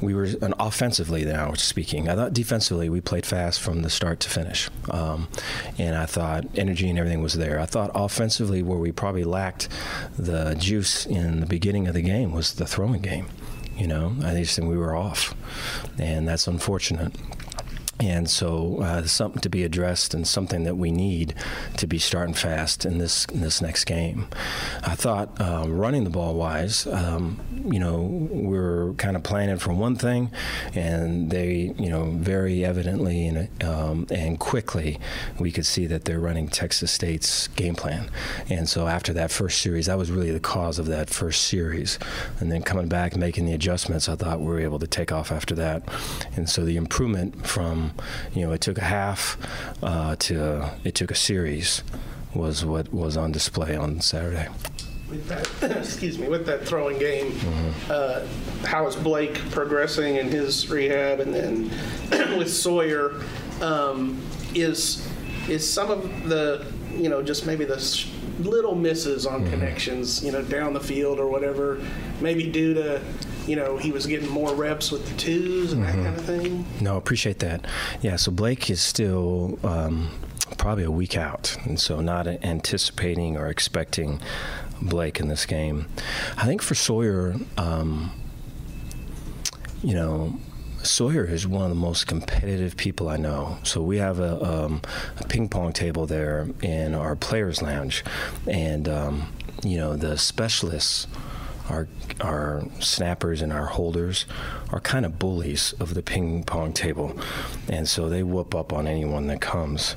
we 0.01 0.13
were 0.13 0.25
an 0.41 0.53
offensively 0.59 1.25
now 1.25 1.53
speaking. 1.53 2.07
I 2.07 2.15
thought 2.15 2.33
defensively 2.33 2.89
we 2.89 3.01
played 3.01 3.25
fast 3.25 3.59
from 3.59 3.81
the 3.81 3.89
start 3.89 4.19
to 4.21 4.29
finish, 4.29 4.69
um, 4.89 5.27
and 5.77 5.95
I 5.95 6.05
thought 6.05 6.45
energy 6.55 6.89
and 6.89 6.97
everything 6.97 7.21
was 7.21 7.33
there. 7.33 7.59
I 7.59 7.65
thought 7.65 7.91
offensively 7.93 8.63
where 8.63 8.79
we 8.79 8.91
probably 8.91 9.23
lacked 9.25 9.67
the 10.17 10.55
juice 10.55 11.05
in 11.05 11.41
the 11.41 11.45
beginning 11.45 11.87
of 11.87 11.93
the 11.93 12.01
game 12.01 12.31
was 12.31 12.53
the 12.53 12.65
throwing 12.65 13.01
game. 13.01 13.27
You 13.77 13.85
know, 13.87 14.15
I 14.23 14.33
just 14.33 14.55
think 14.55 14.67
we 14.69 14.77
were 14.77 14.95
off, 14.95 15.35
and 15.99 16.27
that's 16.27 16.47
unfortunate. 16.47 17.13
And 17.99 18.29
so, 18.29 18.81
uh, 18.81 19.03
something 19.07 19.41
to 19.41 19.49
be 19.49 19.63
addressed 19.63 20.13
and 20.13 20.27
something 20.27 20.63
that 20.63 20.75
we 20.75 20.91
need 20.91 21.33
to 21.77 21.87
be 21.87 21.97
starting 21.97 22.35
fast 22.35 22.85
in 22.85 22.99
this 22.99 23.25
in 23.25 23.41
this 23.41 23.61
next 23.61 23.85
game. 23.85 24.27
I 24.83 24.95
thought 24.95 25.39
um, 25.41 25.77
running 25.77 26.03
the 26.03 26.09
ball 26.09 26.35
wise, 26.35 26.85
um, 26.87 27.39
you 27.65 27.79
know, 27.79 28.01
we're 28.01 28.93
kind 28.93 29.15
of 29.15 29.23
planning 29.23 29.57
for 29.57 29.73
one 29.73 29.95
thing, 29.95 30.31
and 30.75 31.31
they, 31.31 31.73
you 31.77 31.89
know, 31.89 32.11
very 32.11 32.63
evidently 32.63 33.27
and, 33.27 33.63
um, 33.63 34.07
and 34.11 34.39
quickly, 34.39 34.99
we 35.39 35.51
could 35.51 35.65
see 35.65 35.85
that 35.87 36.05
they're 36.05 36.19
running 36.19 36.47
Texas 36.47 36.91
State's 36.91 37.47
game 37.49 37.75
plan. 37.75 38.09
And 38.49 38.69
so, 38.69 38.87
after 38.87 39.13
that 39.13 39.31
first 39.31 39.61
series, 39.61 39.87
that 39.87 39.97
was 39.97 40.11
really 40.11 40.31
the 40.31 40.39
cause 40.39 40.79
of 40.79 40.85
that 40.87 41.09
first 41.09 41.43
series. 41.43 41.99
And 42.39 42.51
then 42.51 42.61
coming 42.61 42.87
back, 42.87 43.15
making 43.15 43.45
the 43.45 43.53
adjustments, 43.53 44.07
I 44.07 44.15
thought 44.15 44.39
we 44.39 44.47
were 44.47 44.59
able 44.59 44.79
to 44.79 44.87
take 44.87 45.11
off 45.11 45.31
after 45.31 45.55
that. 45.55 45.83
And 46.35 46.49
so, 46.49 46.63
the 46.63 46.77
improvement 46.77 47.47
from 47.47 47.86
you 48.33 48.45
know, 48.45 48.51
it 48.51 48.61
took 48.61 48.77
a 48.77 48.83
half 48.83 49.37
uh, 49.81 50.15
to 50.17 50.71
it 50.83 50.95
took 50.95 51.11
a 51.11 51.15
series 51.15 51.83
was 52.33 52.63
what 52.63 52.93
was 52.93 53.17
on 53.17 53.31
display 53.31 53.75
on 53.75 54.01
Saturday. 54.01 54.47
With 55.09 55.27
that, 55.27 55.77
excuse 55.77 56.19
me, 56.19 56.27
with 56.27 56.45
that 56.47 56.65
throwing 56.65 56.99
game, 56.99 57.31
mm-hmm. 57.31 57.91
uh, 57.91 58.67
how 58.67 58.87
is 58.87 58.95
Blake 58.95 59.35
progressing 59.51 60.15
in 60.17 60.29
his 60.29 60.69
rehab, 60.69 61.19
and 61.19 61.33
then 61.33 61.69
with 62.37 62.51
Sawyer, 62.51 63.21
um, 63.61 64.21
is 64.53 65.07
is 65.47 65.67
some 65.71 65.89
of 65.89 66.29
the 66.29 66.65
you 66.95 67.09
know 67.09 67.21
just 67.21 67.45
maybe 67.45 67.63
the 67.65 67.77
little 68.39 68.75
misses 68.75 69.25
on 69.25 69.41
mm-hmm. 69.41 69.51
connections, 69.51 70.23
you 70.23 70.31
know, 70.31 70.41
down 70.43 70.73
the 70.73 70.79
field 70.79 71.19
or 71.19 71.27
whatever, 71.27 71.81
maybe 72.21 72.49
due 72.49 72.73
to 72.73 73.01
you 73.47 73.55
know, 73.55 73.77
he 73.77 73.91
was 73.91 74.05
getting 74.05 74.29
more 74.29 74.53
reps 74.53 74.91
with 74.91 75.07
the 75.07 75.17
twos 75.17 75.73
and 75.73 75.83
mm-hmm. 75.83 76.03
that 76.03 76.05
kind 76.05 76.17
of 76.17 76.25
thing. 76.25 76.65
No, 76.81 76.97
appreciate 76.97 77.39
that. 77.39 77.65
Yeah, 78.01 78.17
so 78.17 78.31
Blake 78.31 78.69
is 78.69 78.81
still 78.81 79.57
um, 79.63 80.11
probably 80.57 80.83
a 80.83 80.91
week 80.91 81.17
out, 81.17 81.57
and 81.63 81.79
so 81.79 82.01
not 82.01 82.27
anticipating 82.27 83.37
or 83.37 83.47
expecting 83.47 84.19
Blake 84.81 85.19
in 85.19 85.29
this 85.29 85.45
game. 85.45 85.87
I 86.35 86.45
think 86.45 86.61
for 86.61 86.75
Sawyer, 86.75 87.35
um, 87.57 88.11
you 89.81 89.95
know, 89.95 90.37
Sawyer 90.83 91.25
is 91.25 91.47
one 91.47 91.63
of 91.63 91.69
the 91.69 91.75
most 91.75 92.07
competitive 92.07 92.77
people 92.77 93.09
I 93.09 93.17
know. 93.17 93.57
So 93.63 93.81
we 93.81 93.97
have 93.97 94.19
a, 94.19 94.43
um, 94.43 94.81
a 95.19 95.23
ping 95.23 95.49
pong 95.49 95.73
table 95.73 96.05
there 96.05 96.47
in 96.61 96.93
our 96.93 97.15
players' 97.15 97.61
lounge, 97.61 98.03
and 98.45 98.87
um, 98.87 99.33
you 99.63 99.77
know 99.77 99.95
the 99.95 100.17
specialists 100.17 101.07
our 101.69 101.87
our 102.21 102.63
snappers 102.79 103.41
and 103.41 103.51
our 103.51 103.65
holders 103.65 104.25
are 104.71 104.79
kind 104.79 105.05
of 105.05 105.19
bullies 105.19 105.73
of 105.79 105.93
the 105.93 106.01
ping 106.01 106.43
pong 106.43 106.73
table, 106.73 107.17
and 107.67 107.87
so 107.87 108.09
they 108.09 108.23
whoop 108.23 108.55
up 108.55 108.73
on 108.73 108.87
anyone 108.87 109.27
that 109.27 109.41
comes. 109.41 109.95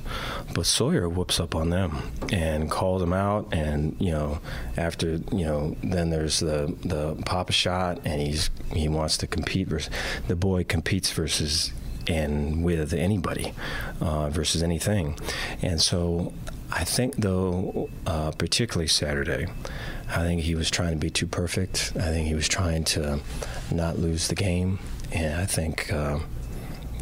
But 0.54 0.66
Sawyer 0.66 1.08
whoops 1.08 1.40
up 1.40 1.54
on 1.54 1.70
them 1.70 2.10
and 2.32 2.70
calls 2.70 3.00
them 3.00 3.12
out, 3.12 3.48
and 3.52 3.96
you 3.98 4.10
know, 4.10 4.40
after 4.76 5.20
you 5.32 5.44
know, 5.44 5.76
then 5.82 6.10
there's 6.10 6.40
the 6.40 6.74
the 6.84 7.20
pop 7.24 7.50
shot, 7.50 8.00
and 8.04 8.20
he's 8.20 8.50
he 8.72 8.88
wants 8.88 9.16
to 9.18 9.26
compete 9.26 9.68
versus 9.68 9.90
the 10.28 10.36
boy 10.36 10.64
competes 10.64 11.10
versus 11.10 11.72
and 12.06 12.64
with 12.64 12.92
anybody 12.92 13.52
uh, 14.00 14.30
versus 14.30 14.62
anything, 14.62 15.18
and 15.62 15.80
so 15.80 16.32
I 16.72 16.84
think, 16.84 17.16
though, 17.16 17.90
uh, 18.06 18.30
particularly 18.32 18.86
Saturday, 18.86 19.46
I 20.10 20.22
think 20.22 20.42
he 20.42 20.54
was 20.54 20.70
trying 20.70 20.90
to 20.90 20.98
be 20.98 21.10
too 21.10 21.26
perfect. 21.26 21.92
I 21.96 22.10
think 22.10 22.26
he 22.26 22.34
was 22.34 22.48
trying 22.48 22.84
to 22.84 23.20
not 23.70 23.98
lose 23.98 24.28
the 24.28 24.34
game. 24.34 24.78
And 25.12 25.40
I 25.40 25.46
think. 25.46 25.92
Uh, 25.92 26.20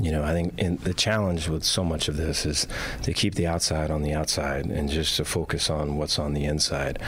you 0.01 0.13
know, 0.13 0.23
I 0.23 0.33
think 0.33 0.59
in, 0.59 0.77
the 0.79 0.95
challenge 0.95 1.49
with 1.49 1.65
so 1.65 1.85
much 1.85 2.09
of 2.09 2.17
this 2.17 2.47
is 2.47 2.67
to 3.03 3.13
keep 3.13 3.35
the 3.35 3.47
outside 3.47 3.91
on 3.91 4.03
the 4.03 4.13
outside 4.13 4.67
and 4.67 4.89
just 4.89 5.17
to 5.17 5.25
focus 5.25 5.71
on 5.71 5.97
what's 5.97 6.19
on 6.19 6.35
the 6.35 6.45
inside. 6.45 7.01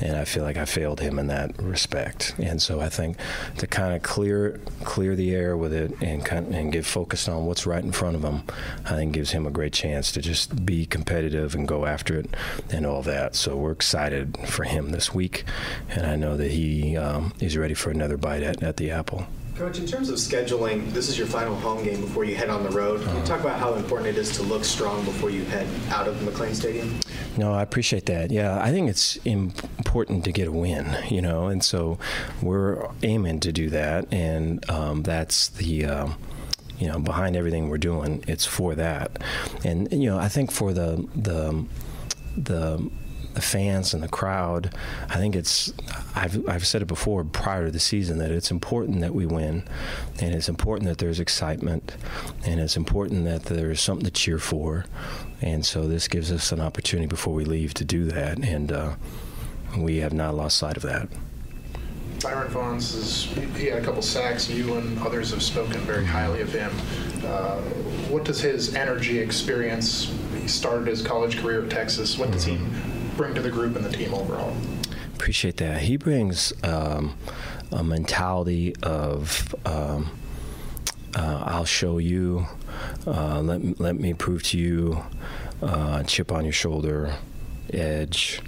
And 0.00 0.16
I 0.16 0.24
feel 0.24 0.42
like 0.42 0.56
I 0.56 0.64
failed 0.64 1.00
him 1.00 1.18
in 1.18 1.26
that 1.28 1.60
respect. 1.60 2.34
And 2.38 2.60
so 2.60 2.80
I 2.80 2.88
think 2.88 3.18
to 3.58 3.66
kind 3.66 3.94
of 3.94 4.02
clear 4.02 4.60
clear 4.84 5.16
the 5.16 5.34
air 5.34 5.56
with 5.56 5.72
it 5.72 5.92
and 6.00 6.24
kind 6.24 6.54
and 6.54 6.72
get 6.72 6.84
focused 6.84 7.28
on 7.28 7.46
what's 7.46 7.66
right 7.66 7.82
in 7.82 7.92
front 7.92 8.16
of 8.16 8.22
him, 8.22 8.42
I 8.84 8.90
think 8.90 9.12
gives 9.12 9.30
him 9.30 9.46
a 9.46 9.50
great 9.50 9.72
chance 9.72 10.12
to 10.12 10.20
just 10.20 10.64
be 10.64 10.86
competitive 10.86 11.54
and 11.54 11.66
go 11.66 11.86
after 11.86 12.18
it 12.18 12.34
and 12.70 12.86
all 12.86 13.02
that. 13.02 13.34
So 13.34 13.56
we're 13.56 13.72
excited 13.72 14.36
for 14.46 14.64
him 14.64 14.90
this 14.90 15.14
week, 15.14 15.44
and 15.90 16.06
I 16.06 16.16
know 16.16 16.36
that 16.36 16.50
he 16.50 16.96
um, 16.96 17.32
is 17.40 17.56
ready 17.56 17.74
for 17.74 17.90
another 17.90 18.16
bite 18.16 18.42
at, 18.42 18.62
at 18.62 18.76
the 18.76 18.90
apple. 18.90 19.26
Coach, 19.56 19.78
in 19.78 19.86
terms 19.86 20.10
of 20.10 20.16
scheduling, 20.16 20.92
this 20.92 21.08
is 21.08 21.16
your 21.16 21.26
final 21.26 21.54
home 21.54 21.82
game 21.82 22.02
before 22.02 22.26
you 22.26 22.36
head 22.36 22.50
on 22.50 22.62
the 22.62 22.68
road. 22.68 23.02
Can 23.02 23.16
you 23.16 23.22
talk 23.24 23.40
about 23.40 23.58
how 23.58 23.72
important 23.72 24.06
it 24.06 24.18
is 24.18 24.30
to 24.32 24.42
look 24.42 24.66
strong 24.66 25.02
before 25.06 25.30
you 25.30 25.46
head 25.46 25.66
out 25.90 26.06
of 26.06 26.14
McLane 26.16 26.54
Stadium? 26.54 27.00
No, 27.38 27.54
I 27.54 27.62
appreciate 27.62 28.04
that. 28.04 28.30
Yeah, 28.30 28.62
I 28.62 28.70
think 28.70 28.90
it's 28.90 29.16
important 29.24 30.24
to 30.24 30.32
get 30.32 30.46
a 30.46 30.52
win, 30.52 30.94
you 31.08 31.22
know, 31.22 31.46
and 31.46 31.64
so 31.64 31.98
we're 32.42 32.86
aiming 33.02 33.40
to 33.40 33.52
do 33.52 33.70
that, 33.70 34.12
and 34.12 34.68
um, 34.70 35.02
that's 35.02 35.48
the. 35.48 35.86
Um, 35.86 36.18
you 36.78 36.88
know, 36.88 36.98
behind 36.98 37.36
everything 37.36 37.70
we're 37.70 37.78
doing, 37.78 38.22
it's 38.28 38.44
for 38.44 38.74
that, 38.74 39.22
and 39.64 39.90
you 39.90 40.10
know, 40.10 40.18
I 40.18 40.28
think 40.28 40.52
for 40.52 40.74
the 40.74 41.08
the 41.16 41.64
the 42.36 42.90
the 43.36 43.42
fans 43.42 43.92
and 43.94 44.02
the 44.02 44.08
crowd. 44.08 44.74
I 45.08 45.18
think 45.18 45.36
it's 45.36 45.72
I've 46.16 46.48
I've 46.48 46.66
said 46.66 46.82
it 46.82 46.86
before 46.86 47.22
prior 47.22 47.66
to 47.66 47.70
the 47.70 47.78
season 47.78 48.18
that 48.18 48.30
it's 48.30 48.50
important 48.50 49.00
that 49.02 49.14
we 49.14 49.26
win, 49.26 49.62
and 50.18 50.34
it's 50.34 50.48
important 50.48 50.88
that 50.88 50.98
there's 50.98 51.20
excitement, 51.20 51.96
and 52.44 52.58
it's 52.58 52.76
important 52.76 53.26
that 53.26 53.44
there's 53.44 53.80
something 53.80 54.06
to 54.06 54.10
cheer 54.10 54.38
for, 54.38 54.86
and 55.40 55.64
so 55.64 55.86
this 55.86 56.08
gives 56.08 56.32
us 56.32 56.50
an 56.50 56.60
opportunity 56.60 57.06
before 57.06 57.34
we 57.34 57.44
leave 57.44 57.74
to 57.74 57.84
do 57.84 58.04
that, 58.06 58.38
and 58.38 58.72
uh, 58.72 58.94
we 59.76 59.98
have 59.98 60.14
not 60.14 60.34
lost 60.34 60.56
sight 60.56 60.78
of 60.78 60.82
that. 60.82 61.08
Byron 62.22 62.50
Vaughns 62.50 62.94
is 62.96 63.24
he 63.60 63.66
had 63.66 63.82
a 63.82 63.84
couple 63.84 64.00
sacks. 64.00 64.48
You 64.48 64.78
and 64.78 64.98
others 65.00 65.30
have 65.32 65.42
spoken 65.42 65.78
very 65.82 66.06
highly 66.06 66.40
of 66.40 66.50
him. 66.50 66.72
Uh, 67.22 67.56
what 68.08 68.24
does 68.24 68.40
his 68.40 68.74
energy 68.74 69.18
experience? 69.18 70.10
He 70.40 70.48
started 70.48 70.86
his 70.86 71.02
college 71.02 71.36
career 71.36 71.64
at 71.64 71.70
Texas. 71.70 72.16
What 72.16 72.30
does 72.30 72.46
mm-hmm. 72.46 72.92
he 72.92 72.95
bring 73.16 73.34
to 73.34 73.42
the 73.42 73.50
group 73.50 73.76
and 73.76 73.84
the 73.84 73.90
team 73.90 74.14
overall? 74.14 74.54
Appreciate 75.14 75.56
that. 75.58 75.82
He 75.82 75.96
brings 75.96 76.52
um, 76.62 77.16
a 77.72 77.82
mentality 77.82 78.74
of 78.82 79.54
um, 79.64 80.10
uh, 81.14 81.42
I'll 81.46 81.64
show 81.64 81.98
you, 81.98 82.46
uh, 83.06 83.40
let, 83.40 83.80
let 83.80 83.96
me 83.96 84.12
prove 84.12 84.42
to 84.44 84.58
you, 84.58 85.02
uh, 85.62 86.02
chip 86.02 86.30
on 86.30 86.44
your 86.44 86.52
shoulder, 86.52 87.16
edge, 87.72 88.42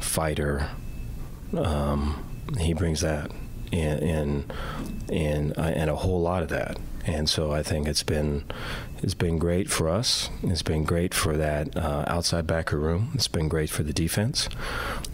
fighter. 0.00 0.70
Um, 1.54 2.24
he 2.58 2.72
brings 2.72 3.02
that 3.02 3.30
and 3.72 4.02
and 4.02 4.52
and, 5.10 5.58
and 5.58 5.90
a 5.90 5.96
whole 5.96 6.20
lot 6.20 6.42
of 6.42 6.48
that. 6.50 6.78
And 7.08 7.26
so 7.28 7.52
I 7.52 7.62
think 7.62 7.88
it's 7.88 8.02
been 8.02 8.44
it's 9.02 9.14
been 9.14 9.38
great 9.38 9.70
for 9.70 9.88
us. 9.88 10.28
It's 10.42 10.62
been 10.62 10.84
great 10.84 11.14
for 11.14 11.38
that 11.38 11.74
uh, 11.74 12.04
outside 12.06 12.46
backer 12.46 12.76
room. 12.76 13.12
It's 13.14 13.28
been 13.28 13.48
great 13.48 13.70
for 13.70 13.82
the 13.82 13.94
defense, 13.94 14.46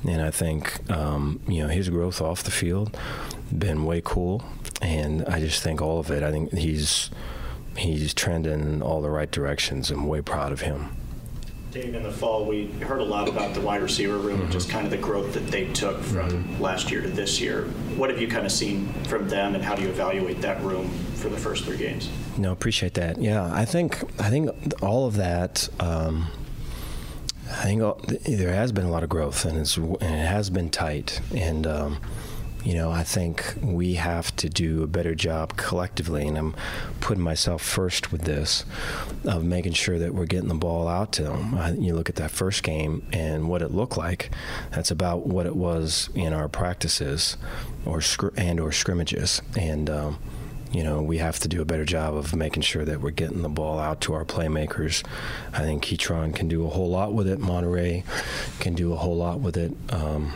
and 0.03 0.21
I 0.21 0.33
think 0.33 0.91
um, 0.91 1.41
you 1.47 1.63
know 1.63 1.69
his 1.69 1.89
growth 1.91 2.21
off 2.21 2.43
the 2.43 2.51
field 2.51 2.99
been 3.57 3.85
way 3.85 4.03
cool. 4.05 4.45
And 4.83 5.25
I 5.27 5.39
just 5.39 5.63
think 5.63 5.81
all 5.81 6.01
of 6.01 6.11
it. 6.11 6.25
I 6.25 6.33
think 6.33 6.53
he's 6.53 7.11
he's 7.77 8.13
trending 8.13 8.61
in 8.61 8.83
all 8.83 9.01
the 9.01 9.11
right 9.11 9.31
directions. 9.31 9.93
I'm 9.93 10.09
way 10.09 10.21
proud 10.21 10.51
of 10.51 10.63
him. 10.63 10.97
Dave, 11.75 11.97
in 11.97 12.05
the 12.05 12.12
fall, 12.12 12.45
we 12.45 12.66
heard 12.83 13.01
a 13.01 13.05
lot 13.05 13.29
about 13.29 13.53
the 13.53 13.61
wide 13.61 13.83
receiver 13.83 14.16
room, 14.16 14.43
mm-hmm. 14.43 14.51
just 14.53 14.70
kind 14.70 14.85
of 14.85 14.93
the 14.93 14.97
growth 14.97 15.35
that 15.35 15.45
they 15.49 15.66
took 15.72 16.01
from 16.01 16.31
mm-hmm. 16.31 16.62
last 16.62 16.89
year 16.89 17.03
to 17.03 17.09
this 17.09 17.41
year. 17.41 17.62
What 17.97 18.11
have 18.11 18.20
you 18.20 18.29
kind 18.29 18.47
of 18.47 18.53
seen 18.53 18.93
from 19.09 19.29
them, 19.29 19.57
and 19.57 19.64
how 19.64 19.75
do 19.75 19.83
you 19.83 19.89
evaluate 19.89 20.41
that 20.43 20.62
room 20.62 20.89
for 21.16 21.29
the 21.29 21.37
first 21.37 21.64
three 21.64 21.77
games? 21.77 22.09
No, 22.39 22.53
appreciate 22.53 22.95
that. 22.95 23.20
Yeah, 23.20 23.53
I 23.53 23.64
think 23.64 24.05
I 24.20 24.31
think 24.31 24.51
all 24.83 25.09
of 25.09 25.16
that. 25.16 25.68
Um, 25.81 26.29
I 27.51 27.64
think 27.64 27.83
all, 27.83 28.01
there 28.25 28.55
has 28.55 28.70
been 28.70 28.85
a 28.85 28.91
lot 28.91 29.03
of 29.03 29.09
growth, 29.09 29.45
and, 29.45 29.57
and 29.57 30.14
it 30.14 30.27
has 30.27 30.51
been 30.51 30.70
tight, 30.70 31.20
and. 31.35 31.66
Um, 31.66 31.99
you 32.65 32.73
know, 32.75 32.91
I 32.91 33.03
think 33.03 33.55
we 33.61 33.95
have 33.95 34.35
to 34.37 34.49
do 34.49 34.83
a 34.83 34.87
better 34.87 35.15
job 35.15 35.57
collectively, 35.57 36.27
and 36.27 36.39
I'm 36.39 36.57
putting 37.01 37.23
myself 37.23 37.62
first 37.62 38.11
with 38.11 38.23
this 38.23 38.65
of 39.25 39.45
making 39.45 39.75
sure 39.75 39.99
that 39.99 40.15
we're 40.15 40.25
getting 40.25 40.49
the 40.49 40.55
ball 40.55 40.89
out 40.89 41.12
to 41.12 41.25
them. 41.25 41.55
I, 41.55 41.73
you 41.73 41.95
look 41.95 42.09
at 42.09 42.17
that 42.17 42.31
first 42.31 42.62
game 42.62 43.07
and 43.12 43.51
what 43.51 43.61
it 43.61 43.71
looked 43.71 43.99
like. 43.99 44.31
That's 44.71 44.91
about 44.91 45.27
what 45.27 45.45
it 45.45 45.55
was 45.55 46.09
in 46.15 46.33
our 46.33 46.49
practices, 46.49 47.37
or 47.85 48.01
and 48.37 48.59
or 48.59 48.73
scrimmages, 48.73 49.43
and. 49.57 49.91
Um, 49.91 50.19
you 50.73 50.83
know, 50.83 51.01
we 51.03 51.19
have 51.19 51.39
to 51.39 51.47
do 51.47 51.62
a 51.62 51.65
better 51.65 51.85
job 51.85 52.17
of 52.17 52.35
making 52.35 52.65
sure 52.65 52.85
that 52.85 53.01
we're 53.01 53.11
getting 53.11 53.43
the 53.43 53.49
ball 53.49 53.79
out 53.79 54.01
to 54.01 54.12
our 54.12 54.25
playmakers. 54.25 55.07
I 55.53 55.61
think 55.61 55.85
Ketron 55.85 56.35
can 56.35 56.49
do 56.49 56.67
a 56.67 56.69
whole 56.69 56.91
lot 56.91 57.12
with 57.12 57.29
it. 57.29 57.39
Monaray 57.39 58.03
can 58.59 58.75
do 58.75 58.93
a 58.93 58.97
whole 58.97 59.17
lot 59.17 59.39
with 59.39 59.57
it. 59.57 59.73
Um, 59.91 60.33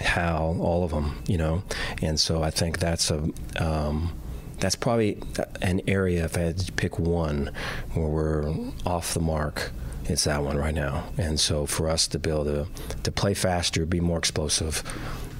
Hal, 0.00 0.58
all 0.60 0.82
of 0.84 0.90
them, 0.90 1.22
you 1.26 1.36
know. 1.36 1.62
And 2.02 2.18
so 2.18 2.42
I 2.42 2.50
think 2.50 2.78
that's 2.78 3.10
a 3.10 3.28
um, 3.58 4.12
that's 4.58 4.76
probably 4.76 5.22
an 5.62 5.80
area 5.86 6.24
if 6.24 6.36
I 6.36 6.40
had 6.40 6.58
to 6.58 6.72
pick 6.72 6.98
one 6.98 7.50
where 7.94 8.06
we're 8.06 8.54
off 8.84 9.14
the 9.14 9.20
mark. 9.20 9.70
It's 10.04 10.24
that 10.24 10.42
one 10.42 10.56
right 10.56 10.74
now, 10.74 11.04
and 11.18 11.38
so 11.38 11.66
for 11.66 11.88
us 11.88 12.08
to 12.08 12.18
be 12.18 12.30
able 12.30 12.44
to, 12.44 12.66
to 13.04 13.12
play 13.12 13.32
faster, 13.32 13.86
be 13.86 14.00
more 14.00 14.18
explosive, 14.18 14.82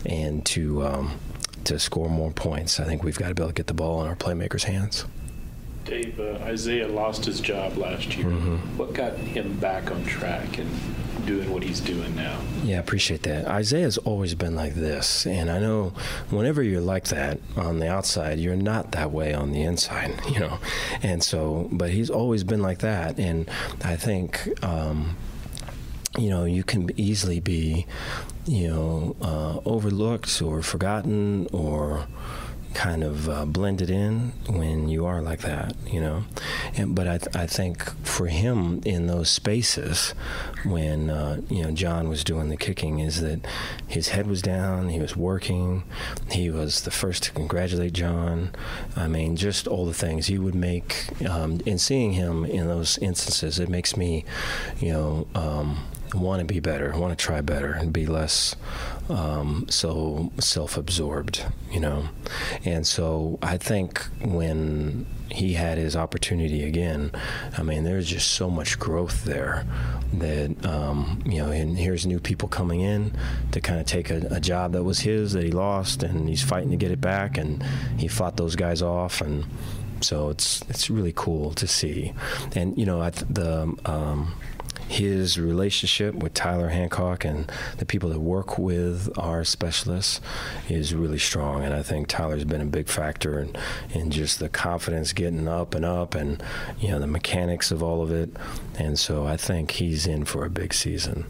and 0.07 0.47
to 0.47 0.87
um, 0.87 1.19
to 1.65 1.79
score 1.79 2.09
more 2.09 2.31
points, 2.31 2.79
I 2.79 2.85
think 2.85 3.03
we've 3.03 3.19
got 3.19 3.29
to 3.29 3.35
be 3.35 3.43
able 3.43 3.51
to 3.51 3.55
get 3.55 3.67
the 3.67 3.75
ball 3.75 4.01
in 4.03 4.09
our 4.09 4.15
playmakers' 4.15 4.65
hands. 4.65 5.07
Dave, 5.85 6.21
uh, 6.21 6.39
Isaiah 6.43 6.87
lost 6.87 7.25
his 7.25 7.41
job 7.41 7.77
last 7.79 8.17
year. 8.17 8.27
Mm-hmm. 8.27 8.79
What 8.79 8.93
got 8.93 9.17
him 9.17 9.59
back 9.59 9.91
on 9.91 10.05
track 10.05 10.59
and 10.59 10.71
doing 11.31 11.53
what 11.53 11.63
he's 11.63 11.79
doing 11.81 12.17
now? 12.17 12.41
Yeah, 12.65 12.79
I 12.79 12.81
appreciate 12.81 13.23
that. 13.23 13.47
Isaiah's 13.47 13.99
always 13.99 14.35
been 14.35 14.57
like 14.57 14.75
this, 14.75 15.27
and 15.27 15.49
I 15.49 15.61
know 15.61 15.93
whenever 16.31 16.61
you're 16.61 16.81
like 16.81 17.05
that 17.09 17.39
on 17.57 17.79
the 17.79 17.89
outside, 17.89 18.41
you're 18.41 18.57
not 18.57 18.91
that 18.93 19.13
way 19.13 19.33
on 19.33 19.53
the 19.53 19.63
inside, 19.63 20.21
you 20.33 20.41
know. 20.41 20.59
And 21.03 21.23
so, 21.23 21.69
but 21.71 21.91
he's 21.91 22.11
always 22.11 22.43
been 22.43 22.63
like 22.63 22.79
that, 22.79 23.19
and 23.19 23.49
I 23.85 23.97
think. 23.97 24.49
Um, 24.65 25.17
you 26.19 26.29
know, 26.29 26.45
you 26.45 26.65
can 26.65 26.91
easily 26.99 27.39
be, 27.39 27.87
you 28.45 28.67
know, 28.67 29.17
uh, 29.23 29.61
overlooked 29.65 30.43
or 30.43 30.61
forgotten 30.61 31.47
or 31.53 32.09
kind 32.75 33.03
of 33.03 33.29
uh, 33.29 33.45
blended 33.45 33.91
in 33.91 34.33
when 34.49 34.89
you 34.89 35.05
are 35.05 35.21
like 35.21 35.41
that, 35.41 35.75
you 35.87 36.01
know. 36.01 36.25
And, 36.77 36.95
but 36.95 37.09
I, 37.09 37.19
th- 37.19 37.35
I 37.35 37.47
think 37.47 37.83
for 38.05 38.27
him 38.27 38.81
in 38.85 39.07
those 39.07 39.31
spaces, 39.31 40.15
when 40.65 41.11
uh, 41.11 41.41
you 41.49 41.63
know 41.63 41.71
John 41.73 42.09
was 42.09 42.25
doing 42.25 42.49
the 42.49 42.57
kicking, 42.57 43.01
is 43.01 43.21
that 43.21 43.41
his 43.87 44.09
head 44.09 44.27
was 44.27 44.43
down, 44.43 44.89
he 44.91 45.01
was 45.01 45.17
working, 45.17 45.83
he 46.31 46.51
was 46.51 46.83
the 46.83 46.91
first 46.91 47.25
to 47.25 47.33
congratulate 47.33 47.93
John. 47.93 48.51
I 48.97 49.09
mean, 49.09 49.37
just 49.37 49.67
all 49.67 49.87
the 49.87 49.95
things 49.95 50.27
he 50.27 50.39
would 50.39 50.55
make. 50.55 51.07
Um, 51.29 51.61
in 51.67 51.79
seeing 51.79 52.13
him 52.13 52.45
in 52.45 52.67
those 52.67 52.99
instances, 52.99 53.59
it 53.59 53.69
makes 53.69 53.97
me, 53.97 54.25
you 54.79 54.93
know. 54.93 55.27
Um, 55.35 55.85
want 56.15 56.41
to 56.41 56.45
be 56.45 56.59
better, 56.59 56.93
want 56.97 57.17
to 57.17 57.25
try 57.25 57.41
better, 57.41 57.73
and 57.73 57.93
be 57.93 58.05
less 58.07 58.57
um, 59.11 59.67
so 59.69 60.33
self-absorbed, 60.39 61.45
you 61.71 61.81
know, 61.81 62.09
and 62.65 62.87
so 62.87 63.39
I 63.43 63.57
think 63.57 64.05
when 64.21 65.07
he 65.31 65.55
had 65.55 65.79
his 65.79 65.97
opportunity 65.97 66.65
again, 66.65 67.11
I 67.57 67.63
mean, 67.63 67.85
there's 67.85 68.09
just 68.09 68.33
so 68.33 68.49
much 68.51 68.79
growth 68.79 69.25
there 69.25 69.65
that 70.15 70.65
um, 70.65 71.23
you 71.25 71.39
know, 71.39 71.51
and 71.51 71.77
here's 71.77 72.07
new 72.07 72.19
people 72.21 72.49
coming 72.49 72.81
in 72.81 73.13
to 73.53 73.61
kind 73.61 73.81
of 73.81 73.87
take 73.87 74.11
a, 74.11 74.27
a 74.31 74.41
job 74.41 74.73
that 74.73 74.85
was 74.85 75.01
his 75.01 75.33
that 75.33 75.45
he 75.45 75.51
lost, 75.51 76.03
and 76.03 76.29
he's 76.29 76.43
fighting 76.43 76.71
to 76.71 76.77
get 76.77 76.91
it 76.91 77.01
back, 77.01 77.37
and 77.39 77.63
he 77.99 78.09
fought 78.09 78.37
those 78.37 78.57
guys 78.57 78.83
off, 78.83 79.21
and 79.21 79.45
so 80.01 80.31
it's 80.31 80.63
it's 80.69 80.89
really 80.91 81.13
cool 81.15 81.53
to 81.55 81.67
see, 81.67 82.13
and 82.55 82.77
you 82.79 82.87
know, 82.87 83.09
the 83.11 83.75
um, 83.85 84.35
his 84.91 85.39
relationship 85.39 86.17
with 86.17 86.35
Tyler 86.35 86.71
Hancock 86.71 87.25
and 87.25 87.51
the 87.79 87.87
people 87.87 88.09
that 88.11 88.19
work 88.19 88.59
with 88.59 89.09
our 89.17 89.45
specialists 89.45 90.21
is 90.69 90.93
really 90.93 91.19
strong. 91.19 91.63
And 91.63 91.73
I 91.73 91.81
think 91.81 92.09
Tyler's 92.09 92.45
been 92.45 92.61
a 92.61 92.67
big 92.67 92.89
factor 92.89 93.39
in, 93.39 93.57
in 93.91 94.11
just 94.11 94.41
the 94.41 94.49
confidence 94.49 95.13
getting 95.13 95.47
up 95.47 95.77
and 95.77 95.85
up 95.85 96.17
and, 96.17 96.43
you 96.81 96.89
know, 96.89 96.99
the 96.99 97.07
mechanics 97.07 97.71
of 97.71 97.85
all 97.85 98.03
of 98.03 98.11
it. 98.11 98.37
And 98.79 98.99
so 98.99 99.25
I 99.25 99.37
think 99.37 99.71
he's 99.71 100.09
in 100.09 100.25
for 100.25 100.45
a 100.45 100.51
big 100.51 100.75
season. 100.75 101.25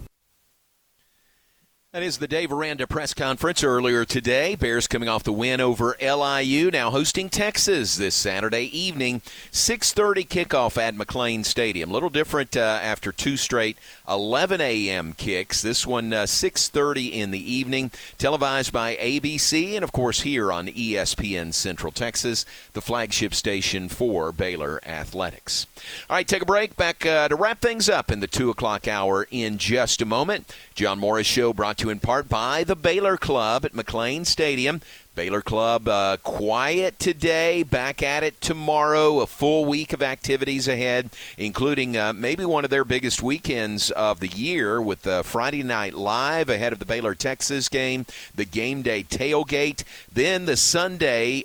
That 1.92 2.04
is 2.04 2.18
the 2.18 2.28
Dave 2.28 2.52
Aranda 2.52 2.86
press 2.86 3.12
conference 3.14 3.64
earlier 3.64 4.04
today. 4.04 4.54
Bears 4.54 4.86
coming 4.86 5.08
off 5.08 5.24
the 5.24 5.32
win 5.32 5.60
over 5.60 5.96
LIU, 6.00 6.70
now 6.70 6.92
hosting 6.92 7.28
Texas 7.28 7.96
this 7.96 8.14
Saturday 8.14 8.66
evening, 8.66 9.22
6:30 9.50 10.24
kickoff 10.24 10.80
at 10.80 10.94
McLane 10.94 11.44
Stadium. 11.44 11.90
A 11.90 11.92
little 11.92 12.08
different 12.08 12.56
uh, 12.56 12.78
after 12.80 13.10
two 13.10 13.36
straight 13.36 13.76
11 14.08 14.60
a.m. 14.60 15.14
kicks. 15.14 15.62
This 15.62 15.84
one 15.84 16.12
uh, 16.12 16.26
6:30 16.26 17.10
in 17.10 17.32
the 17.32 17.52
evening, 17.52 17.90
televised 18.18 18.72
by 18.72 18.94
ABC 18.94 19.74
and 19.74 19.82
of 19.82 19.90
course 19.90 20.20
here 20.20 20.52
on 20.52 20.68
ESPN 20.68 21.52
Central 21.52 21.90
Texas, 21.90 22.46
the 22.72 22.80
flagship 22.80 23.34
station 23.34 23.88
for 23.88 24.30
Baylor 24.30 24.80
athletics. 24.86 25.66
All 26.08 26.14
right, 26.14 26.28
take 26.28 26.42
a 26.42 26.46
break. 26.46 26.76
Back 26.76 27.04
uh, 27.04 27.26
to 27.26 27.34
wrap 27.34 27.60
things 27.60 27.88
up 27.88 28.12
in 28.12 28.20
the 28.20 28.28
two 28.28 28.48
o'clock 28.48 28.86
hour 28.86 29.26
in 29.32 29.58
just 29.58 30.00
a 30.00 30.06
moment. 30.06 30.54
John 30.76 31.00
Morris 31.00 31.26
Show 31.26 31.52
brought 31.52 31.79
you 31.80 31.90
in 31.90 32.00
part 32.00 32.28
by 32.28 32.64
the 32.64 32.76
Baylor 32.76 33.16
Club 33.16 33.64
at 33.64 33.72
McLane 33.72 34.26
Stadium. 34.26 34.80
Baylor 35.14 35.42
Club 35.42 35.88
uh, 35.88 36.16
quiet 36.18 36.98
today, 36.98 37.62
back 37.62 38.02
at 38.02 38.22
it 38.22 38.40
tomorrow. 38.40 39.20
A 39.20 39.26
full 39.26 39.64
week 39.64 39.92
of 39.92 40.02
activities 40.02 40.68
ahead, 40.68 41.10
including 41.36 41.96
uh, 41.96 42.12
maybe 42.12 42.44
one 42.44 42.64
of 42.64 42.70
their 42.70 42.84
biggest 42.84 43.22
weekends 43.22 43.90
of 43.90 44.20
the 44.20 44.28
year 44.28 44.80
with 44.80 45.02
the 45.02 45.22
Friday 45.22 45.62
Night 45.62 45.94
Live 45.94 46.48
ahead 46.48 46.72
of 46.72 46.78
the 46.78 46.84
Baylor 46.84 47.14
Texas 47.14 47.68
game, 47.68 48.06
the 48.34 48.44
game 48.44 48.82
day 48.82 49.02
tailgate, 49.02 49.84
then 50.12 50.46
the 50.46 50.56
Sunday. 50.56 51.44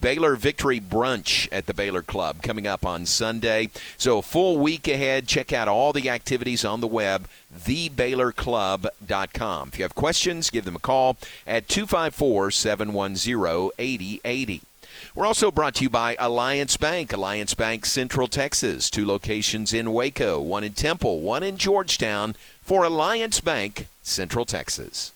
Baylor 0.00 0.36
Victory 0.36 0.80
Brunch 0.80 1.48
at 1.52 1.66
the 1.66 1.74
Baylor 1.74 2.00
Club 2.02 2.42
coming 2.42 2.66
up 2.66 2.86
on 2.86 3.06
Sunday. 3.06 3.70
So, 3.96 4.18
a 4.18 4.22
full 4.22 4.58
week 4.58 4.88
ahead. 4.88 5.28
Check 5.28 5.52
out 5.52 5.68
all 5.68 5.92
the 5.92 6.08
activities 6.08 6.64
on 6.64 6.80
the 6.80 6.86
web, 6.86 7.28
thebaylorclub.com. 7.56 9.68
If 9.68 9.78
you 9.78 9.84
have 9.84 9.94
questions, 9.94 10.50
give 10.50 10.64
them 10.64 10.76
a 10.76 10.80
call 10.80 11.16
at 11.46 11.68
254 11.68 12.50
710 12.50 13.70
8080. 13.78 14.62
We're 15.14 15.26
also 15.26 15.50
brought 15.50 15.76
to 15.76 15.84
you 15.84 15.90
by 15.90 16.16
Alliance 16.18 16.76
Bank, 16.76 17.12
Alliance 17.12 17.54
Bank 17.54 17.86
Central 17.86 18.28
Texas, 18.28 18.90
two 18.90 19.06
locations 19.06 19.72
in 19.72 19.92
Waco, 19.92 20.40
one 20.40 20.62
in 20.62 20.72
Temple, 20.72 21.20
one 21.20 21.42
in 21.42 21.56
Georgetown 21.56 22.36
for 22.62 22.84
Alliance 22.84 23.40
Bank 23.40 23.88
Central 24.02 24.44
Texas. 24.44 25.12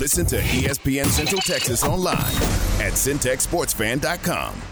Listen 0.00 0.26
to 0.26 0.40
ESPN 0.40 1.06
Central 1.06 1.40
Texas 1.42 1.84
online 1.84 2.71
at 2.82 2.94
centexsportsfan.com. 2.94 4.71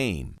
name 0.01 0.40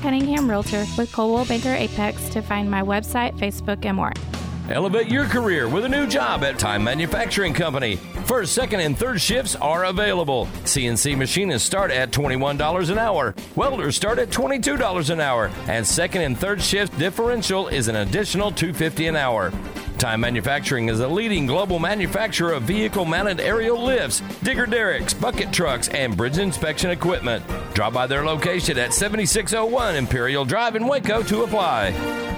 Cunningham. 0.01 0.49
Realtor 0.49 0.85
with 0.97 1.11
Coldwell 1.11 1.45
Banker 1.45 1.73
Apex 1.73 2.29
to 2.29 2.41
find 2.41 2.69
my 2.69 2.81
website, 2.81 3.37
Facebook, 3.37 3.85
and 3.85 3.95
more. 3.95 4.13
Elevate 4.69 5.09
your 5.09 5.25
career 5.25 5.67
with 5.67 5.83
a 5.83 5.89
new 5.89 6.07
job 6.07 6.43
at 6.43 6.57
Time 6.57 6.83
Manufacturing 6.83 7.53
Company. 7.53 7.97
First, 8.25 8.53
second, 8.53 8.79
and 8.79 8.97
third 8.97 9.19
shifts 9.19 9.55
are 9.55 9.85
available. 9.85 10.45
CNC 10.63 11.17
machinists 11.17 11.67
start 11.67 11.91
at 11.91 12.11
$21 12.11 12.89
an 12.89 12.97
hour. 12.97 13.35
Welders 13.55 13.95
start 13.97 14.17
at 14.19 14.29
$22 14.29 15.09
an 15.09 15.19
hour. 15.19 15.51
And 15.67 15.85
second 15.85 16.21
and 16.21 16.37
third 16.37 16.61
shift 16.61 16.97
differential 16.97 17.67
is 17.67 17.87
an 17.89 17.97
additional 17.97 18.51
250 18.51 19.07
an 19.07 19.15
hour. 19.17 19.51
Time 20.01 20.21
Manufacturing 20.21 20.89
is 20.89 20.99
a 20.99 21.07
leading 21.07 21.45
global 21.45 21.77
manufacturer 21.77 22.53
of 22.53 22.63
vehicle 22.63 23.05
mounted 23.05 23.39
aerial 23.39 23.83
lifts, 23.83 24.21
digger 24.41 24.65
derricks, 24.65 25.13
bucket 25.13 25.53
trucks, 25.53 25.89
and 25.89 26.17
bridge 26.17 26.39
inspection 26.39 26.89
equipment. 26.89 27.45
Drop 27.75 27.93
by 27.93 28.07
their 28.07 28.25
location 28.25 28.79
at 28.79 28.95
7601 28.95 29.95
Imperial 29.95 30.43
Drive 30.43 30.75
in 30.75 30.87
Waco 30.87 31.21
to 31.21 31.43
apply. 31.43 32.30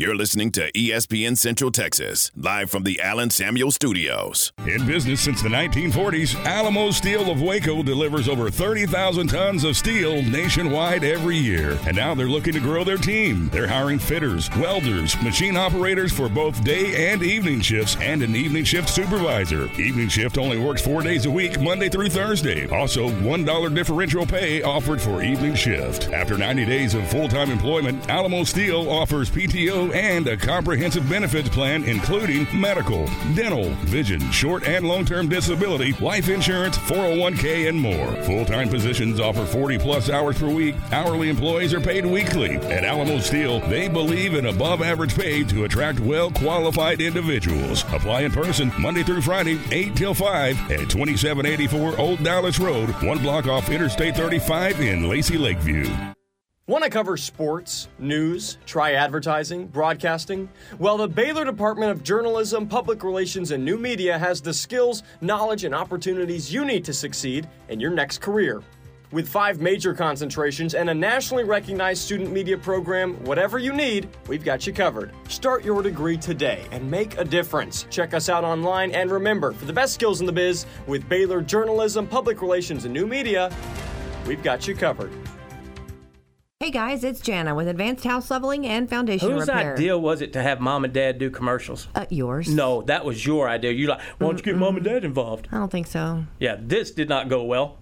You're 0.00 0.16
listening 0.16 0.50
to 0.52 0.72
ESPN 0.72 1.36
Central 1.36 1.70
Texas, 1.70 2.30
live 2.34 2.70
from 2.70 2.84
the 2.84 3.02
Allen 3.02 3.28
Samuel 3.28 3.70
Studios. 3.70 4.50
In 4.66 4.86
business 4.86 5.20
since 5.20 5.42
the 5.42 5.50
1940s, 5.50 6.42
Alamo 6.46 6.90
Steel 6.90 7.30
of 7.30 7.42
Waco 7.42 7.82
delivers 7.82 8.26
over 8.26 8.50
30,000 8.50 9.28
tons 9.28 9.62
of 9.62 9.76
steel 9.76 10.22
nationwide 10.22 11.04
every 11.04 11.36
year. 11.36 11.78
And 11.86 11.96
now 11.96 12.14
they're 12.14 12.30
looking 12.30 12.54
to 12.54 12.60
grow 12.60 12.82
their 12.82 12.96
team. 12.96 13.50
They're 13.50 13.68
hiring 13.68 13.98
fitters, 13.98 14.48
welders, 14.56 15.20
machine 15.20 15.58
operators 15.58 16.14
for 16.14 16.30
both 16.30 16.64
day 16.64 17.12
and 17.12 17.22
evening 17.22 17.60
shifts, 17.60 17.98
and 18.00 18.22
an 18.22 18.34
evening 18.34 18.64
shift 18.64 18.88
supervisor. 18.88 19.66
Evening 19.78 20.08
shift 20.08 20.38
only 20.38 20.56
works 20.56 20.80
four 20.80 21.02
days 21.02 21.26
a 21.26 21.30
week, 21.30 21.60
Monday 21.60 21.90
through 21.90 22.08
Thursday. 22.08 22.66
Also, 22.70 23.10
$1 23.10 23.74
differential 23.74 24.24
pay 24.24 24.62
offered 24.62 25.02
for 25.02 25.22
evening 25.22 25.54
shift. 25.54 26.08
After 26.08 26.38
90 26.38 26.64
days 26.64 26.94
of 26.94 27.06
full 27.10 27.28
time 27.28 27.50
employment, 27.50 28.08
Alamo 28.08 28.44
Steel 28.44 28.88
offers 28.88 29.28
PTO 29.28 29.89
and 29.92 30.26
a 30.28 30.36
comprehensive 30.36 31.08
benefits 31.08 31.48
plan 31.48 31.84
including 31.84 32.46
medical, 32.58 33.06
dental, 33.34 33.70
vision, 33.86 34.20
short 34.30 34.66
and 34.66 34.86
long-term 34.86 35.28
disability, 35.28 35.92
life 35.94 36.28
insurance, 36.28 36.76
401k, 36.78 37.68
and 37.68 37.78
more. 37.78 38.12
Full-time 38.24 38.68
positions 38.68 39.20
offer 39.20 39.44
40 39.44 39.78
plus 39.78 40.10
hours 40.10 40.38
per 40.38 40.48
week. 40.48 40.76
Hourly 40.92 41.28
employees 41.28 41.74
are 41.74 41.80
paid 41.80 42.06
weekly. 42.06 42.56
At 42.56 42.84
Alamo 42.84 43.18
Steel, 43.20 43.60
they 43.68 43.88
believe 43.88 44.34
in 44.34 44.46
above 44.46 44.82
average 44.82 45.14
pay 45.14 45.44
to 45.44 45.64
attract 45.64 46.00
well 46.00 46.30
qualified 46.30 47.00
individuals. 47.00 47.82
Apply 47.92 48.22
in 48.22 48.32
person 48.32 48.72
Monday 48.78 49.02
through 49.02 49.22
Friday, 49.22 49.58
8 49.70 49.96
till 49.96 50.14
5 50.14 50.70
at 50.70 50.90
2784 50.90 51.98
Old 51.98 52.22
Dallas 52.22 52.58
Road, 52.58 52.90
one 53.02 53.18
block 53.18 53.46
off 53.46 53.70
Interstate 53.70 54.16
35 54.16 54.80
in 54.80 55.08
Lacy 55.08 55.38
Lakeview. 55.38 55.88
Want 56.70 56.84
to 56.84 56.90
cover 56.90 57.16
sports, 57.16 57.88
news, 57.98 58.56
try 58.64 58.92
advertising, 58.92 59.66
broadcasting? 59.66 60.48
Well, 60.78 60.98
the 60.98 61.08
Baylor 61.08 61.44
Department 61.44 61.90
of 61.90 62.04
Journalism, 62.04 62.68
Public 62.68 63.02
Relations, 63.02 63.50
and 63.50 63.64
New 63.64 63.76
Media 63.76 64.16
has 64.16 64.40
the 64.40 64.54
skills, 64.54 65.02
knowledge, 65.20 65.64
and 65.64 65.74
opportunities 65.74 66.54
you 66.54 66.64
need 66.64 66.84
to 66.84 66.92
succeed 66.92 67.48
in 67.70 67.80
your 67.80 67.90
next 67.90 68.20
career. 68.20 68.62
With 69.10 69.28
five 69.28 69.60
major 69.60 69.92
concentrations 69.92 70.74
and 70.76 70.88
a 70.88 70.94
nationally 70.94 71.42
recognized 71.42 72.02
student 72.02 72.30
media 72.30 72.56
program, 72.56 73.14
whatever 73.24 73.58
you 73.58 73.72
need, 73.72 74.08
we've 74.28 74.44
got 74.44 74.64
you 74.64 74.72
covered. 74.72 75.10
Start 75.28 75.64
your 75.64 75.82
degree 75.82 76.16
today 76.16 76.64
and 76.70 76.88
make 76.88 77.18
a 77.18 77.24
difference. 77.24 77.88
Check 77.90 78.14
us 78.14 78.28
out 78.28 78.44
online 78.44 78.92
and 78.92 79.10
remember, 79.10 79.50
for 79.50 79.64
the 79.64 79.72
best 79.72 79.94
skills 79.94 80.20
in 80.20 80.26
the 80.26 80.32
biz, 80.32 80.66
with 80.86 81.08
Baylor 81.08 81.42
Journalism, 81.42 82.06
Public 82.06 82.40
Relations, 82.40 82.84
and 82.84 82.94
New 82.94 83.08
Media, 83.08 83.52
we've 84.24 84.44
got 84.44 84.68
you 84.68 84.76
covered. 84.76 85.10
Hey 86.62 86.70
guys, 86.70 87.04
it's 87.04 87.20
Jana 87.22 87.54
with 87.54 87.68
Advanced 87.68 88.04
House 88.04 88.30
Leveling 88.30 88.66
and 88.66 88.86
Foundation 88.86 89.30
Whose 89.30 89.48
Repair. 89.48 89.72
idea 89.72 89.96
was 89.96 90.20
it 90.20 90.34
to 90.34 90.42
have 90.42 90.60
mom 90.60 90.84
and 90.84 90.92
dad 90.92 91.16
do 91.18 91.30
commercials? 91.30 91.88
Uh, 91.94 92.04
yours. 92.10 92.54
No, 92.54 92.82
that 92.82 93.02
was 93.02 93.24
your 93.24 93.48
idea. 93.48 93.70
You 93.72 93.86
like, 93.86 94.02
why 94.18 94.26
don't 94.26 94.36
you 94.36 94.44
get 94.44 94.56
mom 94.58 94.76
and 94.76 94.84
dad 94.84 95.02
involved? 95.02 95.48
I 95.50 95.56
don't 95.56 95.72
think 95.72 95.86
so. 95.86 96.24
Yeah, 96.38 96.58
this 96.60 96.90
did 96.90 97.08
not 97.08 97.30
go 97.30 97.44
well. 97.44 97.78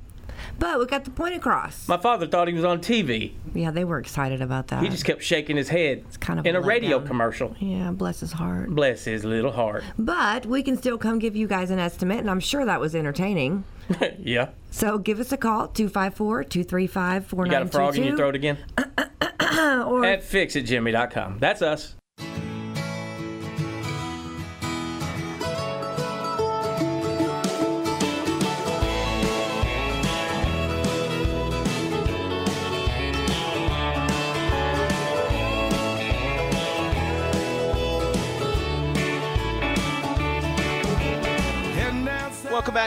But 0.59 0.79
we 0.79 0.87
got 0.87 1.05
the 1.05 1.11
point 1.11 1.35
across. 1.35 1.89
My 1.89 1.97
father 1.97 2.27
thought 2.27 2.49
he 2.49 2.55
was 2.55 2.65
on 2.65 2.81
TV. 2.81 3.33
Yeah, 3.55 3.71
they 3.71 3.85
were 3.85 3.99
excited 3.99 4.43
about 4.43 4.69
that. 4.69 4.83
He 4.83 4.89
just 4.89 5.05
kept 5.05 5.23
shaking 5.23 5.57
his 5.57 5.69
head. 5.69 6.05
It's 6.07 6.17
kind 6.17 6.39
of 6.39 6.47
in 6.47 6.57
a 6.57 6.61
a 6.61 6.63
radio 6.63 7.01
commercial. 7.01 7.55
Yeah, 7.59 7.91
bless 7.91 8.21
his 8.21 8.33
heart. 8.33 8.71
Bless 8.71 9.05
his 9.05 9.25
little 9.25 9.53
heart. 9.53 9.85
But 9.99 10.47
we 10.47 10.63
can 10.63 10.77
still 10.77 10.99
come 10.99 11.19
give 11.19 11.37
you 11.37 11.47
guys 11.47 11.71
an 11.71 11.79
estimate, 11.79 12.19
and 12.19 12.31
I'm 12.31 12.41
sure 12.41 12.65
that 12.65 12.81
was 12.81 12.95
entertaining. 12.95 13.65
yeah. 14.19 14.49
So 14.71 14.99
give 14.99 15.21
us 15.21 15.33
a 15.33 15.37
call, 15.37 15.69
254 15.69 16.45
235 16.45 17.33
You 17.33 17.47
got 17.47 17.63
a 17.63 17.67
frog 17.67 17.97
in 17.97 18.05
your 18.05 18.17
throat 18.17 18.35
again? 18.35 18.59
or 18.79 20.05
At 20.05 20.23
fixitjimmy.com. 20.23 21.39
That's 21.39 21.63
us. 21.63 21.95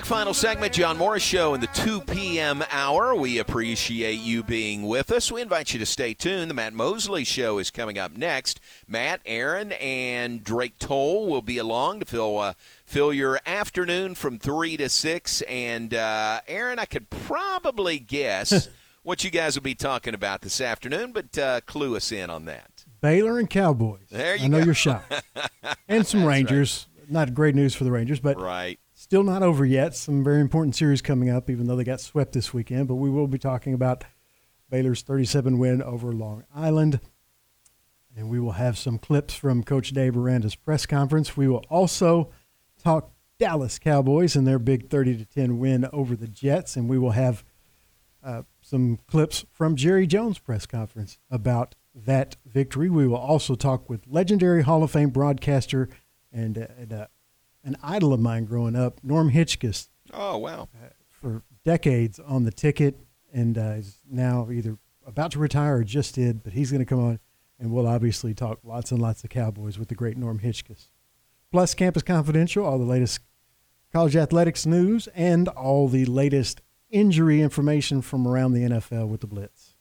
Back. 0.01 0.07
Final 0.09 0.33
segment, 0.33 0.73
John 0.73 0.97
Morris 0.97 1.23
Show 1.23 1.53
in 1.53 1.61
the 1.61 1.67
2 1.67 2.01
p.m. 2.01 2.63
hour. 2.71 3.15
We 3.15 3.37
appreciate 3.39 4.19
you 4.19 4.43
being 4.43 4.83
with 4.83 5.11
us. 5.11 5.31
We 5.31 5.41
invite 5.41 5.73
you 5.73 5.79
to 5.79 5.85
stay 5.85 6.13
tuned. 6.13 6.49
The 6.49 6.53
Matt 6.55 6.73
Mosley 6.73 7.23
Show 7.23 7.59
is 7.59 7.71
coming 7.71 7.97
up 7.97 8.15
next. 8.15 8.59
Matt, 8.87 9.21
Aaron, 9.25 9.71
and 9.73 10.43
Drake 10.43 10.77
Toll 10.79 11.27
will 11.27 11.41
be 11.41 11.57
along 11.57 11.99
to 11.99 12.05
fill 12.05 12.37
uh, 12.39 12.53
fill 12.85 13.13
your 13.13 13.39
afternoon 13.45 14.15
from 14.15 14.39
three 14.39 14.75
to 14.77 14.89
six. 14.89 15.41
And 15.43 15.93
uh, 15.93 16.41
Aaron, 16.47 16.79
I 16.79 16.85
could 16.85 17.09
probably 17.09 17.99
guess 17.99 18.69
what 19.03 19.23
you 19.23 19.29
guys 19.29 19.55
will 19.55 19.63
be 19.63 19.75
talking 19.75 20.13
about 20.13 20.41
this 20.41 20.59
afternoon, 20.61 21.11
but 21.11 21.37
uh, 21.37 21.61
clue 21.61 21.95
us 21.95 22.11
in 22.11 22.29
on 22.29 22.45
that. 22.45 22.85
Baylor 23.01 23.39
and 23.39 23.49
Cowboys. 23.49 24.07
There 24.11 24.35
you 24.35 24.45
I 24.45 24.47
know 24.47 24.59
go. 24.59 24.65
you're 24.65 24.73
shocked. 24.73 25.23
and 25.87 26.05
some 26.05 26.25
Rangers. 26.25 26.87
Not 27.09 27.33
great 27.33 27.55
news 27.55 27.75
for 27.75 27.83
the 27.83 27.91
Rangers, 27.91 28.21
but 28.21 28.39
right. 28.39 28.79
Still 29.11 29.23
not 29.23 29.43
over 29.43 29.65
yet. 29.65 29.93
Some 29.93 30.23
very 30.23 30.39
important 30.39 30.73
series 30.73 31.01
coming 31.01 31.29
up, 31.29 31.49
even 31.49 31.67
though 31.67 31.75
they 31.75 31.83
got 31.83 31.99
swept 31.99 32.31
this 32.31 32.53
weekend. 32.53 32.87
But 32.87 32.95
we 32.95 33.09
will 33.09 33.27
be 33.27 33.37
talking 33.37 33.73
about 33.73 34.05
Baylor's 34.69 35.01
37 35.01 35.59
win 35.59 35.83
over 35.83 36.13
Long 36.13 36.45
Island. 36.55 37.01
And 38.15 38.29
we 38.29 38.39
will 38.39 38.53
have 38.53 38.77
some 38.77 38.97
clips 38.97 39.33
from 39.33 39.65
Coach 39.65 39.89
Dave 39.89 40.15
Aranda's 40.15 40.55
press 40.55 40.85
conference. 40.85 41.35
We 41.35 41.49
will 41.49 41.65
also 41.69 42.31
talk 42.81 43.11
Dallas 43.37 43.79
Cowboys 43.79 44.37
and 44.37 44.47
their 44.47 44.59
big 44.59 44.89
30 44.89 45.17
to 45.17 45.25
10 45.25 45.59
win 45.59 45.89
over 45.91 46.15
the 46.15 46.29
Jets. 46.29 46.77
And 46.77 46.87
we 46.87 46.97
will 46.97 47.11
have 47.11 47.43
uh, 48.23 48.43
some 48.61 48.97
clips 49.07 49.43
from 49.51 49.75
Jerry 49.75 50.07
Jones' 50.07 50.39
press 50.39 50.65
conference 50.65 51.19
about 51.29 51.75
that 51.93 52.37
victory. 52.45 52.89
We 52.89 53.09
will 53.09 53.17
also 53.17 53.55
talk 53.55 53.89
with 53.89 54.07
legendary 54.07 54.61
Hall 54.61 54.83
of 54.83 54.91
Fame 54.91 55.09
broadcaster 55.09 55.89
and, 56.31 56.57
uh, 56.57 56.67
and 56.77 56.93
uh, 56.93 57.07
an 57.63 57.77
idol 57.83 58.13
of 58.13 58.19
mine 58.19 58.45
growing 58.45 58.75
up, 58.75 58.99
Norm 59.03 59.31
Hitzges, 59.31 59.87
Oh, 60.13 60.37
wow. 60.37 60.67
for 61.09 61.43
decades 61.63 62.19
on 62.19 62.43
the 62.43 62.51
ticket, 62.51 62.99
and 63.33 63.57
uh, 63.57 63.75
is 63.77 63.97
now 64.09 64.49
either 64.51 64.77
about 65.05 65.31
to 65.31 65.39
retire 65.39 65.77
or 65.77 65.83
just 65.83 66.15
did. 66.15 66.43
But 66.43 66.53
he's 66.53 66.71
going 66.71 66.79
to 66.81 66.85
come 66.85 66.99
on, 67.03 67.19
and 67.59 67.71
we'll 67.71 67.87
obviously 67.87 68.33
talk 68.33 68.59
lots 68.63 68.91
and 68.91 69.01
lots 69.01 69.23
of 69.23 69.29
Cowboys 69.29 69.77
with 69.79 69.87
the 69.89 69.95
great 69.95 70.17
Norm 70.17 70.39
Hitzges. 70.39 70.87
Plus, 71.51 71.73
Campus 71.73 72.03
Confidential, 72.03 72.65
all 72.65 72.77
the 72.79 72.85
latest 72.85 73.19
college 73.93 74.15
athletics 74.15 74.65
news, 74.65 75.07
and 75.15 75.47
all 75.49 75.87
the 75.87 76.05
latest 76.05 76.61
injury 76.89 77.41
information 77.41 78.01
from 78.01 78.27
around 78.27 78.53
the 78.53 78.61
NFL 78.63 79.07
with 79.07 79.21
the 79.21 79.27
Blitz. 79.27 79.75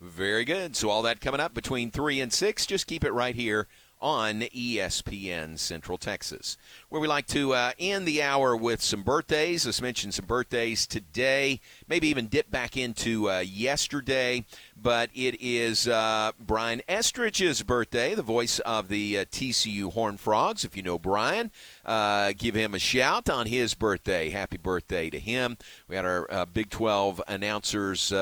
Very 0.00 0.44
good. 0.44 0.76
So 0.76 0.90
all 0.90 1.02
that 1.02 1.20
coming 1.20 1.40
up 1.40 1.54
between 1.54 1.90
3 1.90 2.20
and 2.20 2.32
6. 2.32 2.66
Just 2.66 2.86
keep 2.86 3.04
it 3.04 3.12
right 3.12 3.34
here 3.34 3.66
on 4.04 4.42
ESPN 4.42 5.58
Central 5.58 5.96
Texas, 5.96 6.58
where 6.90 7.00
we 7.00 7.08
like 7.08 7.26
to 7.26 7.54
uh, 7.54 7.72
end 7.78 8.06
the 8.06 8.22
hour 8.22 8.54
with 8.54 8.82
some 8.82 9.02
birthdays. 9.02 9.64
Let's 9.64 9.80
mention 9.80 10.12
some 10.12 10.26
birthdays 10.26 10.86
today, 10.86 11.58
maybe 11.88 12.08
even 12.08 12.26
dip 12.26 12.50
back 12.50 12.76
into 12.76 13.30
uh, 13.30 13.38
yesterday. 13.38 14.44
But 14.76 15.08
it 15.14 15.40
is 15.40 15.88
uh, 15.88 16.32
Brian 16.38 16.82
Estridge's 16.86 17.62
birthday, 17.62 18.14
the 18.14 18.20
voice 18.20 18.58
of 18.58 18.88
the 18.88 19.20
uh, 19.20 19.24
TCU 19.24 19.90
Horn 19.90 20.18
Frogs. 20.18 20.66
If 20.66 20.76
you 20.76 20.82
know 20.82 20.98
Brian, 20.98 21.50
uh, 21.86 22.34
give 22.36 22.54
him 22.54 22.74
a 22.74 22.78
shout 22.78 23.30
on 23.30 23.46
his 23.46 23.72
birthday. 23.72 24.28
Happy 24.28 24.58
birthday 24.58 25.08
to 25.08 25.18
him. 25.18 25.56
We 25.88 25.96
had 25.96 26.04
our 26.04 26.30
uh, 26.30 26.44
Big 26.44 26.68
12 26.68 27.22
announcers 27.26 28.12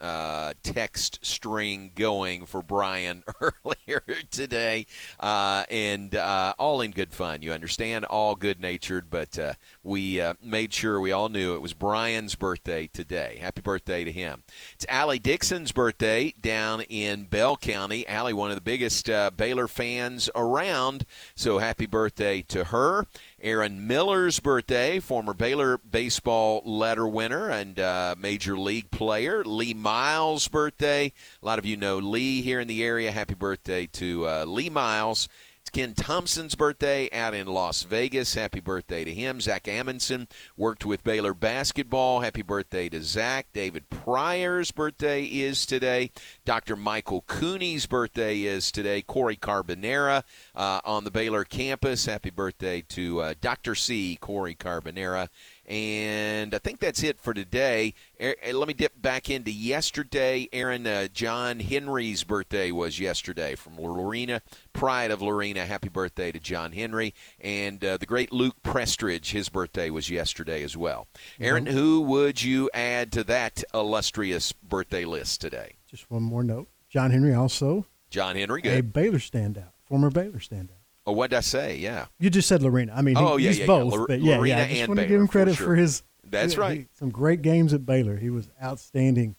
uh, 0.00 0.52
text 0.62 1.18
string 1.22 1.90
going 1.94 2.46
for 2.46 2.62
Brian 2.62 3.22
earlier 3.40 4.02
today, 4.30 4.86
uh, 5.20 5.64
and 5.70 6.14
uh, 6.14 6.54
all 6.58 6.80
in 6.80 6.90
good 6.90 7.12
fun. 7.12 7.42
You 7.42 7.52
understand, 7.52 8.04
all 8.04 8.34
good 8.34 8.60
natured, 8.60 9.08
but 9.10 9.38
uh, 9.38 9.54
we 9.82 10.20
uh, 10.20 10.34
made 10.42 10.72
sure 10.72 11.00
we 11.00 11.12
all 11.12 11.28
knew 11.28 11.54
it 11.54 11.62
was 11.62 11.72
Brian's 11.72 12.34
birthday 12.34 12.86
today. 12.86 13.38
Happy 13.40 13.62
birthday 13.62 14.04
to 14.04 14.12
him. 14.12 14.42
It's 14.74 14.86
Allie 14.88 15.18
Dixon's 15.18 15.72
birthday 15.72 16.34
down 16.40 16.82
in 16.82 17.24
Bell 17.24 17.56
County. 17.56 18.06
Allie, 18.06 18.32
one 18.32 18.50
of 18.50 18.56
the 18.56 18.60
biggest 18.62 19.08
uh, 19.08 19.30
Baylor 19.30 19.68
fans 19.68 20.28
around, 20.34 21.06
so 21.34 21.58
happy 21.58 21.86
birthday 21.86 22.42
to 22.42 22.64
her. 22.64 23.06
Aaron 23.40 23.86
Miller's 23.86 24.40
birthday, 24.40 24.98
former 24.98 25.32
Baylor 25.32 25.78
baseball 25.78 26.62
letter 26.64 27.06
winner 27.06 27.48
and 27.48 27.76
major 28.18 28.58
league 28.58 28.90
player. 28.90 29.44
Lee 29.44 29.74
Miles' 29.86 30.48
birthday. 30.48 31.12
A 31.40 31.46
lot 31.46 31.60
of 31.60 31.64
you 31.64 31.76
know 31.76 31.98
Lee 31.98 32.42
here 32.42 32.58
in 32.58 32.66
the 32.66 32.82
area. 32.82 33.12
Happy 33.12 33.34
birthday 33.34 33.86
to 33.92 34.26
uh, 34.26 34.44
Lee 34.44 34.68
Miles. 34.68 35.28
It's 35.60 35.70
Ken 35.70 35.94
Thompson's 35.94 36.56
birthday 36.56 37.08
out 37.12 37.34
in 37.34 37.46
Las 37.46 37.84
Vegas. 37.84 38.34
Happy 38.34 38.58
birthday 38.58 39.04
to 39.04 39.14
him. 39.14 39.40
Zach 39.40 39.68
Amundsen 39.68 40.26
worked 40.56 40.84
with 40.84 41.04
Baylor 41.04 41.34
basketball. 41.34 42.18
Happy 42.18 42.42
birthday 42.42 42.88
to 42.88 43.00
Zach. 43.00 43.46
David 43.52 43.88
Pryor's 43.88 44.72
birthday 44.72 45.22
is 45.22 45.64
today. 45.66 46.10
Dr. 46.44 46.74
Michael 46.74 47.22
Cooney's 47.28 47.86
birthday 47.86 48.42
is 48.42 48.72
today. 48.72 49.02
Corey 49.02 49.36
Carbonera 49.36 50.24
uh, 50.56 50.80
on 50.84 51.04
the 51.04 51.12
Baylor 51.12 51.44
campus. 51.44 52.06
Happy 52.06 52.30
birthday 52.30 52.80
to 52.88 53.20
uh, 53.20 53.34
Dr. 53.40 53.76
C. 53.76 54.16
Corey 54.20 54.56
Carbonera. 54.56 55.28
And 55.66 56.54
I 56.54 56.58
think 56.58 56.80
that's 56.80 57.02
it 57.02 57.20
for 57.20 57.34
today. 57.34 57.94
Er- 58.20 58.36
eh, 58.42 58.52
let 58.52 58.68
me 58.68 58.74
dip 58.74 59.00
back 59.00 59.28
into 59.28 59.50
yesterday. 59.50 60.48
Aaron 60.52 60.86
uh, 60.86 61.08
John 61.08 61.60
Henry's 61.60 62.24
birthday 62.24 62.70
was 62.70 63.00
yesterday 63.00 63.54
from 63.54 63.76
Lorena, 63.76 64.42
Pride 64.72 65.10
of 65.10 65.20
Lorena. 65.22 65.66
Happy 65.66 65.88
birthday 65.88 66.30
to 66.32 66.38
John 66.38 66.72
Henry. 66.72 67.14
And 67.40 67.84
uh, 67.84 67.96
the 67.96 68.06
great 68.06 68.32
Luke 68.32 68.56
Prestridge, 68.62 69.32
his 69.32 69.48
birthday 69.48 69.90
was 69.90 70.08
yesterday 70.08 70.62
as 70.62 70.76
well. 70.76 71.08
Aaron, 71.40 71.66
who 71.66 72.00
would 72.02 72.42
you 72.42 72.70
add 72.72 73.12
to 73.12 73.24
that 73.24 73.64
illustrious 73.74 74.52
birthday 74.52 75.04
list 75.04 75.40
today? 75.40 75.76
Just 75.90 76.10
one 76.10 76.22
more 76.22 76.44
note. 76.44 76.68
John 76.88 77.10
Henry 77.10 77.34
also 77.34 77.86
John 78.10 78.36
Henry, 78.36 78.62
good. 78.62 78.78
a. 78.78 78.82
Baylor 78.82 79.18
standout 79.18 79.72
former 79.86 80.10
Baylor 80.10 80.38
standout. 80.38 80.70
Oh, 81.06 81.12
what 81.12 81.30
did 81.30 81.36
I 81.36 81.40
say? 81.40 81.76
Yeah. 81.76 82.06
You 82.18 82.30
just 82.30 82.48
said 82.48 82.62
Lorena. 82.62 82.92
I 82.94 83.02
mean, 83.02 83.16
he, 83.16 83.22
Oh, 83.22 83.36
yeah, 83.36 83.48
he's 83.48 83.58
yeah, 83.58 83.62
yeah. 83.64 83.66
both. 83.66 83.92
Lor- 83.92 84.06
but 84.08 84.20
yeah, 84.20 84.36
Lorena 84.38 84.56
yeah. 84.56 84.64
I 84.64 84.68
just 84.74 84.88
want 84.88 85.00
to 85.00 85.06
give 85.06 85.20
him 85.20 85.26
for 85.28 85.32
credit 85.32 85.54
sure. 85.56 85.66
for 85.68 85.74
his. 85.76 86.02
That's 86.28 86.54
he- 86.54 86.60
right. 86.60 86.78
he- 86.80 86.86
some 86.98 87.10
great 87.10 87.42
games 87.42 87.72
at 87.72 87.86
Baylor. 87.86 88.16
He 88.16 88.28
was 88.30 88.48
outstanding 88.62 89.36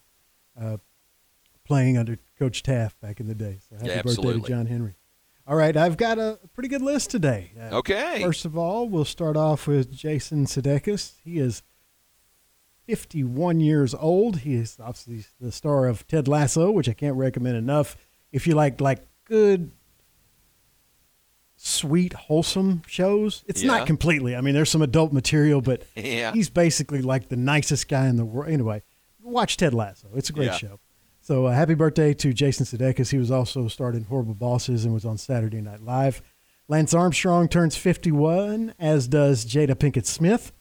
uh, 0.60 0.78
playing 1.66 1.98
under 1.98 2.18
Coach 2.40 2.64
Taft 2.64 3.00
back 3.02 3.20
in 3.20 3.28
the 3.28 3.36
day. 3.36 3.60
So 3.70 3.76
happy 3.76 3.88
Yeah, 3.90 4.02
birthday 4.02 4.34
to 4.34 4.40
John 4.40 4.66
Henry. 4.68 4.96
All 5.46 5.56
right, 5.56 5.76
I've 5.78 5.98
got 5.98 6.18
a 6.20 6.40
pretty 6.54 6.68
good 6.70 6.82
list 6.82 7.10
today. 7.10 7.52
Uh, 7.60 7.78
Okay. 7.78 8.22
First 8.24 8.46
of 8.46 8.58
all, 8.58 8.88
we'll 8.90 9.06
start 9.06 9.36
off 9.38 9.68
with 9.68 9.92
Jason 9.94 10.46
Sudeikis. 10.46 11.14
He 11.24 11.38
is 11.40 11.64
51 12.86 13.60
years 13.60 13.94
old. 13.96 14.40
He 14.40 14.56
is 14.56 14.78
obviously 14.80 15.26
the 15.40 15.52
star 15.52 15.88
of 15.88 16.08
Ted 16.08 16.28
Lasso, 16.28 16.72
which 16.72 16.88
I 16.90 16.94
can't 16.94 17.16
recommend 17.18 17.58
enough. 17.58 17.98
If 18.32 18.48
you 18.48 18.56
like 18.56 18.80
like 18.82 19.06
good, 19.26 19.72
sweet, 21.58 22.14
wholesome 22.14 22.84
shows, 22.88 23.44
it's 23.48 23.62
Yeah. 23.64 23.68
not 23.68 23.88
completely. 23.88 24.36
I 24.36 24.42
mean, 24.42 24.54
there's 24.54 24.70
some 24.70 24.82
adult 24.82 25.12
material, 25.12 25.60
but 25.62 25.84
Yeah. 25.96 26.32
he's 26.32 26.50
basically 26.50 27.02
like 27.02 27.28
the 27.30 27.36
nicest 27.36 27.88
guy 27.90 28.08
in 28.08 28.16
the 28.16 28.26
world. 28.26 28.50
Anyway, 28.52 28.84
watch 29.22 29.58
Ted 29.58 29.74
Lasso. 29.74 30.08
It's 30.16 30.30
a 30.30 30.34
great 30.34 30.46
Yeah. 30.48 30.58
show. 30.58 30.80
So 31.22 31.48
uh, 31.48 31.52
happy 31.54 31.74
birthday 31.74 32.14
to 32.14 32.32
Jason 32.32 32.66
Sudeikis. 32.66 33.10
He 33.12 33.18
was 33.18 33.32
also 33.32 33.68
starred 33.68 33.96
in 33.96 34.06
Horrible 34.06 34.36
Bosses 34.36 34.86
and 34.86 34.94
was 34.94 35.04
on 35.04 35.18
Saturday 35.18 35.60
Night 35.60 35.82
Live. 35.82 36.22
Lance 36.70 36.94
Armstrong 36.94 37.48
turns 37.50 37.76
51, 37.76 38.74
as 38.80 39.08
does 39.08 39.46
Jada 39.46 39.76
Pinkett 39.76 40.06
Smith. 40.06 40.52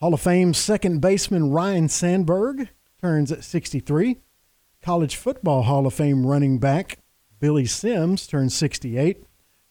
Hall 0.00 0.14
of 0.14 0.20
Fame 0.20 0.52
second 0.54 1.00
baseman 1.00 1.50
Ryne 1.50 1.88
Sandberg 1.88 2.68
turns 3.00 3.32
63. 3.46 4.16
College 4.82 5.16
Football 5.16 5.62
Hall 5.62 5.86
of 5.86 5.94
Fame 5.94 6.26
running 6.26 6.58
back 6.58 6.98
Billy 7.40 7.66
Sims 7.66 8.26
turns 8.26 8.54
68. 8.54 9.24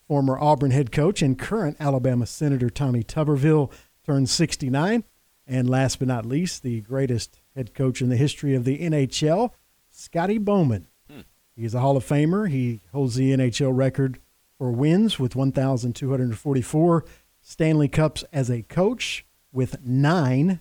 Former 0.07 0.39
Auburn 0.39 0.71
head 0.71 0.91
coach 0.91 1.21
and 1.21 1.37
current 1.37 1.77
Alabama 1.79 2.25
Senator 2.25 2.69
Tommy 2.69 3.03
Tuberville 3.03 3.71
turns 4.05 4.31
69. 4.31 5.03
And 5.45 5.69
last 5.69 5.99
but 5.99 6.07
not 6.07 6.25
least, 6.25 6.63
the 6.63 6.81
greatest 6.81 7.39
head 7.55 7.73
coach 7.73 8.01
in 8.01 8.09
the 8.09 8.17
history 8.17 8.53
of 8.55 8.63
the 8.65 8.79
NHL, 8.79 9.51
Scotty 9.91 10.37
Bowman. 10.37 10.87
Hmm. 11.09 11.21
He's 11.55 11.73
a 11.73 11.79
Hall 11.79 11.97
of 11.97 12.05
Famer. 12.05 12.49
He 12.49 12.81
holds 12.91 13.15
the 13.15 13.31
NHL 13.31 13.75
record 13.75 14.19
for 14.57 14.71
wins 14.71 15.19
with 15.19 15.35
1,244 15.35 17.05
Stanley 17.41 17.87
Cups 17.87 18.23
as 18.33 18.49
a 18.49 18.61
coach 18.63 19.25
with 19.51 19.83
nine. 19.85 20.59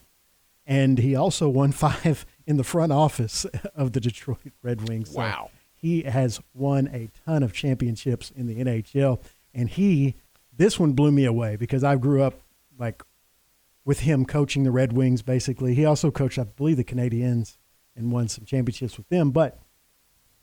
And 0.67 0.99
he 0.99 1.15
also 1.15 1.49
won 1.49 1.73
five 1.73 2.27
in 2.47 2.57
the 2.57 2.65
front 2.65 2.93
office 2.93 3.45
of 3.75 3.93
the 3.93 4.01
Detroit 4.01 4.39
Red 4.63 4.89
Wings. 4.89 5.11
So 5.13 5.19
Wow. 5.19 5.51
he 5.75 6.03
has 6.03 6.41
won 6.55 6.89
a 6.93 7.09
ton 7.25 7.43
of 7.43 7.53
championships 7.53 8.31
in 8.31 8.47
the 8.47 8.57
NHL. 8.65 9.21
And 9.57 9.69
he, 9.71 10.15
this 10.57 10.79
one 10.79 10.93
blew 10.93 11.11
me 11.11 11.25
away 11.25 11.57
because 11.57 11.83
I 11.83 11.97
grew 11.97 12.23
up 12.23 12.35
like 12.79 13.03
with 13.85 14.01
him 14.01 14.27
coaching 14.27 14.65
the 14.65 14.71
Red 14.71 14.93
Wings, 14.93 15.23
basically. 15.23 15.75
He 15.75 15.85
also 15.85 16.11
coached, 16.11 16.39
I 16.39 16.45
believe, 16.45 16.77
the 16.77 16.85
Canadiens 16.85 17.57
and 17.97 18.13
won 18.13 18.29
some 18.29 18.45
championships 18.45 18.99
with 18.99 19.09
them. 19.09 19.31
But 19.31 19.59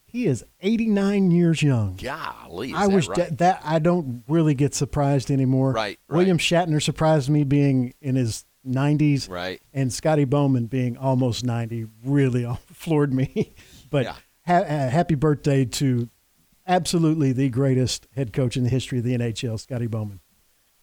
he 0.05 0.25
is 0.25 0.43
89 0.61 1.29
years 1.31 1.61
young. 1.61 1.95
Golly, 1.95 2.73
I 2.73 2.87
wish 2.87 3.07
right? 3.07 3.17
that, 3.17 3.37
that 3.37 3.61
I 3.63 3.79
don't 3.79 4.23
really 4.27 4.55
get 4.55 4.73
surprised 4.73 5.29
anymore. 5.29 5.71
Right, 5.73 5.99
William 6.09 6.37
Shatner 6.37 6.81
surprised 6.81 7.29
me 7.29 7.43
being 7.43 7.93
in 8.01 8.15
his 8.15 8.45
90s. 8.67 9.29
Right. 9.29 9.61
And 9.73 9.91
Scotty 9.93 10.25
Bowman 10.25 10.67
being 10.67 10.97
almost 10.97 11.43
90 11.43 11.85
really 12.05 12.47
floored 12.73 13.13
me. 13.13 13.53
but 13.91 14.05
Yeah. 14.05 14.15
ha- 14.47 14.63
uh, 14.65 14.89
happy 14.89 15.15
birthday 15.15 15.65
to 15.65 16.09
absolutely 16.67 17.31
the 17.31 17.49
greatest 17.49 18.07
head 18.15 18.33
coach 18.33 18.57
in 18.57 18.63
the 18.63 18.69
history 18.69 18.99
of 18.99 19.03
the 19.03 19.17
NHL, 19.17 19.59
Scotty 19.59 19.87
Bowman. 19.87 20.19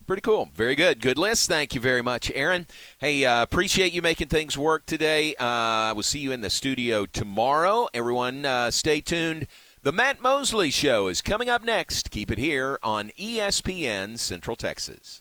Pretty 0.06 0.22
cool. 0.22 0.48
Very 0.54 0.74
good. 0.74 1.00
Good 1.00 1.18
list. 1.18 1.48
Thank 1.48 1.74
you 1.74 1.80
very 1.80 2.02
much, 2.02 2.32
Aaron. 2.34 2.66
Hey, 2.98 3.24
uh, 3.24 3.42
appreciate 3.42 3.92
you 3.92 4.02
making 4.02 4.26
things 4.26 4.58
work 4.58 4.84
today. 4.84 5.36
Uh, 5.36 5.94
will 5.94 6.02
see 6.02 6.18
you 6.18 6.32
in 6.32 6.40
the 6.40 6.50
studio 6.50 7.06
tomorrow. 7.06 7.88
Everyone, 7.94 8.44
uh, 8.44 8.72
stay 8.72 9.00
tuned. 9.00 9.46
The 9.82 9.92
Matt 9.92 10.20
Mosley 10.20 10.70
Show 10.70 11.08
is 11.08 11.22
coming 11.22 11.48
up 11.48 11.64
next. 11.64 12.10
Keep 12.10 12.30
it 12.32 12.38
here 12.38 12.78
on 12.82 13.12
ESPN 13.18 14.18
Central 14.18 14.56
Texas. 14.56 15.18